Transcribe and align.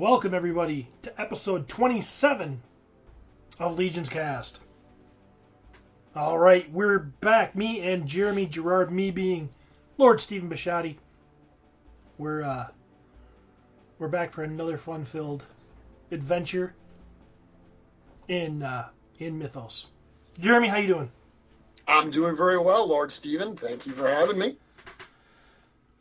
Welcome, 0.00 0.32
everybody, 0.32 0.88
to 1.02 1.20
episode 1.20 1.68
27 1.68 2.62
of 3.58 3.76
Legion's 3.76 4.08
Cast. 4.08 4.58
All 6.16 6.38
right, 6.38 6.72
we're 6.72 7.00
back. 7.00 7.54
Me 7.54 7.80
and 7.82 8.06
Jeremy 8.06 8.46
Gerard, 8.46 8.90
me 8.90 9.10
being 9.10 9.50
Lord 9.98 10.22
Stephen 10.22 10.48
Bishotti. 10.48 10.96
We're 12.16 12.42
uh, 12.42 12.68
we're 13.98 14.08
back 14.08 14.32
for 14.32 14.42
another 14.42 14.78
fun-filled 14.78 15.44
adventure 16.10 16.72
in 18.28 18.62
uh, 18.62 18.88
in 19.18 19.38
Mythos. 19.38 19.88
Jeremy, 20.38 20.68
how 20.68 20.78
you 20.78 20.88
doing? 20.88 21.10
I'm 21.86 22.10
doing 22.10 22.38
very 22.38 22.56
well, 22.56 22.88
Lord 22.88 23.12
Stephen. 23.12 23.54
Thank 23.54 23.84
you 23.84 23.92
for 23.92 24.08
having 24.08 24.38
me. 24.38 24.56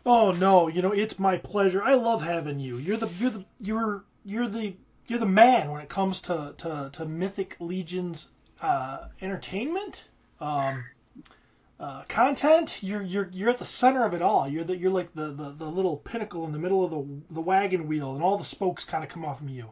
Oh 0.06 0.32
no, 0.32 0.68
you 0.68 0.82
know 0.82 0.92
it's 0.92 1.20
my 1.20 1.38
pleasure. 1.38 1.84
I 1.84 1.96
love 1.96 2.22
having 2.22 2.60
you. 2.60 2.78
You're 2.78 2.98
the 2.98 3.10
you're 3.20 3.30
the 3.32 3.46
you're 3.60 4.04
you're 4.24 4.48
the 4.48 4.76
you're 5.08 5.20
the 5.20 5.26
man 5.26 5.72
when 5.72 5.82
it 5.82 5.90
comes 5.90 6.22
to 6.22 6.54
to, 6.58 6.90
to 6.94 7.06
Mythic 7.06 7.58
Legion's 7.60 8.28
uh, 8.62 9.08
entertainment, 9.22 10.06
um, 10.40 10.84
uh, 11.80 12.04
content. 12.08 12.82
You're 12.82 13.02
you're 13.02 13.30
you're 13.32 13.50
at 13.50 13.58
the 13.58 13.66
center 13.66 14.06
of 14.06 14.14
it 14.14 14.22
all. 14.22 14.48
You're 14.48 14.64
the 14.64 14.78
you're 14.78 14.92
like 14.92 15.14
the, 15.14 15.32
the, 15.32 15.52
the 15.52 15.66
little 15.66 15.98
pinnacle 15.98 16.46
in 16.46 16.52
the 16.52 16.60
middle 16.60 16.86
of 16.86 16.92
the 16.92 17.34
the 17.34 17.42
wagon 17.42 17.88
wheel, 17.88 18.14
and 18.14 18.24
all 18.24 18.38
the 18.38 18.46
spokes 18.46 18.86
kind 18.86 19.04
of 19.04 19.10
come 19.10 19.26
off 19.26 19.42
of 19.42 19.50
you. 19.50 19.70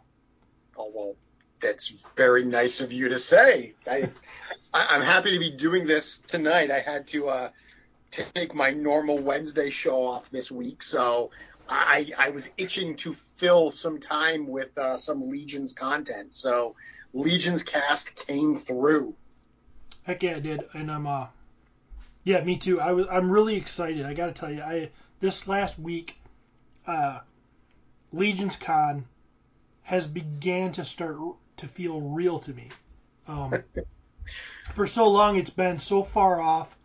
Oh 0.77 0.91
well, 0.93 1.15
that's 1.59 1.93
very 2.15 2.43
nice 2.43 2.81
of 2.81 2.91
you 2.91 3.09
to 3.09 3.19
say. 3.19 3.75
I, 3.89 4.09
I 4.73 4.87
I'm 4.87 5.01
happy 5.01 5.31
to 5.31 5.39
be 5.39 5.51
doing 5.51 5.87
this 5.87 6.19
tonight. 6.19 6.71
I 6.71 6.79
had 6.79 7.07
to. 7.07 7.29
Uh, 7.29 7.49
take 8.23 8.53
my 8.53 8.71
normal 8.71 9.17
Wednesday 9.17 9.69
show 9.69 10.05
off 10.05 10.29
this 10.29 10.51
week, 10.51 10.81
so 10.81 11.31
I, 11.69 12.11
I 12.17 12.29
was 12.29 12.49
itching 12.57 12.95
to 12.97 13.13
fill 13.13 13.71
some 13.71 13.99
time 13.99 14.47
with 14.47 14.77
uh, 14.77 14.97
some 14.97 15.29
Legions 15.29 15.73
content. 15.73 16.33
So 16.33 16.75
Legions 17.13 17.63
cast 17.63 18.27
came 18.27 18.55
through. 18.55 19.15
Heck 20.03 20.23
yeah, 20.23 20.37
it 20.37 20.43
did, 20.43 20.63
and 20.73 20.91
I'm 20.91 21.05
uh, 21.05 21.27
yeah, 22.23 22.43
me 22.43 22.57
too. 22.57 22.79
I 22.79 22.93
was 22.93 23.07
I'm 23.11 23.29
really 23.29 23.55
excited. 23.55 24.05
I 24.05 24.13
got 24.13 24.27
to 24.27 24.33
tell 24.33 24.51
you, 24.51 24.61
I 24.61 24.89
this 25.19 25.47
last 25.47 25.77
week, 25.77 26.15
uh, 26.85 27.19
Legions 28.13 28.55
Con 28.55 29.05
has 29.83 30.07
began 30.07 30.71
to 30.73 30.85
start 30.85 31.17
to 31.57 31.67
feel 31.67 31.99
real 31.99 32.39
to 32.39 32.53
me. 32.53 32.69
Um, 33.27 33.63
for 34.75 34.87
so 34.87 35.09
long, 35.09 35.37
it's 35.37 35.49
been 35.49 35.79
so 35.79 36.03
far 36.03 36.41
off 36.41 36.76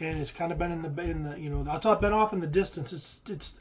and 0.00 0.20
it's 0.20 0.30
kind 0.30 0.52
of 0.52 0.58
been 0.58 0.72
in 0.72 0.82
the 0.82 1.02
in 1.02 1.22
the 1.22 1.38
you 1.38 1.50
know 1.50 1.66
I've 1.70 2.00
been 2.00 2.12
off 2.12 2.32
in 2.32 2.40
the 2.40 2.46
distance. 2.46 2.92
It's 2.92 3.20
it's 3.28 3.60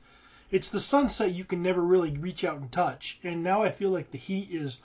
it's 0.51 0.69
the 0.69 0.79
sunset 0.79 1.33
you 1.33 1.43
can 1.43 1.63
never 1.63 1.81
really 1.81 2.11
reach 2.11 2.43
out 2.43 2.59
and 2.59 2.71
touch, 2.71 3.19
and 3.23 3.43
now 3.43 3.63
I 3.63 3.71
feel 3.71 3.89
like 3.89 4.11
the 4.11 4.17
heat 4.17 4.49
is 4.51 4.77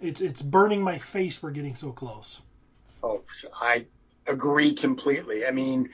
it's 0.00 0.20
it's 0.20 0.42
burning 0.42 0.82
my 0.82 0.98
face 0.98 1.36
for 1.36 1.50
getting 1.50 1.76
so 1.76 1.92
close. 1.92 2.40
Oh, 3.02 3.22
I 3.54 3.86
agree 4.26 4.74
completely. 4.74 5.46
I 5.46 5.50
mean, 5.50 5.90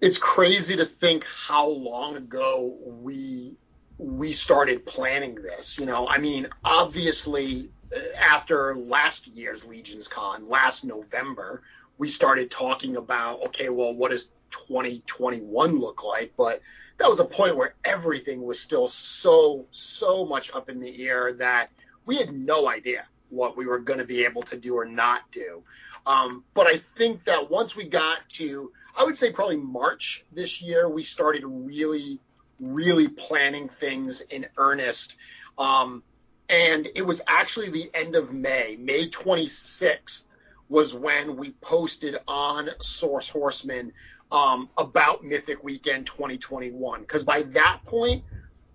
it's 0.00 0.18
crazy 0.18 0.76
to 0.76 0.84
think 0.84 1.24
how 1.24 1.68
long 1.68 2.16
ago 2.16 2.76
we 2.84 3.54
we 3.98 4.32
started 4.32 4.84
planning 4.86 5.34
this. 5.36 5.78
You 5.78 5.86
know, 5.86 6.08
I 6.08 6.18
mean, 6.18 6.48
obviously 6.64 7.70
uh, 7.94 7.98
after 8.18 8.74
last 8.76 9.26
year's 9.26 9.64
Legions 9.64 10.08
Con, 10.08 10.48
last 10.48 10.84
November, 10.84 11.62
we 11.98 12.08
started 12.08 12.50
talking 12.50 12.96
about, 12.96 13.46
okay, 13.48 13.68
well, 13.68 13.94
what 13.94 14.10
does 14.10 14.30
2021 14.50 15.78
look 15.78 16.04
like? 16.04 16.32
But 16.36 16.62
that 16.98 17.08
was 17.08 17.20
a 17.20 17.24
point 17.24 17.56
where 17.56 17.74
everything 17.84 18.42
was 18.42 18.60
still 18.60 18.86
so, 18.86 19.66
so 19.70 20.24
much 20.24 20.52
up 20.52 20.68
in 20.68 20.80
the 20.80 21.06
air 21.06 21.32
that 21.34 21.70
we 22.04 22.16
had 22.16 22.32
no 22.32 22.68
idea 22.68 23.06
what 23.30 23.56
we 23.56 23.66
were 23.66 23.78
going 23.78 23.98
to 23.98 24.04
be 24.04 24.24
able 24.24 24.42
to 24.42 24.56
do 24.56 24.76
or 24.76 24.84
not 24.84 25.22
do. 25.32 25.62
Um, 26.06 26.44
but 26.54 26.66
I 26.66 26.76
think 26.76 27.24
that 27.24 27.50
once 27.50 27.74
we 27.74 27.84
got 27.84 28.28
to, 28.30 28.72
I 28.96 29.04
would 29.04 29.16
say 29.16 29.32
probably 29.32 29.56
March 29.56 30.24
this 30.32 30.60
year, 30.60 30.88
we 30.88 31.02
started 31.04 31.44
really, 31.44 32.20
really 32.60 33.08
planning 33.08 33.68
things 33.68 34.20
in 34.20 34.46
earnest. 34.56 35.16
Um, 35.56 36.02
and 36.48 36.88
it 36.94 37.02
was 37.02 37.22
actually 37.26 37.70
the 37.70 37.90
end 37.94 38.14
of 38.14 38.32
May, 38.32 38.76
May 38.78 39.08
26th, 39.08 40.26
was 40.72 40.94
when 40.94 41.36
we 41.36 41.50
posted 41.60 42.18
on 42.26 42.70
Source 42.80 43.28
Horseman 43.28 43.92
um, 44.32 44.70
about 44.78 45.22
Mythic 45.22 45.62
Weekend 45.62 46.06
2021. 46.06 47.02
Because 47.02 47.24
by 47.24 47.42
that 47.42 47.80
point, 47.84 48.24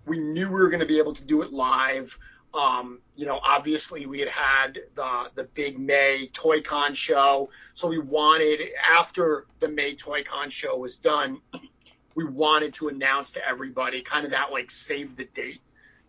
we 0.06 0.20
knew 0.20 0.46
we 0.46 0.60
were 0.60 0.68
going 0.68 0.78
to 0.78 0.86
be 0.86 0.98
able 0.98 1.14
to 1.14 1.24
do 1.24 1.42
it 1.42 1.52
live. 1.52 2.16
Um, 2.54 3.00
you 3.16 3.26
know, 3.26 3.40
obviously 3.42 4.06
we 4.06 4.20
had 4.20 4.28
had 4.28 4.78
the 4.94 5.30
the 5.34 5.44
big 5.44 5.76
May 5.76 6.30
Toy 6.32 6.60
Con 6.60 6.94
show, 6.94 7.50
so 7.74 7.88
we 7.88 7.98
wanted 7.98 8.60
after 8.88 9.46
the 9.58 9.68
May 9.68 9.96
Toy 9.96 10.22
Con 10.22 10.50
show 10.50 10.76
was 10.76 10.96
done, 10.96 11.40
we 12.14 12.24
wanted 12.24 12.74
to 12.74 12.88
announce 12.88 13.30
to 13.30 13.46
everybody 13.46 14.02
kind 14.02 14.24
of 14.24 14.30
that 14.30 14.52
like 14.52 14.70
save 14.70 15.16
the 15.16 15.24
date 15.24 15.60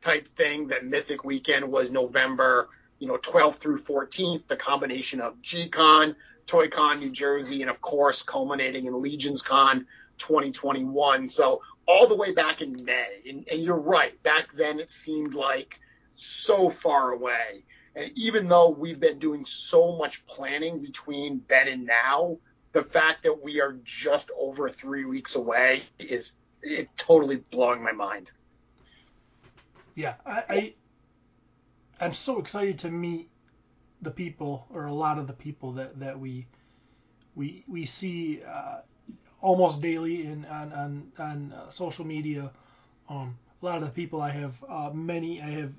type 0.02 0.28
thing 0.28 0.68
that 0.68 0.86
Mythic 0.86 1.26
Weekend 1.26 1.70
was 1.70 1.90
November 1.90 2.70
you 3.00 3.08
know, 3.08 3.18
12th 3.18 3.56
through 3.56 3.80
14th, 3.80 4.48
the 4.48 4.56
combination 4.56 5.22
of 5.22 5.42
G-Con, 5.42 6.16
ToyCon 6.46 7.00
New 7.00 7.12
Jersey, 7.12 7.62
and 7.62 7.70
of 7.70 7.82
course, 7.82 8.22
culminating 8.22 8.86
in 8.86 9.02
Legions 9.02 9.42
Con 9.42 9.86
2021. 10.18 11.28
So 11.28 11.62
all 11.88 12.08
the 12.08 12.16
way 12.16 12.34
back 12.34 12.62
in 12.62 12.84
May. 12.84 13.22
And, 13.28 13.48
and 13.50 13.62
you're 13.62 13.80
right, 13.80 14.22
back 14.22 14.54
then 14.56 14.80
it 14.80 14.92
seemed 14.92 15.34
like 15.34 15.80
so 16.14 16.70
far 16.70 17.12
away. 17.12 17.64
And 17.96 18.12
even 18.16 18.48
though 18.48 18.70
we've 18.70 19.00
been 19.00 19.20
doing 19.20 19.46
so 19.46 19.98
much 19.98 20.26
planning 20.26 20.82
between 20.82 21.42
then 21.48 21.68
and 21.68 21.86
now, 21.86 22.38
the 22.74 22.84
fact 22.84 23.24
that 23.24 23.44
we 23.44 23.62
are 23.62 23.80
just 23.84 24.30
over 24.38 24.70
three 24.70 25.06
weeks 25.06 25.36
away 25.36 25.84
is 25.98 26.34
it 26.62 26.90
totally 26.98 27.38
blowing 27.38 27.84
my 27.84 27.92
mind. 27.92 28.30
Yeah, 29.96 30.16
I, 30.26 30.44
I 30.50 30.74
I'm 32.00 32.14
so 32.14 32.40
excited 32.40 32.80
to 32.80 32.90
meet 32.90 33.30
the 34.02 34.12
people, 34.12 34.66
or 34.74 34.86
a 34.86 34.94
lot 34.94 35.20
of 35.20 35.28
the 35.28 35.34
people 35.34 35.74
that, 35.74 36.00
that 36.00 36.20
we 36.20 36.48
we 37.36 37.64
we 37.68 37.86
see 37.86 38.42
uh, 38.44 38.78
almost 39.42 39.82
daily 39.82 40.26
in 40.26 40.46
on 40.46 40.72
on, 40.74 41.12
on 41.18 41.54
uh, 41.54 41.70
social 41.70 42.06
media. 42.06 42.52
Um, 43.10 43.38
a 43.62 43.66
lot 43.66 43.78
of 43.78 43.84
the 43.84 43.92
people 43.92 44.22
I 44.22 44.30
have, 44.32 44.64
uh, 44.70 44.92
many 44.94 45.42
I 45.42 45.50
have, 45.50 45.74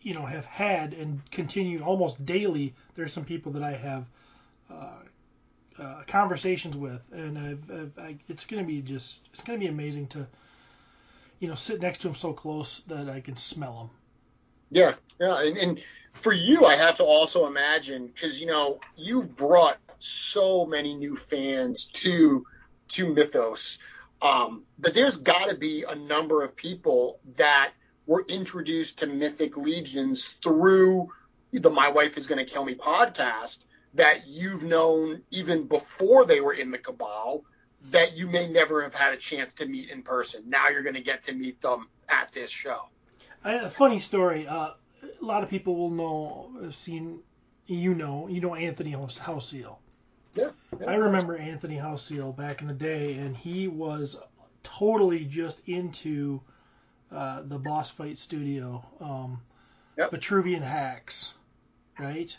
you 0.00 0.14
know, 0.14 0.24
have 0.24 0.46
had 0.46 0.94
and 0.94 1.20
continue 1.30 1.82
almost 1.82 2.24
daily. 2.24 2.74
There's 2.94 3.12
some 3.12 3.24
people 3.24 3.52
that 3.52 3.62
I 3.62 3.72
have 3.72 4.06
uh, 4.70 5.82
uh, 5.82 6.02
conversations 6.06 6.76
with, 6.76 7.04
and 7.12 7.38
I've, 7.38 7.70
I've 7.70 7.98
I, 7.98 8.16
it's 8.28 8.46
going 8.46 8.62
to 8.62 8.66
be 8.66 8.80
just 8.80 9.20
it's 9.34 9.42
going 9.42 9.58
to 9.58 9.64
be 9.64 9.70
amazing 9.70 10.06
to, 10.08 10.26
you 11.40 11.48
know, 11.48 11.54
sit 11.54 11.82
next 11.82 11.98
to 11.98 12.08
them 12.08 12.14
so 12.14 12.32
close 12.32 12.80
that 12.86 13.10
I 13.10 13.20
can 13.20 13.36
smell 13.36 13.78
them. 13.78 13.90
Yeah, 14.70 14.94
yeah, 15.20 15.42
and, 15.42 15.56
and 15.56 15.80
for 16.12 16.32
you, 16.32 16.64
I 16.64 16.76
have 16.76 16.96
to 16.98 17.04
also 17.04 17.46
imagine 17.46 18.06
because 18.06 18.40
you 18.40 18.46
know 18.46 18.80
you've 18.96 19.36
brought 19.36 19.78
so 19.98 20.66
many 20.66 20.94
new 20.94 21.16
fans 21.16 21.86
to 21.86 22.44
to 22.88 23.12
Mythos 23.12 23.78
um, 24.22 24.64
that 24.78 24.94
there's 24.94 25.16
got 25.16 25.50
to 25.50 25.56
be 25.56 25.84
a 25.88 25.94
number 25.94 26.42
of 26.42 26.56
people 26.56 27.20
that 27.36 27.72
were 28.06 28.24
introduced 28.28 29.00
to 29.00 29.06
Mythic 29.06 29.56
Legions 29.56 30.26
through 30.26 31.08
the 31.52 31.70
My 31.70 31.88
Wife 31.88 32.16
Is 32.16 32.26
Going 32.26 32.44
to 32.44 32.50
Kill 32.50 32.64
Me 32.64 32.74
podcast 32.74 33.64
that 33.94 34.26
you've 34.26 34.62
known 34.62 35.22
even 35.30 35.64
before 35.64 36.26
they 36.26 36.40
were 36.40 36.52
in 36.52 36.70
the 36.70 36.78
Cabal 36.78 37.44
that 37.90 38.16
you 38.16 38.26
may 38.26 38.48
never 38.48 38.82
have 38.82 38.94
had 38.94 39.14
a 39.14 39.16
chance 39.16 39.54
to 39.54 39.66
meet 39.66 39.90
in 39.90 40.02
person. 40.02 40.42
Now 40.46 40.68
you're 40.68 40.82
going 40.82 40.94
to 40.94 41.02
get 41.02 41.24
to 41.24 41.32
meet 41.32 41.60
them 41.60 41.88
at 42.08 42.32
this 42.32 42.50
show. 42.50 42.88
A 43.46 43.70
funny 43.70 44.00
story. 44.00 44.46
Uh, 44.46 44.70
a 45.02 45.24
lot 45.24 45.44
of 45.44 45.48
people 45.48 45.76
will 45.76 45.90
know, 45.90 46.50
have 46.62 46.74
seen, 46.74 47.20
you 47.66 47.94
know, 47.94 48.26
you 48.28 48.40
know 48.40 48.56
Anthony 48.56 48.92
Houseel. 48.92 49.76
Yeah, 50.34 50.50
yeah. 50.80 50.90
I 50.90 50.96
remember 50.96 51.36
Anthony 51.36 51.76
Houseel 51.76 52.36
back 52.36 52.60
in 52.60 52.66
the 52.66 52.74
day, 52.74 53.14
and 53.14 53.36
he 53.36 53.68
was 53.68 54.16
totally 54.64 55.24
just 55.24 55.62
into 55.66 56.40
uh, 57.12 57.42
the 57.44 57.58
boss 57.58 57.88
fight 57.88 58.18
studio, 58.18 58.84
um, 59.00 59.40
yep. 59.96 60.10
Vitruvian 60.10 60.62
hacks, 60.62 61.34
right? 62.00 62.36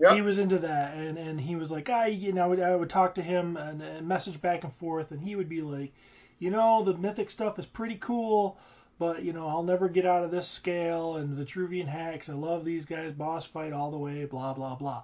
Yep. 0.00 0.12
He 0.12 0.20
was 0.20 0.38
into 0.38 0.58
that, 0.58 0.94
and, 0.94 1.16
and 1.16 1.40
he 1.40 1.56
was 1.56 1.70
like, 1.70 1.88
I, 1.88 2.08
you 2.08 2.32
know, 2.32 2.44
I 2.44 2.46
would, 2.46 2.60
I 2.60 2.76
would 2.76 2.90
talk 2.90 3.14
to 3.14 3.22
him 3.22 3.56
and, 3.56 3.80
and 3.80 4.06
message 4.06 4.40
back 4.40 4.64
and 4.64 4.74
forth, 4.74 5.12
and 5.12 5.20
he 5.20 5.34
would 5.34 5.48
be 5.48 5.62
like, 5.62 5.94
you 6.38 6.50
know, 6.50 6.82
the 6.84 6.94
mythic 6.94 7.30
stuff 7.30 7.58
is 7.58 7.66
pretty 7.66 7.96
cool, 7.96 8.58
but 9.02 9.24
you 9.24 9.32
know 9.32 9.48
I'll 9.48 9.64
never 9.64 9.88
get 9.88 10.06
out 10.06 10.22
of 10.22 10.30
this 10.30 10.46
scale 10.46 11.16
and 11.16 11.36
the 11.36 11.44
Vitruvian 11.44 11.88
hacks. 11.88 12.28
I 12.28 12.34
love 12.34 12.64
these 12.64 12.84
guys, 12.84 13.12
boss 13.12 13.44
fight 13.44 13.72
all 13.72 13.90
the 13.90 13.98
way, 13.98 14.26
blah 14.26 14.54
blah 14.54 14.76
blah. 14.76 15.02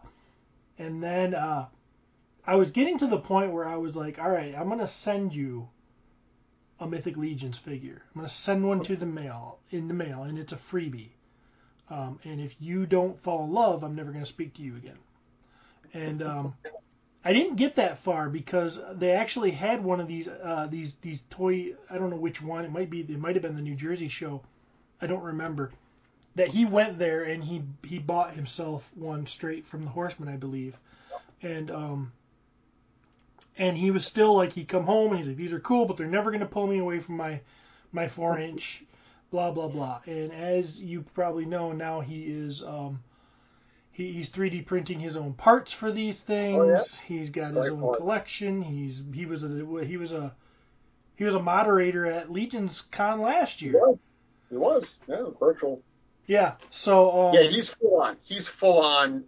And 0.78 1.02
then 1.02 1.34
uh, 1.34 1.66
I 2.46 2.54
was 2.54 2.70
getting 2.70 2.98
to 2.98 3.08
the 3.08 3.18
point 3.18 3.50
where 3.50 3.66
I 3.66 3.74
was 3.74 3.96
like, 3.96 4.20
all 4.20 4.30
right, 4.30 4.54
I'm 4.56 4.68
gonna 4.68 4.86
send 4.86 5.34
you 5.34 5.68
a 6.78 6.86
Mythic 6.86 7.16
Legions 7.16 7.58
figure. 7.58 8.00
I'm 8.14 8.20
gonna 8.20 8.28
send 8.28 8.64
one 8.64 8.84
to 8.84 8.94
the 8.94 9.04
mail 9.04 9.58
in 9.72 9.88
the 9.88 9.94
mail, 9.94 10.22
and 10.22 10.38
it's 10.38 10.52
a 10.52 10.56
freebie. 10.56 11.10
Um, 11.90 12.20
and 12.22 12.40
if 12.40 12.54
you 12.60 12.86
don't 12.86 13.20
fall 13.20 13.46
in 13.46 13.52
love, 13.52 13.82
I'm 13.82 13.96
never 13.96 14.12
to 14.12 14.26
speak 14.26 14.54
to 14.54 14.62
you 14.62 14.76
again. 14.76 14.98
And 15.92 16.22
um, 16.22 16.54
I 17.24 17.32
didn't 17.32 17.56
get 17.56 17.76
that 17.76 17.98
far 17.98 18.28
because 18.28 18.80
they 18.94 19.10
actually 19.10 19.50
had 19.50 19.82
one 19.82 20.00
of 20.00 20.08
these 20.08 20.28
uh, 20.28 20.68
these 20.70 20.96
these 20.96 21.22
toy. 21.30 21.74
I 21.90 21.98
don't 21.98 22.10
know 22.10 22.16
which 22.16 22.40
one. 22.40 22.64
It 22.64 22.72
might 22.72 22.90
be. 22.90 23.00
It 23.00 23.18
might 23.18 23.34
have 23.34 23.42
been 23.42 23.56
the 23.56 23.62
New 23.62 23.74
Jersey 23.74 24.08
show. 24.08 24.42
I 25.00 25.06
don't 25.06 25.22
remember. 25.22 25.72
That 26.36 26.48
he 26.48 26.64
went 26.64 26.98
there 26.98 27.24
and 27.24 27.42
he 27.42 27.62
he 27.82 27.98
bought 27.98 28.34
himself 28.34 28.88
one 28.94 29.26
straight 29.26 29.66
from 29.66 29.82
the 29.84 29.90
Horseman, 29.90 30.28
I 30.28 30.36
believe, 30.36 30.76
and 31.42 31.70
um 31.70 32.12
and 33.56 33.76
he 33.76 33.90
was 33.90 34.06
still 34.06 34.34
like 34.36 34.52
he 34.52 34.64
come 34.64 34.84
home 34.84 35.08
and 35.08 35.18
he's 35.18 35.28
like 35.28 35.36
these 35.36 35.52
are 35.52 35.60
cool, 35.60 35.86
but 35.86 35.96
they're 35.96 36.06
never 36.06 36.30
gonna 36.30 36.46
pull 36.46 36.68
me 36.68 36.78
away 36.78 37.00
from 37.00 37.16
my 37.16 37.40
my 37.90 38.06
four 38.06 38.38
inch, 38.38 38.84
blah 39.32 39.50
blah 39.50 39.68
blah. 39.68 40.00
And 40.06 40.32
as 40.32 40.80
you 40.80 41.02
probably 41.14 41.44
know 41.44 41.72
now, 41.72 42.00
he 42.00 42.26
is 42.26 42.62
um 42.62 43.02
he, 43.98 44.12
he's 44.12 44.30
3D 44.30 44.64
printing 44.64 45.00
his 45.00 45.16
own 45.16 45.34
parts 45.34 45.72
for 45.72 45.90
these 45.90 46.20
things. 46.20 46.56
Oh, 46.56 46.70
yeah? 46.70 46.82
He's 47.06 47.30
got 47.30 47.52
his 47.52 47.68
own 47.68 47.96
collection. 47.96 48.62
He's 48.62 49.02
he 49.12 49.26
was 49.26 49.42
a 49.42 49.48
he 49.84 49.96
was 49.96 50.12
a 50.12 50.32
he 51.16 51.24
was 51.24 51.34
a 51.34 51.42
moderator 51.42 52.06
at 52.06 52.30
Legion's 52.30 52.80
Con 52.80 53.20
last 53.20 53.60
year. 53.60 53.74
Yeah, 53.74 53.94
he 54.50 54.56
was. 54.56 55.00
Yeah, 55.08 55.24
virtual. 55.38 55.82
Yeah. 56.26 56.54
So. 56.70 57.28
Um, 57.28 57.34
yeah, 57.34 57.42
he's 57.42 57.70
full 57.70 58.00
on. 58.00 58.16
He's 58.22 58.46
full 58.46 58.80
on, 58.80 59.24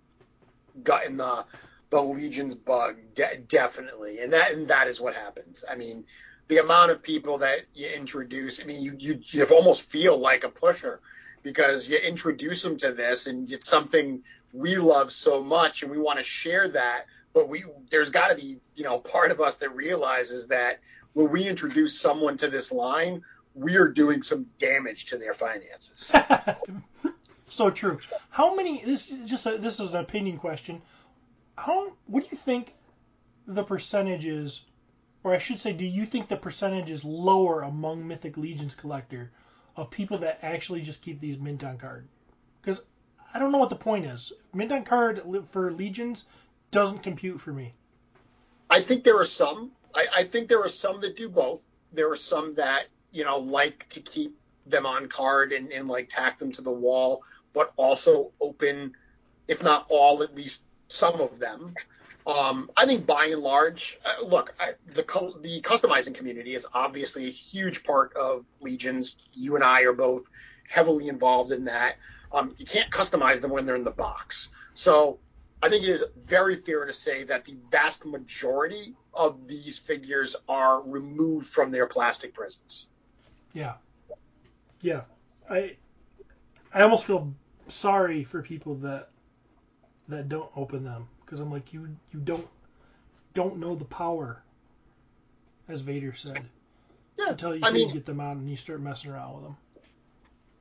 gutting 0.85 1.17
the 1.17 1.45
the 1.91 2.01
Legion's 2.01 2.55
bug 2.55 2.97
de- 3.17 3.39
definitely, 3.49 4.21
and 4.21 4.33
that 4.33 4.53
and 4.53 4.69
that 4.69 4.87
is 4.87 5.01
what 5.01 5.15
happens. 5.15 5.65
I 5.69 5.75
mean, 5.75 6.05
the 6.47 6.59
amount 6.59 6.93
of 6.93 7.03
people 7.03 7.39
that 7.39 7.67
you 7.75 7.89
introduce. 7.89 8.63
I 8.63 8.67
mean, 8.67 8.81
you 8.81 8.95
you 8.97 9.21
you 9.21 9.45
almost 9.47 9.83
feel 9.83 10.17
like 10.17 10.45
a 10.45 10.49
pusher 10.49 11.01
because 11.43 11.89
you 11.89 11.97
introduce 11.97 12.63
them 12.63 12.77
to 12.77 12.93
this, 12.93 13.27
and 13.27 13.51
it's 13.51 13.67
something 13.67 14.23
we 14.53 14.77
love 14.77 15.13
so 15.13 15.43
much 15.43 15.83
and 15.83 15.91
we 15.91 15.99
want 15.99 16.19
to 16.19 16.25
share 16.25 16.69
that 16.69 17.07
but 17.33 17.49
we 17.49 17.65
there's 17.91 18.11
got 18.11 18.29
to 18.29 18.35
be 18.35 18.59
you 18.75 18.85
know 18.85 18.99
part 18.99 19.31
of 19.31 19.41
us 19.41 19.57
that 19.57 19.75
realizes 19.75 20.49
that 20.49 20.81
when 21.13 21.31
we 21.31 21.47
introduce 21.47 22.01
someone 22.01 22.37
to 22.37 22.49
this 22.49 22.73
line 22.73 23.23
we 23.55 23.77
are 23.77 23.89
doing 23.89 24.23
some 24.23 24.47
damage 24.59 25.07
to 25.07 25.19
their 25.19 25.35
finances. 25.35 26.11
So 27.51 27.69
true. 27.69 27.99
How 28.31 28.55
many 28.55 28.83
this 28.85 29.13
just 29.25 29.45
a, 29.45 29.59
this 29.59 29.81
is 29.81 29.91
an 29.91 29.97
opinion 29.97 30.39
question. 30.39 30.81
How 31.57 31.93
what 32.07 32.23
do 32.23 32.29
you 32.31 32.37
think 32.37 32.75
the 33.47 33.65
percentage 33.65 34.25
is 34.25 34.63
or 35.25 35.35
i 35.35 35.39
should 35.39 35.59
say 35.59 35.73
do 35.73 35.85
you 35.85 36.07
think 36.07 36.29
the 36.29 36.37
percentage 36.37 36.91
is 36.91 37.05
lower 37.05 37.63
among 37.63 38.07
mythic 38.07 38.37
legions 38.37 38.75
collector 38.75 39.33
of 39.77 39.91
people 39.91 40.19
that 40.19 40.39
actually 40.43 40.83
just 40.83 41.03
keep 41.03 41.21
these 41.21 41.39
mint 41.39 41.65
on 41.65 41.77
card? 41.77 42.07
Because 42.63 42.83
I 43.33 43.39
don't 43.39 43.53
know 43.53 43.59
what 43.59 43.71
the 43.71 43.77
point 43.77 44.07
is. 44.07 44.33
Mint 44.53 44.73
on 44.73 44.85
card 44.85 45.23
for 45.51 45.73
legions 45.73 46.25
doesn't 46.71 47.03
compute 47.03 47.41
for 47.41 47.53
me. 47.53 47.75
I 48.69 48.81
think 48.81 49.05
there 49.05 49.19
are 49.19 49.25
some. 49.25 49.73
I, 49.95 50.07
I 50.15 50.25
think 50.25 50.49
there 50.49 50.63
are 50.63 50.69
some 50.69 51.01
that 51.01 51.17
do 51.17 51.29
both. 51.29 51.65
There 51.93 52.11
are 52.11 52.17
some 52.17 52.55
that 52.55 52.85
you 53.13 53.25
know 53.25 53.39
like 53.39 53.89
to 53.91 54.01
keep 54.01 54.37
them 54.67 54.87
on 54.87 55.09
card 55.09 55.53
and, 55.53 55.73
and 55.73 55.89
like 55.89 56.09
tack 56.09 56.39
them 56.39 56.53
to 56.53 56.63
the 56.63 56.71
wall, 56.71 57.23
but 57.53 57.73
also 57.77 58.33
open, 58.41 58.95
if 59.49 59.63
not 59.63 59.87
all, 59.89 60.23
at 60.23 60.35
least 60.35 60.63
some 60.89 61.21
of 61.21 61.39
them. 61.39 61.75
Um, 62.27 62.71
I 62.77 62.87
think 62.87 63.07
by 63.07 63.27
and 63.27 63.43
large, 63.43 63.99
uh, 64.05 64.25
look, 64.25 64.55
I, 64.61 64.73
the 64.95 65.03
the 65.41 65.61
customizing 65.63 66.15
community 66.15 66.55
is 66.55 66.67
obviously 66.73 67.27
a 67.27 67.31
huge 67.31 67.83
part 67.83 68.15
of 68.15 68.45
Legions. 68.61 69.19
You 69.33 69.57
and 69.57 69.65
I 69.65 69.83
are 69.83 69.93
both 69.93 70.29
heavily 70.69 71.09
involved 71.09 71.51
in 71.51 71.65
that. 71.65 71.97
Um, 72.33 72.55
you 72.59 72.67
can't 72.67 72.91
customize 72.91 73.41
them 73.41 73.51
when 73.51 73.67
they're 73.67 73.77
in 73.77 73.85
the 73.85 73.91
box. 73.91 74.51
So 74.75 75.19
I 75.63 75.69
think 75.69 75.85
it 75.85 75.91
is 75.91 76.05
very 76.27 76.57
fair 76.57 76.87
to 76.87 76.93
say 76.93 77.25
that 77.25 77.45
the 77.45 77.57
vast 77.71 78.05
majority 78.07 78.95
of 79.13 79.47
these 79.47 79.79
figures 79.79 80.37
are 80.49 80.81
removed 80.83 81.49
from 81.49 81.71
their 81.71 81.87
plastic 81.87 82.35
prisons. 82.35 82.87
Yeah. 83.53 83.75
Yeah. 84.81 85.03
I 85.49 85.77
I 86.73 86.83
almost 86.83 87.05
feel 87.05 87.35
sorry 87.67 88.25
for 88.25 88.43
people 88.43 88.77
that 88.77 89.11
that 90.09 90.29
don't 90.29 90.51
open 90.57 90.85
them 90.85 91.09
because 91.25 91.41
I'm 91.41 91.51
like 91.51 91.73
you 91.73 91.89
you 92.13 92.21
don't 92.21 92.49
don't 93.35 93.59
know 93.59 93.75
the 93.75 93.85
power 93.85 94.43
as 95.69 95.83
Vader 95.83 96.15
said. 96.15 96.43
Yeah. 97.19 97.31
Until 97.31 97.55
you 97.55 97.61
I 97.65 97.71
mean, 97.71 97.91
get 97.91 98.07
them 98.07 98.21
out 98.21 98.37
and 98.37 98.49
you 98.49 98.57
start 98.57 98.81
messing 98.81 99.11
around 99.11 99.35
with 99.35 99.45
them 99.45 99.57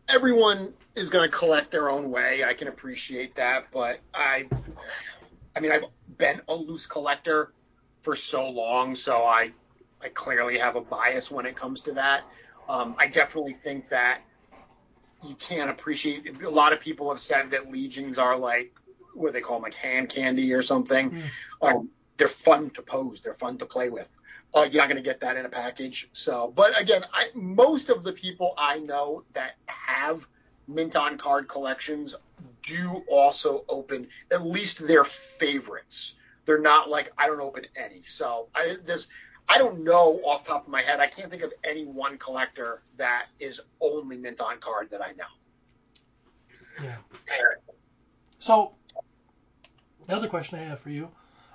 everyone 0.09 0.73
is 0.95 1.09
going 1.09 1.29
to 1.29 1.35
collect 1.35 1.71
their 1.71 1.89
own 1.89 2.09
way. 2.11 2.43
I 2.43 2.53
can 2.53 2.67
appreciate 2.67 3.35
that, 3.35 3.67
but 3.71 3.99
I, 4.13 4.47
I 5.55 5.59
mean, 5.59 5.71
I've 5.71 5.85
been 6.17 6.41
a 6.47 6.55
loose 6.55 6.85
collector 6.85 7.53
for 8.01 8.15
so 8.15 8.49
long, 8.49 8.95
so 8.95 9.23
I, 9.23 9.51
I 10.01 10.09
clearly 10.09 10.57
have 10.57 10.75
a 10.75 10.81
bias 10.81 11.29
when 11.29 11.45
it 11.45 11.55
comes 11.55 11.81
to 11.81 11.93
that. 11.93 12.23
Um, 12.67 12.95
I 12.97 13.07
definitely 13.07 13.53
think 13.53 13.89
that 13.89 14.21
you 15.23 15.35
can't 15.35 15.69
appreciate. 15.69 16.41
A 16.41 16.49
lot 16.49 16.73
of 16.73 16.79
people 16.79 17.09
have 17.09 17.19
said 17.19 17.51
that 17.51 17.71
legions 17.71 18.17
are 18.17 18.37
like 18.37 18.73
what 19.13 19.33
they 19.33 19.41
call 19.41 19.57
them, 19.57 19.63
like 19.63 19.73
hand 19.73 20.09
candy 20.09 20.53
or 20.53 20.61
something. 20.61 21.11
Mm. 21.11 21.23
Um, 21.61 21.89
they're 22.17 22.27
fun 22.27 22.69
to 22.71 22.81
pose. 22.81 23.21
They're 23.21 23.33
fun 23.33 23.57
to 23.57 23.65
play 23.65 23.89
with. 23.89 24.17
Uh, 24.55 24.61
you're 24.61 24.81
not 24.81 24.89
going 24.89 25.01
to 25.01 25.07
get 25.07 25.21
that 25.21 25.37
in 25.37 25.45
a 25.45 25.49
package. 25.49 26.09
So, 26.11 26.51
but 26.55 26.79
again, 26.79 27.05
I, 27.13 27.27
most 27.35 27.89
of 27.89 28.03
the 28.03 28.11
people 28.11 28.53
I 28.57 28.79
know 28.79 29.23
that 29.33 29.55
have 29.67 30.27
mint 30.67 30.95
on 30.95 31.17
card 31.17 31.47
collections 31.47 32.15
do 32.63 33.03
also 33.09 33.65
open 33.67 34.07
at 34.31 34.45
least 34.45 34.85
their 34.87 35.03
favorites. 35.03 36.15
They're 36.45 36.59
not 36.59 36.89
like 36.89 37.11
I 37.17 37.27
don't 37.27 37.41
open 37.41 37.65
any. 37.75 38.03
So 38.05 38.47
I 38.55 38.77
this 38.85 39.07
I 39.47 39.57
don't 39.57 39.83
know 39.83 40.21
off 40.23 40.45
top 40.45 40.65
of 40.65 40.69
my 40.69 40.81
head. 40.81 40.99
I 40.99 41.07
can't 41.07 41.29
think 41.29 41.43
of 41.43 41.53
any 41.63 41.85
one 41.85 42.17
collector 42.17 42.81
that 42.97 43.27
is 43.39 43.61
only 43.81 44.17
mint 44.17 44.41
on 44.41 44.59
card 44.59 44.91
that 44.91 45.01
I 45.01 45.11
know. 45.13 46.83
Yeah. 46.83 46.95
So 48.39 48.73
the 50.07 50.15
other 50.15 50.27
question 50.27 50.59
I 50.59 50.63
have 50.63 50.79
for 50.79 50.89
you 50.89 51.09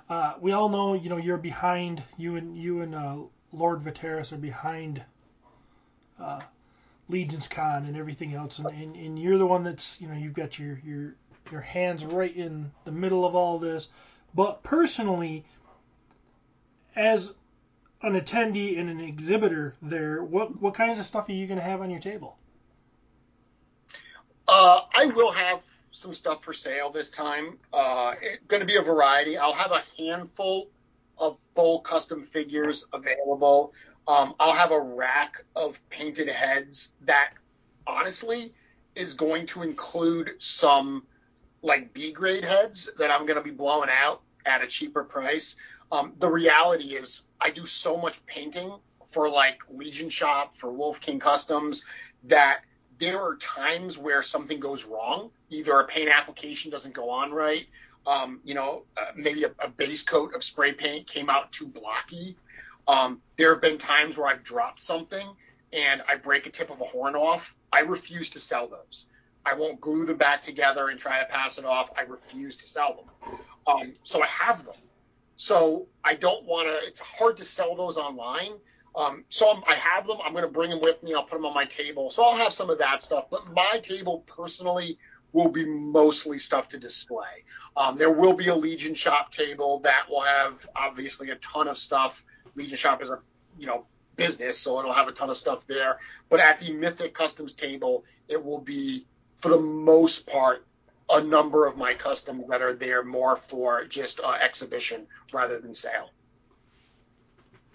uh, 0.09 0.33
we 0.39 0.51
all 0.51 0.69
know, 0.69 0.93
you 0.93 1.09
know, 1.09 1.17
you're 1.17 1.37
behind. 1.37 2.03
You 2.17 2.35
and 2.35 2.57
you 2.57 2.81
and 2.81 2.95
uh, 2.95 3.17
Lord 3.51 3.83
Vateris 3.83 4.31
are 4.31 4.37
behind 4.37 5.03
uh, 6.19 6.41
Legion's 7.09 7.47
Con 7.47 7.85
and 7.85 7.97
everything 7.97 8.33
else, 8.33 8.59
and, 8.59 8.67
and, 8.67 8.95
and 8.95 9.19
you're 9.19 9.37
the 9.37 9.45
one 9.45 9.63
that's, 9.63 9.99
you 9.99 10.07
know, 10.07 10.15
you've 10.15 10.33
got 10.33 10.59
your 10.59 10.79
your 10.85 11.15
your 11.51 11.61
hands 11.61 12.03
right 12.03 12.35
in 12.35 12.71
the 12.85 12.91
middle 12.91 13.25
of 13.25 13.35
all 13.35 13.59
this. 13.59 13.87
But 14.33 14.63
personally, 14.63 15.45
as 16.95 17.33
an 18.01 18.13
attendee 18.13 18.79
and 18.79 18.89
an 18.89 18.99
exhibitor 18.99 19.75
there, 19.81 20.23
what 20.23 20.61
what 20.61 20.73
kinds 20.75 20.99
of 20.99 21.05
stuff 21.05 21.29
are 21.29 21.33
you 21.33 21.47
going 21.47 21.59
to 21.59 21.65
have 21.65 21.81
on 21.81 21.89
your 21.89 21.99
table? 21.99 22.37
Uh, 24.47 24.81
I 24.93 25.07
will 25.07 25.31
have 25.31 25.61
some 25.95 26.13
stuff 26.13 26.43
for 26.43 26.53
sale 26.53 26.91
this 26.91 27.09
time. 27.09 27.57
Uh, 27.71 28.15
it's 28.21 28.45
going 28.47 28.59
to 28.59 28.65
be 28.65 28.75
a 28.75 28.81
variety. 28.81 29.37
I'll 29.37 29.53
have 29.53 29.71
a 29.71 29.83
handful 29.97 30.69
of 31.17 31.37
full 31.55 31.79
custom 31.79 32.23
figures 32.23 32.85
available. 32.93 33.73
Um, 34.07 34.35
I'll 34.39 34.53
have 34.53 34.71
a 34.71 34.79
rack 34.79 35.45
of 35.55 35.79
painted 35.89 36.27
heads 36.27 36.93
that 37.05 37.31
honestly 37.87 38.53
is 38.93 39.13
going 39.13 39.47
to 39.47 39.63
include 39.63 40.41
some 40.41 41.03
like 41.61 41.93
B 41.93 42.11
grade 42.11 42.45
heads 42.45 42.89
that 42.99 43.09
I'm 43.09 43.25
going 43.25 43.37
to 43.37 43.43
be 43.43 43.51
blowing 43.51 43.89
out 43.89 44.21
at 44.45 44.61
a 44.61 44.67
cheaper 44.67 45.03
price. 45.03 45.55
Um, 45.91 46.13
the 46.19 46.29
reality 46.29 46.95
is, 46.95 47.23
I 47.39 47.51
do 47.51 47.65
so 47.65 47.97
much 47.97 48.23
painting 48.25 48.71
for 49.11 49.29
like 49.29 49.61
Legion 49.69 50.09
Shop, 50.09 50.53
for 50.53 50.71
Wolf 50.71 50.99
King 50.99 51.19
Customs, 51.19 51.85
that 52.25 52.61
there 52.97 53.21
are 53.21 53.35
times 53.37 53.97
where 53.97 54.23
something 54.23 54.59
goes 54.59 54.85
wrong. 54.85 55.29
Either 55.49 55.79
a 55.79 55.85
paint 55.85 56.09
application 56.09 56.71
doesn't 56.71 56.93
go 56.93 57.09
on 57.09 57.31
right. 57.31 57.67
Um, 58.07 58.39
you 58.43 58.53
know, 58.53 58.83
uh, 58.97 59.11
maybe 59.15 59.43
a, 59.43 59.51
a, 59.59 59.67
base 59.67 60.03
coat 60.03 60.35
of 60.35 60.43
spray 60.43 60.73
paint 60.73 61.07
came 61.07 61.27
out 61.27 61.51
too 61.51 61.65
blocky. 61.65 62.37
Um, 62.87 63.19
there 63.35 63.51
have 63.51 63.61
been 63.61 63.79
times 63.79 64.15
where 64.15 64.27
I've 64.27 64.43
dropped 64.43 64.81
something 64.81 65.27
and 65.73 66.03
I 66.07 66.15
break 66.15 66.45
a 66.45 66.51
tip 66.51 66.69
of 66.69 66.79
a 66.81 66.83
horn 66.83 67.15
off. 67.15 67.55
I 67.73 67.79
refuse 67.79 68.29
to 68.31 68.39
sell 68.39 68.67
those. 68.67 69.07
I 69.43 69.55
won't 69.55 69.81
glue 69.81 70.05
them 70.05 70.17
back 70.17 70.43
together 70.43 70.89
and 70.89 70.99
try 70.99 71.19
to 71.19 71.25
pass 71.25 71.57
it 71.57 71.65
off. 71.65 71.89
I 71.97 72.01
refuse 72.01 72.57
to 72.57 72.67
sell 72.67 72.95
them. 73.23 73.39
Um, 73.67 73.93
so 74.03 74.21
I 74.21 74.27
have 74.27 74.65
them. 74.65 74.75
So 75.35 75.87
I 76.03 76.15
don't 76.15 76.45
want 76.45 76.67
to. 76.67 76.87
It's 76.87 76.99
hard 76.99 77.37
to 77.37 77.43
sell 77.43 77.75
those 77.75 77.97
online 77.97 78.53
um, 78.95 79.25
i 79.67 79.75
have 79.75 80.07
them. 80.07 80.17
I'm 80.23 80.31
going 80.31 80.45
to 80.45 80.51
bring 80.51 80.69
them 80.69 80.81
with 80.81 81.01
me. 81.03 81.13
I'll 81.13 81.23
put 81.23 81.35
them 81.35 81.45
on 81.45 81.53
my 81.53 81.65
table. 81.65 82.09
So 82.09 82.23
I'll 82.23 82.37
have 82.37 82.53
some 82.53 82.69
of 82.69 82.79
that 82.79 83.01
stuff. 83.01 83.25
But 83.29 83.53
my 83.53 83.79
table 83.83 84.23
personally 84.25 84.97
will 85.33 85.49
be 85.49 85.65
mostly 85.65 86.39
stuff 86.39 86.69
to 86.69 86.77
display. 86.77 87.43
Um, 87.75 87.97
there 87.97 88.11
will 88.11 88.33
be 88.33 88.47
a 88.47 88.55
Legion 88.55 88.93
Shop 88.93 89.31
table 89.31 89.79
that 89.79 90.09
will 90.09 90.21
have 90.21 90.67
obviously 90.75 91.29
a 91.31 91.35
ton 91.35 91.67
of 91.67 91.77
stuff. 91.77 92.23
Legion 92.55 92.77
Shop 92.77 93.01
is 93.03 93.09
a 93.09 93.19
you 93.59 93.67
know 93.67 93.85
business, 94.15 94.57
so 94.57 94.79
it'll 94.79 94.93
have 94.93 95.09
a 95.09 95.11
ton 95.11 95.29
of 95.29 95.35
stuff 95.35 95.67
there. 95.67 95.97
But 96.29 96.39
at 96.39 96.59
the 96.59 96.71
Mythic 96.71 97.13
Customs 97.13 97.53
table, 97.53 98.05
it 98.29 98.43
will 98.43 98.61
be 98.61 99.05
for 99.45 99.49
the 99.49 99.59
most 99.59 100.25
part, 100.25 100.65
a 101.09 101.21
number 101.21 101.67
of 101.67 101.77
my 101.77 101.93
customs 101.93 102.45
that 102.49 102.63
are 102.63 102.73
there 102.73 103.03
more 103.03 103.35
for 103.35 103.85
just 103.85 104.19
uh, 104.19 104.31
exhibition 104.41 105.05
rather 105.31 105.59
than 105.59 105.73
sale. 105.73 106.09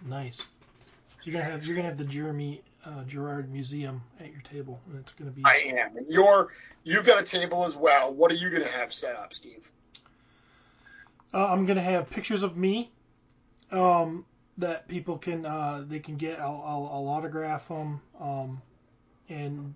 Nice. 0.05 0.43
You're 1.23 1.33
gonna 1.35 1.45
have 1.45 1.67
you're 1.67 1.77
gonna 1.77 1.89
have 1.89 1.99
the 1.99 2.05
Jeremy 2.05 2.63
uh, 2.85 3.05
Gerard 3.05 3.53
Museum 3.53 4.03
at 4.19 4.33
your 4.33 4.41
table, 4.41 4.81
and 4.89 4.99
it's 4.99 5.13
gonna 5.13 5.31
be. 5.31 5.43
I 5.45 5.57
am. 5.79 5.97
And 5.97 6.07
you're 6.09 6.53
you've 6.85 7.05
got 7.05 7.21
a 7.21 7.25
table 7.25 7.65
as 7.65 7.77
well. 7.77 8.13
What 8.13 8.31
are 8.31 8.37
you 8.37 8.51
gonna 8.51 8.69
have 8.69 8.93
set 8.93 9.17
up, 9.17 9.35
Steve? 9.35 9.71
Uh, 11.33 11.47
I'm 11.47 11.67
gonna 11.67 11.83
have 11.83 12.11
pictures 12.11 12.43
of 12.43 12.57
me, 12.57 12.91
um, 13.71 14.25
that 14.59 14.89
people 14.89 15.19
can 15.19 15.47
uh, 15.47 15.85
they 15.87 16.01
can 16.01 16.17
get. 16.17 16.41
I'll, 16.41 16.63
I'll, 16.67 16.91
I'll 16.93 17.09
autograph 17.09 17.69
them, 17.69 18.01
um, 18.21 18.63
and 19.29 19.75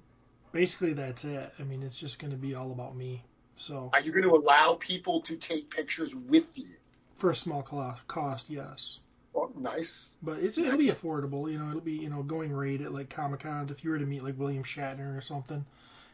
basically 0.52 0.94
that's 0.94 1.24
it. 1.24 1.52
I 1.58 1.62
mean, 1.62 1.82
it's 1.82 1.98
just 1.98 2.18
gonna 2.18 2.36
be 2.36 2.54
all 2.54 2.72
about 2.72 2.96
me. 2.96 3.22
So. 3.56 3.90
Are 3.92 4.00
you 4.00 4.10
going 4.10 4.24
to 4.24 4.34
allow 4.34 4.76
people 4.80 5.20
to 5.22 5.36
take 5.36 5.70
pictures 5.70 6.14
with 6.14 6.58
you? 6.58 6.76
For 7.14 7.30
a 7.30 7.36
small 7.36 7.62
cost, 7.62 8.50
yes. 8.50 8.98
Well, 9.34 9.50
nice. 9.58 10.14
But 10.22 10.38
it's 10.38 10.56
it'll 10.56 10.78
be 10.78 10.90
affordable. 10.90 11.50
You 11.50 11.58
know, 11.58 11.68
it'll 11.68 11.80
be 11.80 11.92
you 11.92 12.08
know 12.08 12.22
going 12.22 12.52
rate 12.52 12.80
at 12.80 12.94
like 12.94 13.10
Comic 13.10 13.40
Cons 13.40 13.70
if 13.70 13.84
you 13.84 13.90
were 13.90 13.98
to 13.98 14.06
meet 14.06 14.22
like 14.22 14.38
William 14.38 14.62
Shatner 14.62 15.18
or 15.18 15.20
something, 15.20 15.64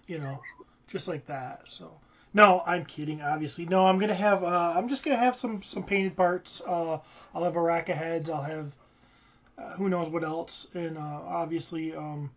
you 0.08 0.18
know, 0.18 0.40
just 0.88 1.06
like 1.06 1.26
that. 1.26 1.62
So 1.66 1.92
no, 2.32 2.62
I'm 2.66 2.84
kidding. 2.86 3.20
Obviously, 3.20 3.66
no. 3.66 3.86
I'm 3.86 3.98
gonna 3.98 4.14
have 4.14 4.42
uh, 4.42 4.72
I'm 4.74 4.88
just 4.88 5.04
gonna 5.04 5.18
have 5.18 5.36
some 5.36 5.62
some 5.62 5.84
painted 5.84 6.16
parts. 6.16 6.62
Uh, 6.66 6.98
I'll 7.34 7.44
have 7.44 7.56
a 7.56 7.60
rack 7.60 7.90
of 7.90 7.96
heads. 7.96 8.30
I'll 8.30 8.42
have 8.42 8.72
uh, 9.58 9.72
who 9.74 9.90
knows 9.90 10.08
what 10.08 10.24
else, 10.24 10.66
and 10.72 10.96
uh, 10.96 11.20
obviously 11.26 11.94
um, 11.94 12.30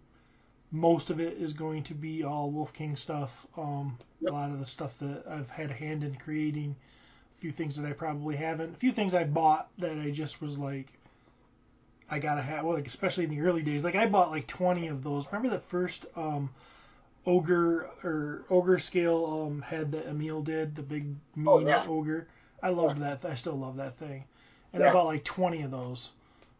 most 0.71 1.11
of 1.11 1.21
it 1.21 1.37
is 1.37 1.53
going 1.53 1.83
to 1.83 1.93
be 1.93 2.23
all 2.23 2.51
Wolf 2.51 2.73
King 2.73 2.97
stuff. 2.97 3.47
Um, 3.57 3.97
yep. 4.19 4.31
A 4.31 4.35
lot 4.35 4.51
of 4.51 4.59
the 4.59 4.65
stuff 4.65 4.97
that 4.99 5.23
I've 5.29 5.49
had 5.49 5.71
a 5.71 5.73
hand 5.73 6.03
in 6.03 6.15
creating 6.15 6.75
few 7.43 7.51
things 7.51 7.75
that 7.75 7.85
I 7.85 7.91
probably 7.91 8.37
haven't. 8.37 8.73
A 8.73 8.77
few 8.77 8.93
things 8.93 9.13
I 9.13 9.25
bought 9.25 9.67
that 9.79 9.99
I 9.99 10.11
just 10.11 10.41
was 10.41 10.57
like, 10.57 10.87
I 12.09 12.17
gotta 12.17 12.41
have. 12.41 12.63
Well, 12.63 12.75
like 12.75 12.87
especially 12.87 13.25
in 13.25 13.31
the 13.31 13.41
early 13.41 13.61
days, 13.61 13.83
like 13.83 13.95
I 13.95 14.05
bought 14.05 14.31
like 14.31 14.47
20 14.47 14.87
of 14.87 15.03
those. 15.03 15.27
Remember 15.27 15.49
the 15.49 15.61
first 15.63 16.05
um, 16.15 16.49
ogre 17.25 17.89
or 18.01 18.45
ogre 18.49 18.79
scale 18.79 19.45
um, 19.45 19.61
head 19.61 19.91
that 19.91 20.07
Emil 20.07 20.41
did, 20.41 20.73
the 20.73 20.81
big 20.81 21.03
mean 21.35 21.47
oh, 21.49 21.59
yeah. 21.59 21.83
ogre. 21.85 22.29
I 22.61 22.69
loved 22.69 23.01
that. 23.01 23.25
I 23.25 23.35
still 23.35 23.59
love 23.59 23.75
that 23.75 23.97
thing, 23.97 24.23
and 24.71 24.81
yeah. 24.81 24.91
I 24.91 24.93
bought 24.93 25.07
like 25.07 25.25
20 25.25 25.63
of 25.63 25.71
those. 25.71 26.11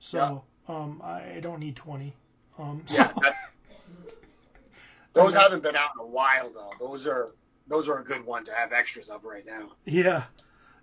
So 0.02 0.44
um, 0.68 1.02
I, 1.02 1.38
I, 1.38 1.40
don't 1.40 1.62
need 1.62 1.78
20. 1.78 2.14
Um, 2.60 2.84
yeah, 2.90 3.14
so. 3.14 3.22
those 5.14 5.34
haven't 5.34 5.64
been 5.64 5.78
out 5.78 5.92
in 5.98 6.02
a 6.02 6.10
while 6.10 6.52
though. 6.52 6.72
Those 6.78 7.08
are 7.08 7.32
those 7.68 7.88
are 7.88 8.00
a 8.00 8.04
good 8.04 8.26
one 8.26 8.44
to 8.44 8.54
have 8.54 8.74
extras 8.74 9.10
of 9.10 9.24
right 9.24 9.46
now. 9.46 9.72
Yeah, 9.86 10.24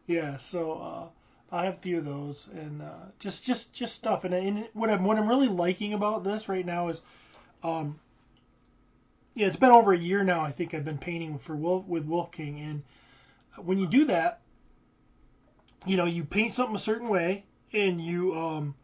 yeah, 0.07 0.39
so 0.39 0.73
uh, 0.73 1.07
I 1.53 1.65
have 1.65 1.75
a 1.75 1.81
few 1.81 1.99
of 1.99 2.05
those, 2.05 2.49
and 2.53 2.83
uh, 2.83 3.07
just 3.19 3.45
just 3.45 3.73
just 3.73 3.95
stuff. 3.95 4.25
And, 4.25 4.35
and 4.35 4.69
what 4.73 4.91
I'm 4.91 5.05
what 5.05 5.19
I'm 5.19 5.29
really 5.29 5.49
liking 5.49 5.95
about 5.95 6.25
this 6.25 6.49
right 6.49 6.65
now 6.65 6.89
is, 6.89 7.01
um, 7.63 7.99
yeah, 9.35 9.47
it's 9.47 9.57
been 9.57 9.71
over 9.71 9.93
a 9.93 9.99
year 9.99 10.23
now. 10.25 10.43
I 10.43 10.53
think 10.53 10.75
I've 10.75 10.85
been 10.85 10.99
painting 10.99 11.39
for 11.39 11.57
Wolf 11.57 11.87
with 11.87 12.05
Wolf 12.05 12.31
King, 12.31 12.61
and 12.61 12.83
when 13.65 13.79
you 13.79 13.87
do 13.87 14.07
that, 14.07 14.41
you 15.87 15.97
know, 15.97 16.07
you 16.07 16.25
paint 16.25 16.55
something 16.55 16.77
a 16.77 16.79
certain 16.79 17.09
way, 17.09 17.45
and 17.73 18.01
you 18.01 18.35
um, 18.39 18.75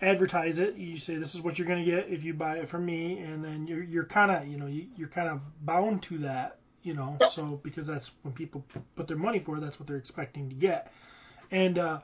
advertise 0.00 0.58
it. 0.58 0.76
You 0.76 0.98
say 0.98 1.16
this 1.16 1.34
is 1.34 1.42
what 1.42 1.58
you're 1.58 1.68
going 1.68 1.84
to 1.84 1.90
get 1.90 2.08
if 2.08 2.24
you 2.24 2.34
buy 2.34 2.58
it 2.58 2.68
from 2.68 2.86
me, 2.86 3.18
and 3.18 3.44
then 3.44 3.66
you're 3.66 3.82
you're 3.82 4.04
kind 4.04 4.30
of 4.30 4.46
you 4.48 4.56
know 4.56 4.66
you, 4.66 4.86
you're 4.96 5.08
kind 5.08 5.28
of 5.28 5.40
bound 5.64 6.02
to 6.04 6.18
that 6.18 6.58
you 6.86 6.94
know. 6.94 7.18
So 7.30 7.60
because 7.62 7.88
that's 7.88 8.12
when 8.22 8.32
people 8.32 8.64
put 8.94 9.08
their 9.08 9.16
money 9.16 9.40
for, 9.40 9.58
that's 9.58 9.78
what 9.80 9.88
they're 9.88 9.96
expecting 9.96 10.48
to 10.48 10.54
get. 10.54 10.92
And 11.50 11.78
uh, 11.78 12.00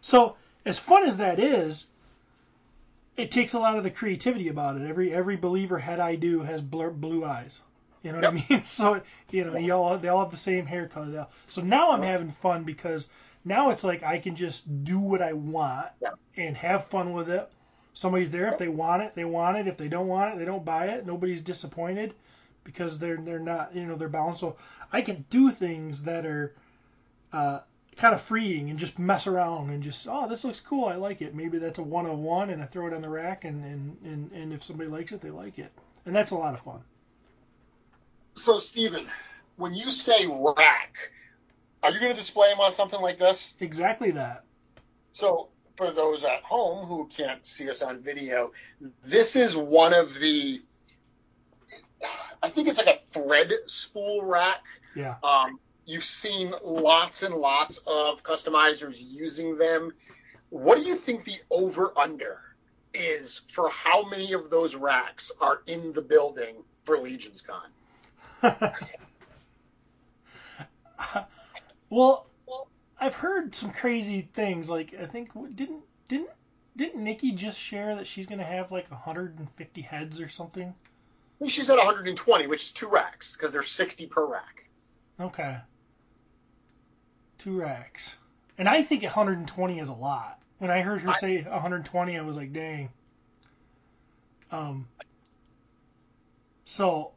so 0.00 0.36
as 0.64 0.78
fun 0.78 1.04
as 1.04 1.16
that 1.16 1.40
is, 1.40 1.86
it 3.16 3.30
takes 3.32 3.52
a 3.54 3.58
lot 3.58 3.76
of 3.76 3.82
the 3.82 3.90
creativity 3.90 4.48
about 4.48 4.76
it. 4.76 4.88
Every 4.88 5.12
every 5.12 5.36
believer 5.36 5.78
head 5.78 5.98
I 5.98 6.14
do 6.14 6.40
has 6.40 6.62
blur, 6.62 6.90
blue 6.90 7.24
eyes. 7.24 7.60
You 8.02 8.12
know 8.12 8.18
what 8.18 8.34
yep. 8.34 8.44
I 8.50 8.54
mean? 8.54 8.62
So 8.64 9.02
you 9.30 9.44
know, 9.44 9.56
y'all 9.56 9.98
they 9.98 10.08
all 10.08 10.22
have 10.22 10.30
the 10.30 10.36
same 10.36 10.64
hair 10.64 10.86
color. 10.86 11.26
So 11.48 11.62
now 11.62 11.90
I'm 11.90 12.02
having 12.02 12.30
fun 12.30 12.62
because 12.62 13.08
now 13.44 13.70
it's 13.70 13.82
like 13.84 14.04
I 14.04 14.18
can 14.18 14.36
just 14.36 14.84
do 14.84 15.00
what 15.00 15.22
I 15.22 15.32
want 15.32 15.88
yep. 16.00 16.14
and 16.36 16.56
have 16.56 16.86
fun 16.86 17.12
with 17.12 17.28
it. 17.28 17.50
Somebody's 17.94 18.30
there 18.30 18.48
if 18.48 18.58
they 18.58 18.68
want 18.68 19.02
it, 19.02 19.14
they 19.14 19.24
want 19.24 19.56
it. 19.56 19.68
If 19.68 19.76
they 19.76 19.88
don't 19.88 20.08
want 20.08 20.34
it, 20.34 20.38
they 20.38 20.44
don't 20.44 20.64
buy 20.64 20.86
it. 20.86 21.06
Nobody's 21.06 21.40
disappointed 21.40 22.14
because 22.64 22.98
they're 22.98 23.18
they're 23.18 23.38
not 23.38 23.74
you 23.74 23.84
know 23.84 23.94
they're 23.94 24.08
balanced. 24.08 24.40
So 24.40 24.56
I 24.92 25.02
can 25.02 25.24
do 25.30 25.50
things 25.50 26.02
that 26.04 26.26
are 26.26 26.54
uh, 27.32 27.60
kind 27.96 28.14
of 28.14 28.20
freeing 28.20 28.70
and 28.70 28.78
just 28.78 28.98
mess 28.98 29.26
around 29.26 29.70
and 29.70 29.82
just 29.82 30.08
oh 30.10 30.28
this 30.28 30.44
looks 30.44 30.60
cool 30.60 30.86
I 30.86 30.96
like 30.96 31.22
it. 31.22 31.34
Maybe 31.34 31.58
that's 31.58 31.78
a 31.78 31.82
one 31.82 32.06
of 32.06 32.18
one 32.18 32.50
and 32.50 32.62
I 32.62 32.66
throw 32.66 32.86
it 32.86 32.92
on 32.92 33.02
the 33.02 33.08
rack 33.08 33.44
and 33.44 33.64
and 33.64 33.96
and, 34.04 34.32
and 34.32 34.52
if 34.52 34.64
somebody 34.64 34.90
likes 34.90 35.12
it 35.12 35.20
they 35.20 35.30
like 35.30 35.58
it 35.58 35.72
and 36.06 36.14
that's 36.14 36.32
a 36.32 36.36
lot 36.36 36.54
of 36.54 36.60
fun. 36.60 36.80
So 38.34 38.58
Stephen, 38.58 39.06
when 39.56 39.74
you 39.74 39.90
say 39.90 40.26
rack, 40.26 41.12
are 41.82 41.90
you 41.90 42.00
going 42.00 42.12
to 42.12 42.16
display 42.16 42.48
them 42.48 42.60
on 42.60 42.72
something 42.72 43.00
like 43.00 43.18
this? 43.18 43.54
Exactly 43.60 44.10
that. 44.12 44.44
So 45.12 45.48
for 45.76 45.90
those 45.90 46.24
at 46.24 46.42
home 46.42 46.86
who 46.86 47.06
can't 47.06 47.46
see 47.46 47.70
us 47.70 47.82
on 47.82 48.00
video, 48.00 48.52
this 49.04 49.36
is 49.36 49.56
one 49.56 49.94
of 49.94 50.14
the 50.18 50.62
I 52.44 52.50
think 52.50 52.68
it's 52.68 52.76
like 52.76 52.94
a 52.94 52.98
thread 52.98 53.54
spool 53.64 54.22
rack. 54.22 54.62
Yeah. 54.94 55.14
Um, 55.24 55.58
you've 55.86 56.04
seen 56.04 56.52
lots 56.62 57.22
and 57.22 57.34
lots 57.34 57.78
of 57.78 58.22
customizers 58.22 58.98
using 59.00 59.56
them. 59.56 59.94
What 60.50 60.76
do 60.76 60.84
you 60.84 60.94
think 60.94 61.24
the 61.24 61.38
over 61.50 61.98
under 61.98 62.42
is 62.92 63.40
for 63.50 63.70
how 63.70 64.06
many 64.06 64.34
of 64.34 64.50
those 64.50 64.74
racks 64.74 65.32
are 65.40 65.62
in 65.66 65.94
the 65.94 66.02
building 66.02 66.56
for 66.84 66.98
Legions 66.98 67.42
Con? 67.42 68.42
well, 71.88 72.26
I've 73.00 73.14
heard 73.14 73.54
some 73.54 73.72
crazy 73.72 74.28
things. 74.34 74.68
Like 74.68 74.94
I 75.00 75.06
think 75.06 75.30
didn't 75.56 75.82
didn't 76.08 76.28
didn't 76.76 77.02
Nikki 77.02 77.32
just 77.32 77.58
share 77.58 77.96
that 77.96 78.06
she's 78.06 78.26
gonna 78.26 78.44
have 78.44 78.70
like 78.70 78.90
150 78.90 79.80
heads 79.80 80.20
or 80.20 80.28
something? 80.28 80.74
She's 81.48 81.70
at 81.70 81.76
120, 81.76 82.46
which 82.46 82.62
is 82.62 82.72
two 82.72 82.88
racks 82.88 83.36
because 83.36 83.52
there's 83.52 83.70
60 83.70 84.06
per 84.06 84.24
rack. 84.26 84.64
Okay. 85.20 85.58
Two 87.38 87.60
racks. 87.60 88.14
And 88.58 88.68
I 88.68 88.82
think 88.82 89.02
120 89.02 89.78
is 89.78 89.88
a 89.88 89.92
lot. 89.92 90.40
When 90.58 90.70
I 90.70 90.80
heard 90.80 91.02
her 91.02 91.10
I, 91.10 91.18
say 91.18 91.42
120, 91.42 92.18
I 92.18 92.22
was 92.22 92.36
like, 92.36 92.52
dang. 92.52 92.90
Um. 94.50 94.88
So, 96.64 97.12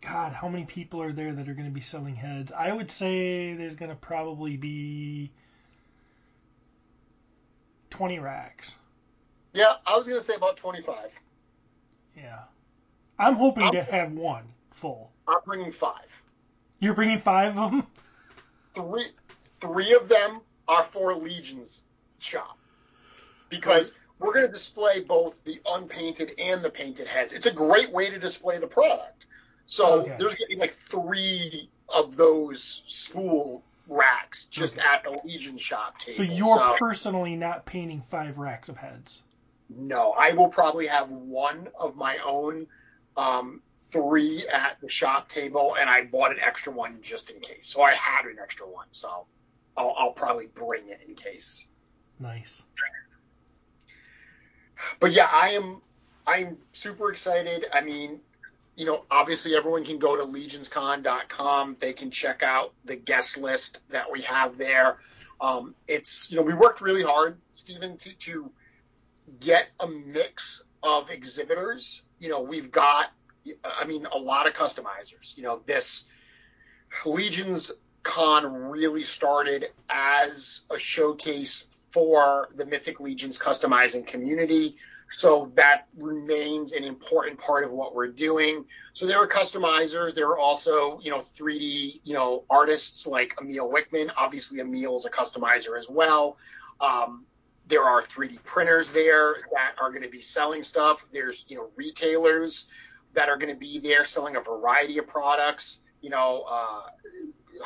God, 0.00 0.32
how 0.32 0.48
many 0.48 0.64
people 0.64 1.02
are 1.02 1.12
there 1.12 1.32
that 1.32 1.48
are 1.48 1.54
going 1.54 1.66
to 1.66 1.72
be 1.72 1.80
selling 1.80 2.14
heads? 2.14 2.52
I 2.52 2.72
would 2.72 2.90
say 2.90 3.54
there's 3.54 3.76
going 3.76 3.90
to 3.90 3.96
probably 3.96 4.56
be 4.56 5.30
20 7.90 8.18
racks. 8.18 8.74
Yeah, 9.52 9.74
I 9.86 9.96
was 9.96 10.06
going 10.06 10.20
to 10.20 10.24
say 10.24 10.34
about 10.34 10.58
25. 10.58 10.96
Yeah. 12.16 12.40
I'm 13.18 13.34
hoping 13.34 13.64
I'm, 13.64 13.72
to 13.72 13.82
have 13.82 14.12
one 14.12 14.44
full. 14.72 15.10
I'm 15.26 15.40
bringing 15.44 15.72
five. 15.72 16.22
You're 16.80 16.94
bringing 16.94 17.18
five 17.18 17.56
of 17.56 17.70
them? 17.70 17.86
Three, 18.74 19.06
three 19.60 19.94
of 19.94 20.08
them 20.08 20.40
are 20.68 20.82
for 20.82 21.14
Legion's 21.14 21.82
shop. 22.18 22.58
Because 23.48 23.94
we're 24.18 24.32
going 24.32 24.46
to 24.46 24.52
display 24.52 25.00
both 25.00 25.42
the 25.44 25.60
unpainted 25.66 26.32
and 26.38 26.62
the 26.62 26.70
painted 26.70 27.06
heads. 27.06 27.32
It's 27.32 27.46
a 27.46 27.52
great 27.52 27.90
way 27.90 28.10
to 28.10 28.18
display 28.18 28.58
the 28.58 28.66
product. 28.66 29.26
So 29.66 30.00
okay. 30.00 30.16
there's 30.18 30.34
going 30.34 30.36
to 30.36 30.46
be 30.48 30.56
like 30.56 30.72
three 30.72 31.68
of 31.88 32.16
those 32.16 32.82
spool 32.86 33.62
racks 33.88 34.46
just 34.46 34.78
okay. 34.78 34.86
at 34.86 35.04
the 35.04 35.18
Legion 35.24 35.58
shop 35.58 35.98
table. 35.98 36.16
So 36.16 36.22
you're 36.22 36.56
so, 36.56 36.76
personally 36.78 37.36
not 37.36 37.66
painting 37.66 38.02
five 38.10 38.38
racks 38.38 38.68
of 38.68 38.76
heads? 38.76 39.22
No, 39.68 40.12
I 40.12 40.32
will 40.32 40.48
probably 40.48 40.86
have 40.86 41.10
one 41.10 41.68
of 41.78 41.96
my 41.96 42.18
own, 42.24 42.66
um, 43.16 43.62
three 43.90 44.46
at 44.48 44.80
the 44.80 44.88
shop 44.88 45.28
table, 45.28 45.76
and 45.78 45.88
I 45.88 46.04
bought 46.04 46.30
an 46.30 46.38
extra 46.44 46.72
one 46.72 46.98
just 47.02 47.30
in 47.30 47.40
case. 47.40 47.68
So 47.68 47.82
I 47.82 47.94
had 47.94 48.26
an 48.26 48.36
extra 48.42 48.68
one, 48.68 48.86
so 48.90 49.26
I'll, 49.76 49.94
I'll 49.96 50.12
probably 50.12 50.46
bring 50.46 50.88
it 50.88 51.00
in 51.06 51.14
case. 51.14 51.66
Nice. 52.18 52.62
But 55.00 55.12
yeah, 55.12 55.28
I 55.30 55.50
am 55.50 55.80
I'm 56.26 56.58
super 56.72 57.10
excited. 57.10 57.66
I 57.72 57.80
mean, 57.80 58.20
you 58.74 58.84
know, 58.84 59.04
obviously 59.10 59.56
everyone 59.56 59.84
can 59.84 59.98
go 59.98 60.16
to 60.16 60.24
legionscon.com. 60.24 61.76
They 61.78 61.92
can 61.92 62.10
check 62.10 62.42
out 62.42 62.72
the 62.84 62.96
guest 62.96 63.38
list 63.38 63.78
that 63.90 64.10
we 64.10 64.22
have 64.22 64.58
there. 64.58 64.98
Um, 65.40 65.74
it's 65.86 66.30
you 66.30 66.36
know 66.36 66.42
we 66.42 66.54
worked 66.54 66.80
really 66.80 67.02
hard, 67.02 67.38
Stephen, 67.54 67.96
to, 67.98 68.12
to 68.12 68.50
get 69.40 69.68
a 69.80 69.86
mix 69.86 70.64
of 70.82 71.10
exhibitors. 71.10 72.02
You 72.18 72.30
know, 72.30 72.40
we've 72.40 72.70
got 72.70 73.10
I 73.64 73.84
mean, 73.86 74.06
a 74.06 74.18
lot 74.18 74.46
of 74.46 74.54
customizers. 74.54 75.36
You 75.36 75.42
know, 75.42 75.60
this 75.66 76.08
Legions 77.04 77.72
Con 78.02 78.70
really 78.70 79.04
started 79.04 79.66
as 79.90 80.62
a 80.70 80.78
showcase 80.78 81.66
for 81.90 82.50
the 82.54 82.64
Mythic 82.64 83.00
Legions 83.00 83.38
customizing 83.38 84.06
community. 84.06 84.76
So 85.08 85.52
that 85.54 85.86
remains 85.96 86.72
an 86.72 86.82
important 86.82 87.38
part 87.38 87.64
of 87.64 87.70
what 87.70 87.94
we're 87.94 88.08
doing. 88.08 88.64
So 88.92 89.06
there 89.06 89.18
are 89.18 89.28
customizers. 89.28 90.14
There 90.14 90.28
are 90.28 90.38
also, 90.38 90.98
you 91.00 91.10
know, 91.10 91.18
3D, 91.18 92.00
you 92.02 92.14
know, 92.14 92.44
artists 92.50 93.06
like 93.06 93.34
Emil 93.40 93.70
Wickman. 93.70 94.10
Obviously, 94.16 94.58
Emil 94.60 94.96
is 94.96 95.04
a 95.04 95.10
customizer 95.10 95.78
as 95.78 95.88
well. 95.88 96.36
Um, 96.80 97.24
there 97.66 97.82
are 97.82 98.00
3D 98.00 98.42
printers 98.44 98.92
there 98.92 99.36
that 99.52 99.74
are 99.80 99.90
going 99.90 100.02
to 100.02 100.08
be 100.08 100.20
selling 100.20 100.62
stuff. 100.62 101.04
There's, 101.12 101.44
you 101.48 101.56
know, 101.56 101.68
retailers 101.76 102.68
that 103.14 103.28
are 103.28 103.36
going 103.36 103.52
to 103.52 103.58
be 103.58 103.78
there 103.78 104.04
selling 104.04 104.36
a 104.36 104.40
variety 104.40 104.98
of 104.98 105.06
products. 105.06 105.80
You 106.00 106.10
know, 106.10 106.44
uh, 106.48 106.82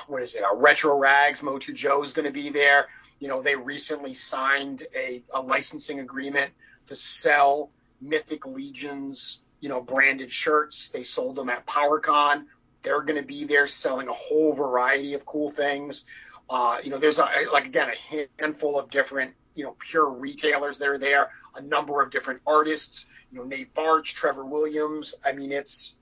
what 0.07 0.23
is 0.23 0.35
it? 0.35 0.43
Uh, 0.43 0.57
Retro 0.57 0.97
Rags, 0.97 1.43
Motu 1.43 1.73
Joe 1.73 2.03
is 2.03 2.13
going 2.13 2.27
to 2.27 2.33
be 2.33 2.51
there. 2.51 2.87
You 3.19 3.29
know, 3.29 3.43
they 3.43 3.57
recently 3.57 4.15
signed 4.15 4.85
a, 4.97 5.23
a 5.35 5.41
licensing 5.43 6.01
agreement 6.01 6.53
to 6.87 6.97
sell 6.97 7.71
Mythic 8.01 8.47
Legions, 8.47 9.43
you 9.61 9.69
know, 9.69 9.83
branded 9.83 10.31
shirts. 10.33 10.89
They 10.89 11.03
sold 11.03 11.37
them 11.37 11.51
at 11.51 11.67
PowerCon. 11.67 12.45
They're 12.83 13.03
going 13.03 13.21
to 13.21 13.27
be 13.27 13.45
there 13.45 13.67
selling 13.67 14.09
a 14.09 14.13
whole 14.13 14.55
variety 14.55 15.13
of 15.13 15.27
cool 15.27 15.51
things. 15.51 16.07
Uh, 16.49 16.79
you 16.83 16.91
know, 16.91 16.99
there's 16.99 17.19
a, 17.19 17.29
like 17.53 17.67
again 17.67 17.91
a 17.91 18.27
handful 18.39 18.79
of 18.79 18.91
different 18.91 19.35
you 19.55 19.65
know 19.65 19.77
pure 19.79 20.11
retailers 20.11 20.79
that 20.79 20.89
are 20.89 20.99
there, 20.99 21.31
a 21.55 21.61
number 21.61 22.03
of 22.03 22.11
different 22.11 22.41
artists. 22.47 23.07
You 23.33 23.39
know, 23.39 23.45
Nate 23.45 23.73
Barch, 23.75 24.15
Trevor 24.15 24.45
Williams. 24.45 25.15
I 25.25 25.33
mean, 25.33 25.53
it's 25.53 25.99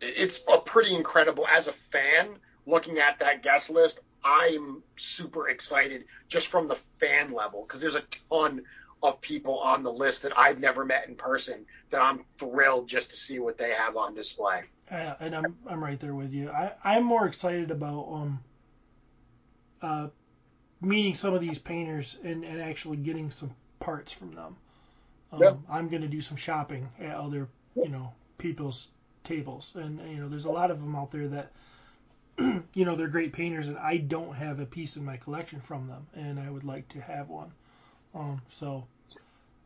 it's 0.00 0.44
a 0.52 0.58
pretty 0.58 0.94
incredible. 0.94 1.46
As 1.46 1.66
a 1.66 1.72
fan, 1.72 2.36
looking 2.66 2.98
at 2.98 3.20
that 3.20 3.42
guest 3.42 3.70
list, 3.70 4.00
I'm 4.24 4.82
super 4.96 5.48
excited 5.48 6.04
just 6.28 6.48
from 6.48 6.68
the 6.68 6.76
fan 6.98 7.32
level 7.32 7.62
because 7.66 7.80
there's 7.80 7.94
a 7.94 8.04
ton 8.30 8.62
of 9.02 9.20
people 9.20 9.58
on 9.58 9.82
the 9.82 9.92
list 9.92 10.22
that 10.22 10.32
I've 10.36 10.58
never 10.58 10.84
met 10.84 11.08
in 11.08 11.14
person 11.14 11.66
that 11.90 12.00
I'm 12.00 12.24
thrilled 12.38 12.88
just 12.88 13.10
to 13.10 13.16
see 13.16 13.38
what 13.38 13.58
they 13.58 13.70
have 13.70 13.96
on 13.96 14.14
display. 14.14 14.62
Uh, 14.90 15.14
and 15.20 15.34
I'm 15.34 15.56
I'm 15.66 15.82
right 15.82 16.00
there 16.00 16.14
with 16.14 16.32
you. 16.32 16.50
I 16.50 16.72
I'm 16.82 17.04
more 17.04 17.26
excited 17.26 17.70
about 17.70 18.08
um 18.10 18.40
uh 19.82 20.08
meeting 20.80 21.14
some 21.14 21.34
of 21.34 21.40
these 21.40 21.58
painters 21.58 22.18
and, 22.22 22.44
and 22.44 22.60
actually 22.60 22.96
getting 22.96 23.30
some 23.30 23.50
parts 23.80 24.12
from 24.12 24.34
them. 24.34 24.56
Um, 25.32 25.42
yep. 25.42 25.58
I'm 25.68 25.88
going 25.88 26.02
to 26.02 26.08
do 26.08 26.20
some 26.20 26.36
shopping 26.36 26.88
at 27.00 27.14
other 27.14 27.48
you 27.74 27.88
know 27.88 28.12
people's 28.38 28.88
tables, 29.24 29.72
and 29.74 30.00
you 30.10 30.16
know 30.16 30.28
there's 30.28 30.44
a 30.44 30.50
lot 30.50 30.70
of 30.70 30.80
them 30.80 30.94
out 30.94 31.10
there 31.10 31.28
that 31.28 31.52
you 32.38 32.84
know 32.84 32.96
they're 32.96 33.08
great 33.08 33.32
painters, 33.32 33.68
and 33.68 33.78
I 33.78 33.96
don't 33.96 34.34
have 34.34 34.60
a 34.60 34.66
piece 34.66 34.96
in 34.96 35.04
my 35.04 35.16
collection 35.16 35.60
from 35.60 35.88
them, 35.88 36.06
and 36.14 36.38
I 36.38 36.50
would 36.50 36.64
like 36.64 36.88
to 36.90 37.00
have 37.00 37.28
one. 37.28 37.50
Um, 38.14 38.40
so 38.48 38.86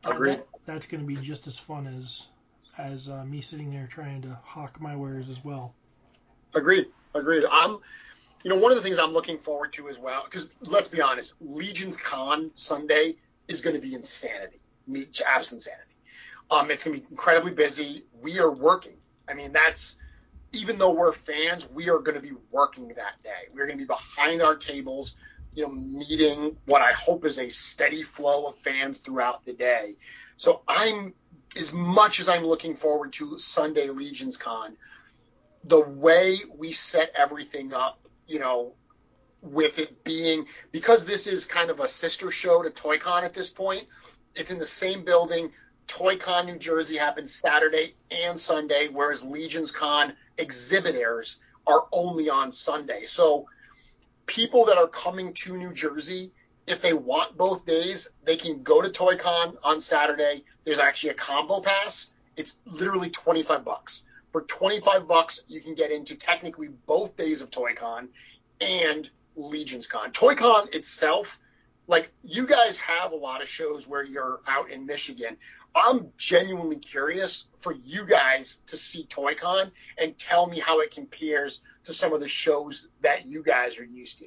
Agreed. 0.04 0.38
That, 0.38 0.46
that's 0.66 0.86
going 0.86 1.00
to 1.00 1.06
be 1.06 1.16
just 1.16 1.46
as 1.46 1.58
fun 1.58 1.86
as 1.86 2.26
as 2.76 3.08
uh, 3.08 3.24
me 3.24 3.40
sitting 3.40 3.72
there 3.72 3.88
trying 3.90 4.22
to 4.22 4.38
hawk 4.44 4.80
my 4.80 4.94
wares 4.94 5.30
as 5.30 5.44
well. 5.44 5.74
Agreed. 6.54 6.86
Agreed. 7.14 7.44
I'm, 7.50 7.78
you 8.42 8.50
know, 8.50 8.56
one 8.56 8.70
of 8.70 8.76
the 8.76 8.82
things 8.82 8.98
I'm 8.98 9.12
looking 9.12 9.38
forward 9.38 9.72
to 9.74 9.88
as 9.88 9.98
well, 9.98 10.24
because 10.24 10.54
let's 10.62 10.88
be 10.88 11.00
honest, 11.00 11.34
Legion's 11.40 11.96
Con 11.96 12.50
Sunday 12.54 13.16
is 13.48 13.60
going 13.60 13.74
to 13.74 13.82
be 13.82 13.94
insanity, 13.94 14.60
absolute 15.26 15.58
insanity. 15.58 15.82
Um, 16.50 16.70
it's 16.70 16.84
going 16.84 16.96
to 16.96 17.02
be 17.02 17.06
incredibly 17.10 17.52
busy. 17.52 18.04
We 18.22 18.38
are 18.38 18.50
working. 18.50 18.96
I 19.28 19.34
mean, 19.34 19.52
that's 19.52 19.96
even 20.52 20.78
though 20.78 20.92
we're 20.92 21.12
fans, 21.12 21.68
we 21.68 21.90
are 21.90 21.98
going 21.98 22.14
to 22.14 22.22
be 22.22 22.32
working 22.50 22.88
that 22.88 23.22
day. 23.22 23.48
We're 23.52 23.66
going 23.66 23.78
to 23.78 23.84
be 23.84 23.86
behind 23.86 24.40
our 24.40 24.56
tables 24.56 25.16
you 25.58 25.64
know, 25.64 25.72
meeting 25.72 26.56
what 26.66 26.82
I 26.82 26.92
hope 26.92 27.24
is 27.24 27.38
a 27.38 27.48
steady 27.48 28.02
flow 28.02 28.46
of 28.46 28.54
fans 28.56 29.00
throughout 29.00 29.44
the 29.44 29.52
day. 29.52 29.96
So 30.36 30.62
I'm 30.68 31.14
as 31.56 31.72
much 31.72 32.20
as 32.20 32.28
I'm 32.28 32.44
looking 32.44 32.76
forward 32.76 33.12
to 33.14 33.38
Sunday 33.38 33.88
Legions 33.88 34.36
Con, 34.36 34.76
the 35.64 35.80
way 35.80 36.38
we 36.56 36.72
set 36.72 37.12
everything 37.16 37.74
up, 37.74 37.98
you 38.28 38.38
know, 38.38 38.74
with 39.42 39.78
it 39.78 40.04
being 40.04 40.46
because 40.70 41.04
this 41.04 41.26
is 41.26 41.44
kind 41.44 41.70
of 41.70 41.80
a 41.80 41.88
sister 41.88 42.30
show 42.30 42.62
to 42.62 42.70
ToyCon 42.70 43.22
at 43.22 43.34
this 43.34 43.50
point. 43.50 43.86
It's 44.34 44.50
in 44.50 44.58
the 44.58 44.66
same 44.66 45.04
building. 45.04 45.50
ToyCon 45.88 46.46
New 46.46 46.58
Jersey 46.58 46.96
happens 46.96 47.34
Saturday 47.34 47.94
and 48.10 48.38
Sunday, 48.38 48.88
whereas 48.88 49.24
Legions 49.24 49.72
Con 49.72 50.12
exhibitors 50.36 51.40
are 51.66 51.86
only 51.92 52.28
on 52.28 52.52
Sunday. 52.52 53.04
So 53.06 53.48
people 54.26 54.66
that 54.66 54.76
are 54.76 54.86
coming 54.86 55.32
to 55.32 55.56
New 55.56 55.72
Jersey, 55.72 56.32
if 56.66 56.82
they 56.82 56.92
want 56.92 57.36
both 57.36 57.64
days, 57.64 58.10
they 58.24 58.36
can 58.36 58.62
go 58.62 58.82
to 58.82 58.90
ToyCon 58.90 59.56
on 59.64 59.80
Saturday. 59.80 60.44
There's 60.64 60.78
actually 60.78 61.10
a 61.10 61.14
combo 61.14 61.60
pass. 61.60 62.10
It's 62.36 62.60
literally 62.66 63.10
25 63.10 63.64
bucks. 63.64 64.04
For 64.32 64.42
25 64.42 65.08
bucks, 65.08 65.40
you 65.48 65.60
can 65.60 65.74
get 65.74 65.90
into 65.90 66.14
technically 66.14 66.68
both 66.68 67.16
days 67.16 67.40
of 67.40 67.50
ToyCon 67.50 68.08
and 68.60 69.08
Legions 69.36 69.86
Con. 69.86 70.10
ToyCon 70.10 70.74
itself, 70.74 71.38
like 71.86 72.10
you 72.22 72.46
guys 72.46 72.78
have 72.78 73.12
a 73.12 73.16
lot 73.16 73.40
of 73.40 73.48
shows 73.48 73.88
where 73.88 74.04
you're 74.04 74.40
out 74.46 74.70
in 74.70 74.84
Michigan. 74.84 75.36
I'm 75.74 76.12
genuinely 76.16 76.76
curious 76.76 77.48
for 77.60 77.72
you 77.72 78.04
guys 78.04 78.58
to 78.66 78.76
see 78.76 79.04
ToyCon 79.04 79.70
and 79.96 80.16
tell 80.18 80.46
me 80.46 80.60
how 80.60 80.80
it 80.80 80.90
compares 80.90 81.60
to 81.84 81.92
some 81.94 82.12
of 82.12 82.20
the 82.20 82.28
shows 82.28 82.88
that 83.00 83.26
you 83.26 83.42
guys 83.42 83.78
are 83.78 83.84
used 83.84 84.18
to. 84.18 84.26